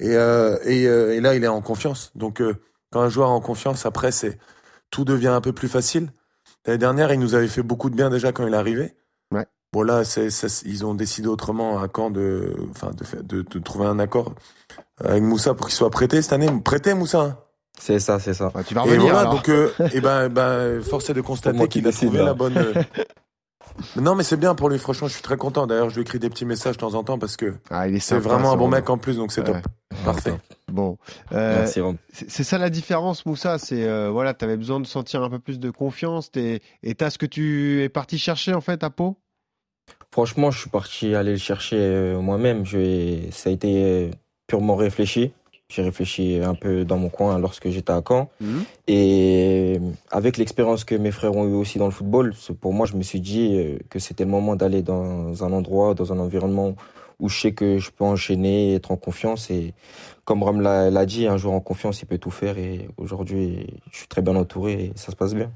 Et, 0.00 0.16
euh, 0.16 0.58
et, 0.64 0.86
euh, 0.88 1.14
et 1.14 1.20
là, 1.20 1.36
il 1.36 1.44
est 1.44 1.48
en 1.48 1.60
confiance. 1.60 2.10
Donc, 2.16 2.40
euh, 2.40 2.56
quand 2.92 3.00
un 3.00 3.08
joueur 3.08 3.28
est 3.28 3.32
en 3.32 3.40
confiance, 3.40 3.86
après, 3.86 4.10
c'est 4.10 4.38
tout 4.90 5.04
devient 5.04 5.28
un 5.28 5.40
peu 5.40 5.52
plus 5.52 5.68
facile. 5.68 6.10
L'année 6.66 6.78
dernière, 6.78 7.12
il 7.12 7.20
nous 7.20 7.34
avait 7.36 7.46
fait 7.48 7.62
beaucoup 7.62 7.90
de 7.90 7.96
bien 7.96 8.10
déjà 8.10 8.32
quand 8.32 8.44
il 8.46 8.52
est 8.54 8.56
arrivé. 8.56 8.96
Ouais. 9.32 9.46
Bon 9.72 9.82
là, 9.82 10.02
c'est, 10.04 10.28
ils 10.64 10.84
ont 10.84 10.94
décidé 10.94 11.28
autrement 11.28 11.80
à 11.80 11.86
Caen 11.94 12.10
de, 12.10 12.54
enfin, 12.70 12.90
de, 12.90 13.22
de, 13.22 13.42
de 13.42 13.58
trouver 13.60 13.86
un 13.86 13.98
accord 14.00 14.34
avec 15.04 15.22
Moussa 15.22 15.54
pour 15.54 15.66
qu'il 15.66 15.76
soit 15.76 15.90
prêté 15.90 16.22
cette 16.22 16.32
année. 16.32 16.48
Prêté, 16.64 16.94
Moussa. 16.94 17.45
Hein 17.76 17.80
C'est 17.80 17.98
ça, 17.98 18.18
c'est 18.18 18.34
ça. 18.34 18.50
Ouais, 18.54 18.64
tu 18.64 18.74
vas 18.74 18.80
et 18.82 18.84
revenir 18.84 19.02
voilà, 19.02 19.20
alors. 19.20 19.34
donc, 19.34 19.48
euh, 19.48 19.70
et 19.92 20.00
ben, 20.00 20.28
ben, 20.28 20.82
force 20.82 21.08
est 21.10 21.14
de 21.14 21.20
constater 21.20 21.68
qu'il 21.68 21.86
a 21.86 21.90
décide, 21.90 22.08
trouvé 22.08 22.18
là. 22.18 22.24
la 22.26 22.34
bonne. 22.34 22.56
euh, 22.56 22.74
non, 23.96 24.14
mais 24.14 24.22
c'est 24.22 24.36
bien 24.38 24.54
pour 24.54 24.70
lui. 24.70 24.78
Franchement, 24.78 25.06
je 25.08 25.12
suis 25.14 25.22
très 25.22 25.36
content. 25.36 25.66
D'ailleurs, 25.66 25.90
je 25.90 25.96
lui 25.96 26.02
écris 26.02 26.18
des 26.18 26.30
petits 26.30 26.46
messages 26.46 26.76
de 26.76 26.80
temps 26.80 26.94
en 26.94 27.04
temps 27.04 27.18
parce 27.18 27.36
que 27.36 27.54
Ah, 27.70 27.84
c'est 28.00 28.18
vraiment 28.18 28.52
un 28.52 28.56
bon 28.56 28.68
mec 28.68 28.88
en 28.88 28.96
plus, 28.96 29.16
donc 29.16 29.32
c'est 29.32 29.42
Ouais. 29.46 29.60
top. 29.60 29.70
Parfait. 30.04 30.34
Bon, 30.72 30.96
Euh, 31.32 31.66
c'est 32.12 32.42
ça 32.44 32.58
la 32.58 32.70
différence, 32.70 33.24
Moussa. 33.26 33.58
C'est 33.58 33.84
euh, 33.86 34.08
voilà, 34.10 34.32
tu 34.34 34.44
avais 34.44 34.56
besoin 34.56 34.80
de 34.80 34.86
sentir 34.86 35.22
un 35.22 35.30
peu 35.30 35.38
plus 35.38 35.58
de 35.60 35.70
confiance. 35.70 36.30
t'es- 36.30 36.60
Et 36.82 36.94
t'as 36.94 37.10
ce 37.10 37.18
que 37.18 37.26
tu 37.26 37.82
es 37.82 37.88
parti 37.88 38.18
chercher 38.18 38.54
en 38.54 38.60
fait 38.60 38.82
à 38.82 38.90
Pau? 38.90 39.16
Franchement, 40.10 40.50
je 40.50 40.58
suis 40.60 40.70
parti 40.70 41.14
aller 41.14 41.32
le 41.32 41.36
chercher 41.38 41.76
euh, 41.78 42.18
moi-même. 42.20 42.64
Je- 42.64 43.28
Ça 43.30 43.50
a 43.50 43.52
été 43.52 43.82
euh, 43.84 44.10
purement 44.46 44.76
réfléchi. 44.76 45.32
J'ai 45.68 45.82
réfléchi 45.82 46.38
un 46.42 46.54
peu 46.54 46.84
dans 46.84 46.96
mon 46.96 47.08
coin 47.08 47.38
lorsque 47.38 47.68
j'étais 47.70 47.92
à 47.92 48.02
Caen. 48.06 48.28
Et 48.86 49.80
avec 50.10 50.36
l'expérience 50.36 50.84
que 50.84 50.94
mes 50.94 51.10
frères 51.10 51.34
ont 51.34 51.46
eu 51.46 51.54
aussi 51.54 51.78
dans 51.78 51.86
le 51.86 51.90
football, 51.90 52.34
pour 52.60 52.72
moi, 52.72 52.86
je 52.86 52.94
me 52.94 53.02
suis 53.02 53.20
dit 53.20 53.56
euh, 53.56 53.78
que 53.90 53.98
c'était 53.98 54.24
le 54.24 54.30
moment 54.30 54.54
d'aller 54.54 54.82
dans 54.82 55.44
un 55.44 55.52
endroit, 55.52 55.94
dans 55.94 56.12
un 56.12 56.18
environnement 56.18 56.76
où 57.18 57.28
je 57.28 57.40
sais 57.40 57.52
que 57.52 57.78
je 57.78 57.90
peux 57.90 58.04
enchaîner, 58.04 58.74
être 58.74 58.92
en 58.92 58.96
confiance. 58.96 59.50
Et 59.50 59.74
comme 60.24 60.42
Ram 60.42 60.60
l'a 60.60 60.90
l'a 60.90 61.06
dit, 61.06 61.26
un 61.26 61.36
joueur 61.36 61.54
en 61.54 61.60
confiance, 61.60 62.02
il 62.02 62.06
peut 62.06 62.18
tout 62.18 62.30
faire. 62.30 62.58
Et 62.58 62.88
aujourd'hui, 62.96 63.66
je 63.90 63.98
suis 63.98 64.08
très 64.08 64.22
bien 64.22 64.36
entouré 64.36 64.72
et 64.72 64.92
ça 64.94 65.10
se 65.10 65.16
passe 65.16 65.34
bien. 65.34 65.50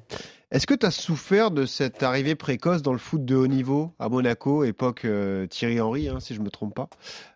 Est-ce 0.51 0.67
que 0.67 0.75
tu 0.75 0.85
as 0.85 0.91
souffert 0.91 1.53
de 1.53 1.65
cette 1.65 2.03
arrivée 2.03 2.35
précoce 2.35 2.83
dans 2.83 2.93
le 2.93 2.99
foot 2.99 3.25
de 3.25 3.37
haut 3.37 3.47
niveau 3.47 3.93
à 4.01 4.09
Monaco, 4.09 4.65
époque 4.65 5.05
euh, 5.05 5.47
Thierry 5.47 5.81
Henry, 5.81 6.09
hein, 6.09 6.19
si 6.19 6.35
je 6.35 6.41
me 6.41 6.51
trompe 6.51 6.75
pas? 6.75 6.89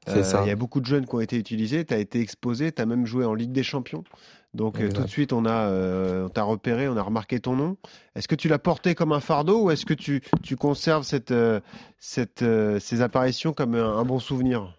C'est 0.06 0.24
ça. 0.24 0.42
Il 0.42 0.48
y 0.48 0.50
a 0.50 0.56
beaucoup 0.56 0.80
de 0.80 0.86
jeunes 0.86 1.06
qui 1.06 1.14
ont 1.14 1.20
été 1.20 1.36
utilisés. 1.36 1.84
Tu 1.84 1.94
as 1.94 1.98
été 1.98 2.20
exposé, 2.20 2.72
tu 2.72 2.82
as 2.82 2.86
même 2.86 3.06
joué 3.06 3.24
en 3.24 3.34
Ligue 3.34 3.52
des 3.52 3.62
Champions. 3.62 4.02
Donc 4.52 4.80
euh, 4.80 4.88
tout 4.88 5.02
de 5.02 5.08
suite, 5.08 5.32
on 5.32 5.46
a, 5.46 5.68
euh, 5.68 6.26
on 6.26 6.28
t'a 6.28 6.42
repéré, 6.42 6.88
on 6.88 6.96
a 6.96 7.02
remarqué 7.02 7.40
ton 7.40 7.56
nom. 7.56 7.76
Est-ce 8.14 8.28
que 8.28 8.34
tu 8.36 8.48
l'as 8.48 8.58
porté 8.58 8.94
comme 8.94 9.12
un 9.12 9.20
fardeau 9.20 9.64
ou 9.64 9.70
est-ce 9.70 9.86
que 9.86 9.94
tu, 9.94 10.22
tu 10.42 10.56
conserves 10.56 11.04
cette, 11.04 11.30
euh, 11.30 11.60
cette, 11.98 12.42
euh, 12.42 12.78
ces 12.80 13.00
apparitions 13.00 13.52
comme 13.52 13.74
un, 13.74 13.96
un 13.96 14.04
bon 14.04 14.18
souvenir? 14.18 14.76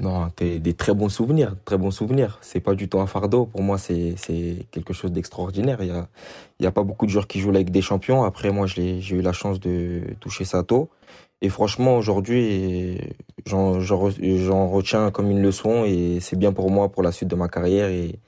Non, 0.00 0.28
t'es- 0.30 0.58
des 0.58 0.74
très 0.74 0.92
bons 0.92 1.08
souvenirs, 1.08 1.54
très 1.64 1.78
bons 1.78 1.92
souvenirs. 1.92 2.38
C'est 2.42 2.60
pas 2.60 2.74
du 2.74 2.88
tout 2.88 2.98
un 3.00 3.06
fardeau. 3.06 3.46
Pour 3.46 3.62
moi, 3.62 3.78
c'est 3.78 4.16
quelque 4.72 4.92
chose 4.92 5.12
d'extraordinaire. 5.12 5.82
Il 5.82 5.88
y 5.88 6.66
a, 6.66 6.68
a 6.68 6.72
pas 6.72 6.82
beaucoup 6.82 7.06
de 7.06 7.10
joueurs 7.10 7.28
qui 7.28 7.38
jouent 7.40 7.50
avec 7.50 7.70
des 7.70 7.80
champions. 7.82 8.24
Après, 8.24 8.50
moi, 8.50 8.66
j'ai 8.66 8.98
eu 9.14 9.20
la 9.22 9.32
chance 9.32 9.60
de 9.60 10.02
toucher 10.20 10.44
ça 10.44 10.64
tôt. 10.64 10.90
Et 11.42 11.48
franchement, 11.48 11.96
aujourd'hui, 11.96 12.98
j'en 13.46 14.68
retiens 14.68 15.10
comme 15.10 15.30
une 15.30 15.42
leçon 15.42 15.84
et 15.84 16.18
c'est 16.20 16.36
bien 16.38 16.52
pour 16.52 16.70
moi 16.70 16.90
pour 16.90 17.02
la 17.02 17.12
suite 17.12 17.28
de 17.28 17.36
ma 17.36 17.48
carrière 17.48 17.88
et 17.88 18.18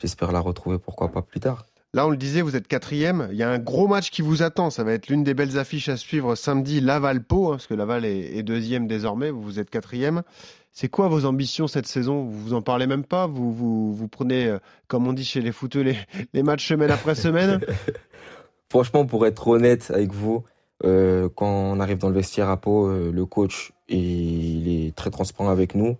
j'espère 0.00 0.32
la 0.32 0.40
retrouver 0.40 0.78
pourquoi 0.78 1.10
pas 1.10 1.22
plus 1.22 1.40
tard. 1.40 1.64
Là, 1.94 2.08
on 2.08 2.10
le 2.10 2.16
disait, 2.16 2.42
vous 2.42 2.56
êtes 2.56 2.66
quatrième. 2.66 3.28
Il 3.30 3.36
y 3.36 3.44
a 3.44 3.48
un 3.48 3.60
gros 3.60 3.86
match 3.86 4.10
qui 4.10 4.20
vous 4.20 4.42
attend. 4.42 4.68
Ça 4.70 4.82
va 4.82 4.92
être 4.92 5.06
l'une 5.06 5.22
des 5.22 5.32
belles 5.32 5.58
affiches 5.58 5.88
à 5.88 5.96
suivre 5.96 6.34
samedi, 6.34 6.80
Laval-Pau, 6.80 7.46
hein, 7.46 7.50
parce 7.52 7.68
que 7.68 7.74
Laval 7.74 8.04
est, 8.04 8.42
deuxième 8.42 8.88
désormais. 8.88 9.30
Vous, 9.30 9.60
êtes 9.60 9.70
quatrième. 9.70 10.22
C'est 10.72 10.88
quoi 10.88 11.06
vos 11.06 11.24
ambitions 11.24 11.68
cette 11.68 11.86
saison? 11.86 12.24
Vous 12.24 12.40
vous 12.40 12.52
en 12.52 12.62
parlez 12.62 12.88
même 12.88 13.04
pas? 13.04 13.28
Vous, 13.28 13.94
vous, 13.94 14.08
prenez, 14.08 14.46
euh, 14.48 14.58
comme 14.88 15.06
on 15.06 15.12
dit 15.12 15.24
chez 15.24 15.40
les 15.40 15.52
footeux, 15.52 15.82
les, 15.82 15.96
les 16.32 16.42
matchs 16.42 16.66
semaine 16.66 16.90
après 16.90 17.14
semaine? 17.14 17.60
Franchement, 18.70 19.06
pour 19.06 19.24
être 19.24 19.46
honnête 19.46 19.92
avec 19.94 20.12
vous, 20.12 20.42
euh, 20.84 21.28
quand 21.36 21.46
on 21.46 21.78
arrive 21.78 21.98
dans 21.98 22.08
le 22.08 22.16
vestiaire 22.16 22.48
à 22.48 22.56
Pau, 22.56 22.88
euh, 22.88 23.12
le 23.12 23.24
coach 23.24 23.72
il 23.88 24.68
est 24.68 24.94
très 24.94 25.10
transparent 25.10 25.48
avec 25.48 25.74
nous. 25.74 25.96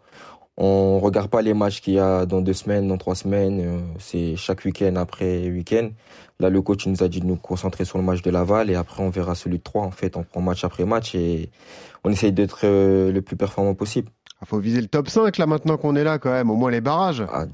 On 0.56 1.00
regarde 1.00 1.30
pas 1.30 1.42
les 1.42 1.52
matchs 1.52 1.80
qu'il 1.80 1.94
y 1.94 1.98
a 1.98 2.26
dans 2.26 2.40
deux 2.40 2.52
semaines, 2.52 2.86
dans 2.86 2.96
trois 2.96 3.16
semaines. 3.16 3.60
Euh, 3.60 3.80
c'est 3.98 4.36
chaque 4.36 4.64
week-end 4.64 4.94
après 4.96 5.48
week-end. 5.48 5.90
Là, 6.38 6.48
le 6.48 6.62
coach 6.62 6.86
nous 6.86 7.02
a 7.02 7.08
dit 7.08 7.20
de 7.20 7.26
nous 7.26 7.36
concentrer 7.36 7.84
sur 7.84 7.98
le 7.98 8.04
match 8.04 8.22
de 8.22 8.30
Laval 8.30 8.70
et 8.70 8.76
après 8.76 9.02
on 9.02 9.10
verra 9.10 9.34
celui 9.34 9.58
de 9.58 9.62
Troyes. 9.62 9.84
En 9.84 9.90
fait, 9.90 10.16
on 10.16 10.22
prend 10.22 10.40
match 10.40 10.62
après 10.64 10.84
match 10.84 11.14
et 11.16 11.50
on 12.04 12.10
essaye 12.10 12.32
d'être 12.32 12.60
euh, 12.64 13.10
le 13.10 13.22
plus 13.22 13.36
performant 13.36 13.74
possible. 13.74 14.10
Il 14.44 14.48
faut 14.48 14.58
viser 14.58 14.82
le 14.82 14.88
top 14.88 15.08
5 15.08 15.38
là 15.38 15.46
maintenant 15.46 15.78
qu'on 15.78 15.96
est 15.96 16.04
là 16.04 16.18
quand 16.18 16.30
même, 16.30 16.50
au 16.50 16.54
moins 16.54 16.70
les 16.70 16.82
barrages. 16.82 17.24
Ah, 17.32 17.46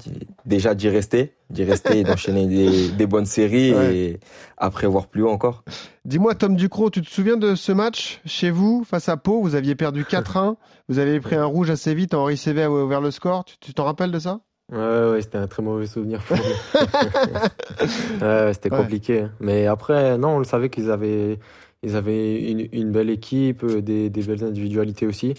déjà 0.45 0.75
d'y 0.75 0.89
rester, 0.89 1.33
d'y 1.49 1.63
rester 1.63 1.99
et 1.99 2.03
d'enchaîner 2.03 2.47
des, 2.47 2.89
des, 2.89 3.07
bonnes 3.07 3.25
séries 3.25 3.73
ouais. 3.73 3.95
et 3.95 4.19
après 4.57 4.87
voir 4.87 5.07
plus 5.07 5.23
haut 5.23 5.29
encore. 5.29 5.63
Dis-moi 6.03 6.35
Tom 6.35 6.57
Ducrot, 6.57 6.89
tu 6.89 7.01
te 7.01 7.09
souviens 7.09 7.37
de 7.37 7.55
ce 7.55 7.71
match 7.71 8.19
chez 8.25 8.51
vous 8.51 8.83
face 8.83 9.07
à 9.07 9.15
Pau? 9.15 9.41
Vous 9.41 9.55
aviez 9.55 9.75
perdu 9.75 10.03
4-1, 10.03 10.55
vous 10.89 10.99
avez 10.99 11.21
pris 11.21 11.35
un 11.35 11.45
rouge 11.45 11.69
assez 11.69 11.95
vite, 11.95 12.13
Henri 12.13 12.35
Cévé 12.35 12.63
a 12.63 12.69
ouvert 12.69 12.99
le 12.99 13.11
score. 13.11 13.45
Tu 13.61 13.73
t'en 13.73 13.85
rappelles 13.85 14.11
de 14.11 14.19
ça? 14.19 14.41
Ouais, 14.69 15.11
ouais, 15.11 15.21
c'était 15.21 15.37
un 15.37 15.47
très 15.47 15.63
mauvais 15.63 15.87
souvenir 15.87 16.21
pour 16.23 16.37
ouais, 18.21 18.53
c'était 18.53 18.69
compliqué. 18.69 19.27
Mais 19.39 19.65
après, 19.65 20.17
non, 20.17 20.35
on 20.35 20.39
le 20.39 20.45
savait 20.45 20.69
qu'ils 20.69 20.91
avaient, 20.91 21.39
ils 21.83 21.95
avaient 21.95 22.51
une, 22.51 22.67
une 22.73 22.91
belle 22.91 23.09
équipe, 23.09 23.65
des, 23.65 24.09
des 24.09 24.21
belles 24.23 24.43
individualités 24.43 25.07
aussi. 25.07 25.35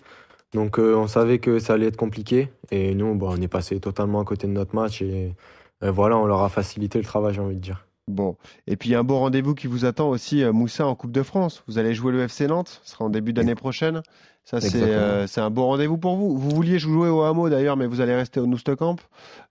Donc 0.52 0.78
euh, 0.78 0.94
on 0.94 1.06
savait 1.06 1.38
que 1.38 1.58
ça 1.58 1.74
allait 1.74 1.86
être 1.86 1.96
compliqué 1.96 2.50
et 2.70 2.94
nous 2.94 3.14
bon, 3.14 3.30
on 3.30 3.40
est 3.40 3.48
passé 3.48 3.80
totalement 3.80 4.20
à 4.20 4.24
côté 4.24 4.46
de 4.46 4.52
notre 4.52 4.74
match 4.74 5.00
et, 5.00 5.34
et 5.82 5.90
voilà 5.90 6.18
on 6.18 6.26
leur 6.26 6.42
a 6.42 6.48
facilité 6.48 6.98
le 6.98 7.04
travail 7.04 7.34
j'ai 7.34 7.40
envie 7.40 7.56
de 7.56 7.60
dire. 7.60 7.86
Bon 8.08 8.36
et 8.66 8.76
puis 8.76 8.90
il 8.90 8.92
y 8.92 8.94
a 8.94 8.98
un 8.98 9.04
beau 9.04 9.18
rendez-vous 9.18 9.54
qui 9.54 9.66
vous 9.66 9.86
attend 9.86 10.10
aussi 10.10 10.42
euh, 10.42 10.52
Moussa 10.52 10.86
en 10.86 10.94
Coupe 10.94 11.12
de 11.12 11.22
France. 11.22 11.62
Vous 11.68 11.78
allez 11.78 11.94
jouer 11.94 12.12
le 12.12 12.22
FC 12.22 12.46
Nantes, 12.48 12.80
ce 12.84 12.92
sera 12.92 13.04
en 13.06 13.10
début 13.10 13.32
d'année 13.32 13.54
prochaine. 13.54 14.02
Ça 14.44 14.60
c'est 14.60 14.82
euh, 14.82 15.26
c'est 15.26 15.40
un 15.40 15.50
beau 15.50 15.64
rendez-vous 15.64 15.96
pour 15.96 16.16
vous. 16.16 16.36
Vous 16.36 16.50
vouliez 16.50 16.78
jouer 16.78 17.08
au 17.08 17.22
Hameau 17.22 17.48
d'ailleurs 17.48 17.78
mais 17.78 17.86
vous 17.86 18.02
allez 18.02 18.14
rester 18.14 18.38
au 18.38 18.46
Noustecamp. 18.46 18.96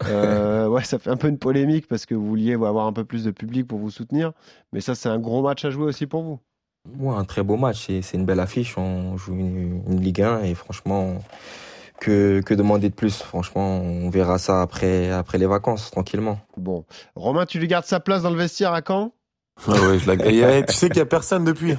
Euh, 0.05 0.67
ouais 0.67 0.83
ça 0.83 0.99
fait 0.99 1.09
un 1.09 1.17
peu 1.17 1.29
une 1.29 1.39
polémique 1.39 1.87
parce 1.87 2.05
que 2.05 2.13
vous 2.13 2.27
vouliez 2.27 2.53
avoir 2.53 2.85
un 2.85 2.93
peu 2.93 3.05
plus 3.05 3.23
de 3.23 3.31
public 3.31 3.67
pour 3.67 3.79
vous 3.79 3.89
soutenir 3.89 4.33
mais 4.71 4.81
ça 4.81 4.93
c'est 4.93 5.09
un 5.09 5.17
gros 5.17 5.41
match 5.41 5.65
à 5.65 5.71
jouer 5.71 5.85
aussi 5.85 6.05
pour 6.05 6.21
vous. 6.21 6.39
Ouais, 6.97 7.15
un 7.15 7.25
très 7.25 7.43
beau 7.43 7.57
match, 7.57 7.87
c'est 7.87 8.13
une 8.13 8.25
belle 8.25 8.39
affiche. 8.39 8.77
On 8.77 9.17
joue 9.17 9.35
une, 9.35 9.83
une, 9.87 10.01
Ligue 10.01 10.21
1 10.21 10.43
et 10.43 10.55
franchement, 10.55 11.19
que, 11.99 12.41
que 12.41 12.53
demander 12.53 12.89
de 12.89 12.95
plus? 12.95 13.21
Franchement, 13.21 13.79
on 13.79 14.09
verra 14.09 14.37
ça 14.37 14.61
après, 14.61 15.11
après 15.11 15.37
les 15.37 15.45
vacances, 15.45 15.91
tranquillement. 15.91 16.39
Bon. 16.57 16.85
Romain, 17.15 17.45
tu 17.45 17.59
lui 17.59 17.67
gardes 17.67 17.85
sa 17.85 17.99
place 17.99 18.23
dans 18.23 18.31
le 18.31 18.37
vestiaire 18.37 18.73
à 18.73 18.81
Caen? 18.85 19.13
Ouais, 19.67 19.79
ouais, 19.79 19.99
je 19.99 20.07
la... 20.07 20.63
tu 20.63 20.73
sais 20.73 20.87
qu'il 20.87 20.95
n'y 20.95 21.01
a 21.01 21.05
personne 21.05 21.43
depuis. 21.43 21.75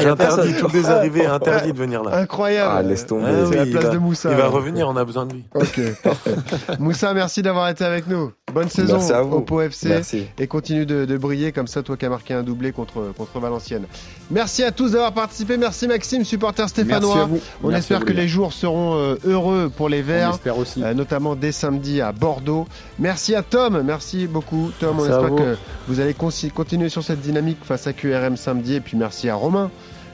J'ai 0.00 0.08
interdit, 0.08 0.54
tous 0.58 0.72
les 0.72 0.86
arrivées, 0.86 1.26
interdit 1.26 1.72
de 1.72 1.78
venir 1.78 2.02
là. 2.02 2.16
Incroyable. 2.18 2.74
Ah, 2.76 2.82
laisse 2.82 3.06
tomber. 3.06 3.26
Ah, 3.26 3.54
la 3.54 3.66
place 3.66 3.84
va, 3.84 3.90
de 3.90 3.98
Moussa. 3.98 4.30
Il 4.30 4.36
va 4.36 4.48
revenir, 4.48 4.88
on 4.88 4.96
a 4.96 5.04
besoin 5.04 5.26
de 5.26 5.34
lui. 5.34 5.44
Ok, 5.54 5.80
parfait. 6.02 6.34
Moussa, 6.78 7.14
merci 7.14 7.42
d'avoir 7.42 7.68
été 7.68 7.84
avec 7.84 8.06
nous. 8.06 8.32
Bonne 8.52 8.68
saison 8.68 8.98
au 9.32 9.40
Pau 9.40 9.60
FC. 9.60 9.88
Merci. 9.88 10.26
Et 10.38 10.46
continue 10.46 10.86
de, 10.86 11.04
de, 11.04 11.16
briller 11.16 11.52
comme 11.52 11.66
ça, 11.66 11.82
toi 11.82 11.96
qui 11.96 12.06
as 12.06 12.08
marqué 12.08 12.34
un 12.34 12.42
doublé 12.42 12.72
contre, 12.72 13.12
contre 13.16 13.38
Valenciennes. 13.40 13.86
Merci 14.30 14.62
à 14.62 14.70
tous 14.70 14.92
d'avoir 14.92 15.12
participé. 15.12 15.56
Merci 15.56 15.88
Maxime, 15.88 16.24
supporter 16.24 16.68
stéphanois. 16.68 17.28
On 17.62 17.68
merci 17.68 17.92
espère 17.92 18.04
que 18.04 18.12
les 18.12 18.28
jours 18.28 18.52
seront 18.52 18.94
euh, 18.96 19.16
heureux 19.24 19.70
pour 19.74 19.88
les 19.88 20.02
Verts. 20.02 20.30
On 20.30 20.34
espère 20.34 20.58
aussi. 20.58 20.82
Euh, 20.82 20.94
notamment 20.94 21.34
dès 21.34 21.52
samedi 21.52 22.00
à 22.00 22.12
Bordeaux. 22.12 22.66
Merci 22.98 23.34
à 23.34 23.42
Tom. 23.42 23.82
Merci 23.82 24.26
beaucoup, 24.26 24.70
Tom. 24.78 24.96
Merci 24.96 25.10
on 25.10 25.14
espère 25.14 25.30
vous. 25.30 25.36
que 25.36 25.56
vous 25.88 26.00
allez 26.00 26.14
continuer 26.14 26.88
sur 26.88 27.02
cette 27.02 27.20
dynamique 27.20 27.58
face 27.62 27.86
à 27.86 27.92
QRM 27.92 28.36
samedi. 28.36 28.74
Et 28.74 28.80
puis 28.80 28.96
merci 28.96 29.28
à 29.28 29.33
Romain. 29.34 29.70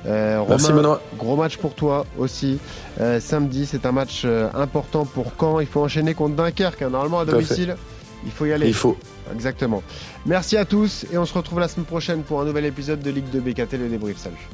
Euh, 0.06 0.40
Romain, 0.40 0.50
Merci 0.50 0.72
Benoît. 0.72 1.02
Gros 1.18 1.36
match 1.36 1.56
pour 1.58 1.74
toi 1.74 2.06
aussi. 2.18 2.58
Euh, 3.00 3.20
samedi, 3.20 3.66
c'est 3.66 3.86
un 3.86 3.92
match 3.92 4.22
euh, 4.24 4.48
important 4.54 5.04
pour 5.04 5.32
Caen. 5.38 5.60
Il 5.60 5.66
faut 5.66 5.82
enchaîner 5.82 6.14
contre 6.14 6.36
Dunkerque. 6.36 6.82
Hein. 6.82 6.90
Normalement 6.90 7.20
à 7.20 7.24
domicile, 7.24 7.76
il 8.24 8.32
faut 8.32 8.46
y 8.46 8.52
aller. 8.52 8.66
Il 8.66 8.74
faut. 8.74 8.96
Exactement. 9.32 9.82
Merci 10.26 10.56
à 10.56 10.64
tous 10.64 11.06
et 11.12 11.18
on 11.18 11.26
se 11.26 11.34
retrouve 11.34 11.60
la 11.60 11.68
semaine 11.68 11.86
prochaine 11.86 12.22
pour 12.22 12.40
un 12.40 12.44
nouvel 12.44 12.64
épisode 12.64 13.00
de 13.00 13.10
Ligue 13.10 13.28
2 13.30 13.40
BKT 13.40 13.74
le 13.74 13.88
débrief. 13.88 14.18
Salut. 14.18 14.48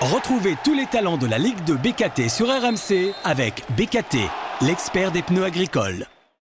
Retrouvez 0.00 0.56
tous 0.64 0.74
les 0.74 0.86
talents 0.86 1.18
de 1.18 1.26
la 1.26 1.38
Ligue 1.38 1.62
2 1.66 1.74
BKT 1.74 2.28
sur 2.28 2.46
RMC 2.46 3.12
avec 3.24 3.64
BKT, 3.76 4.18
l'expert 4.62 5.10
des 5.10 5.22
pneus 5.22 5.44
agricoles. 5.44 6.06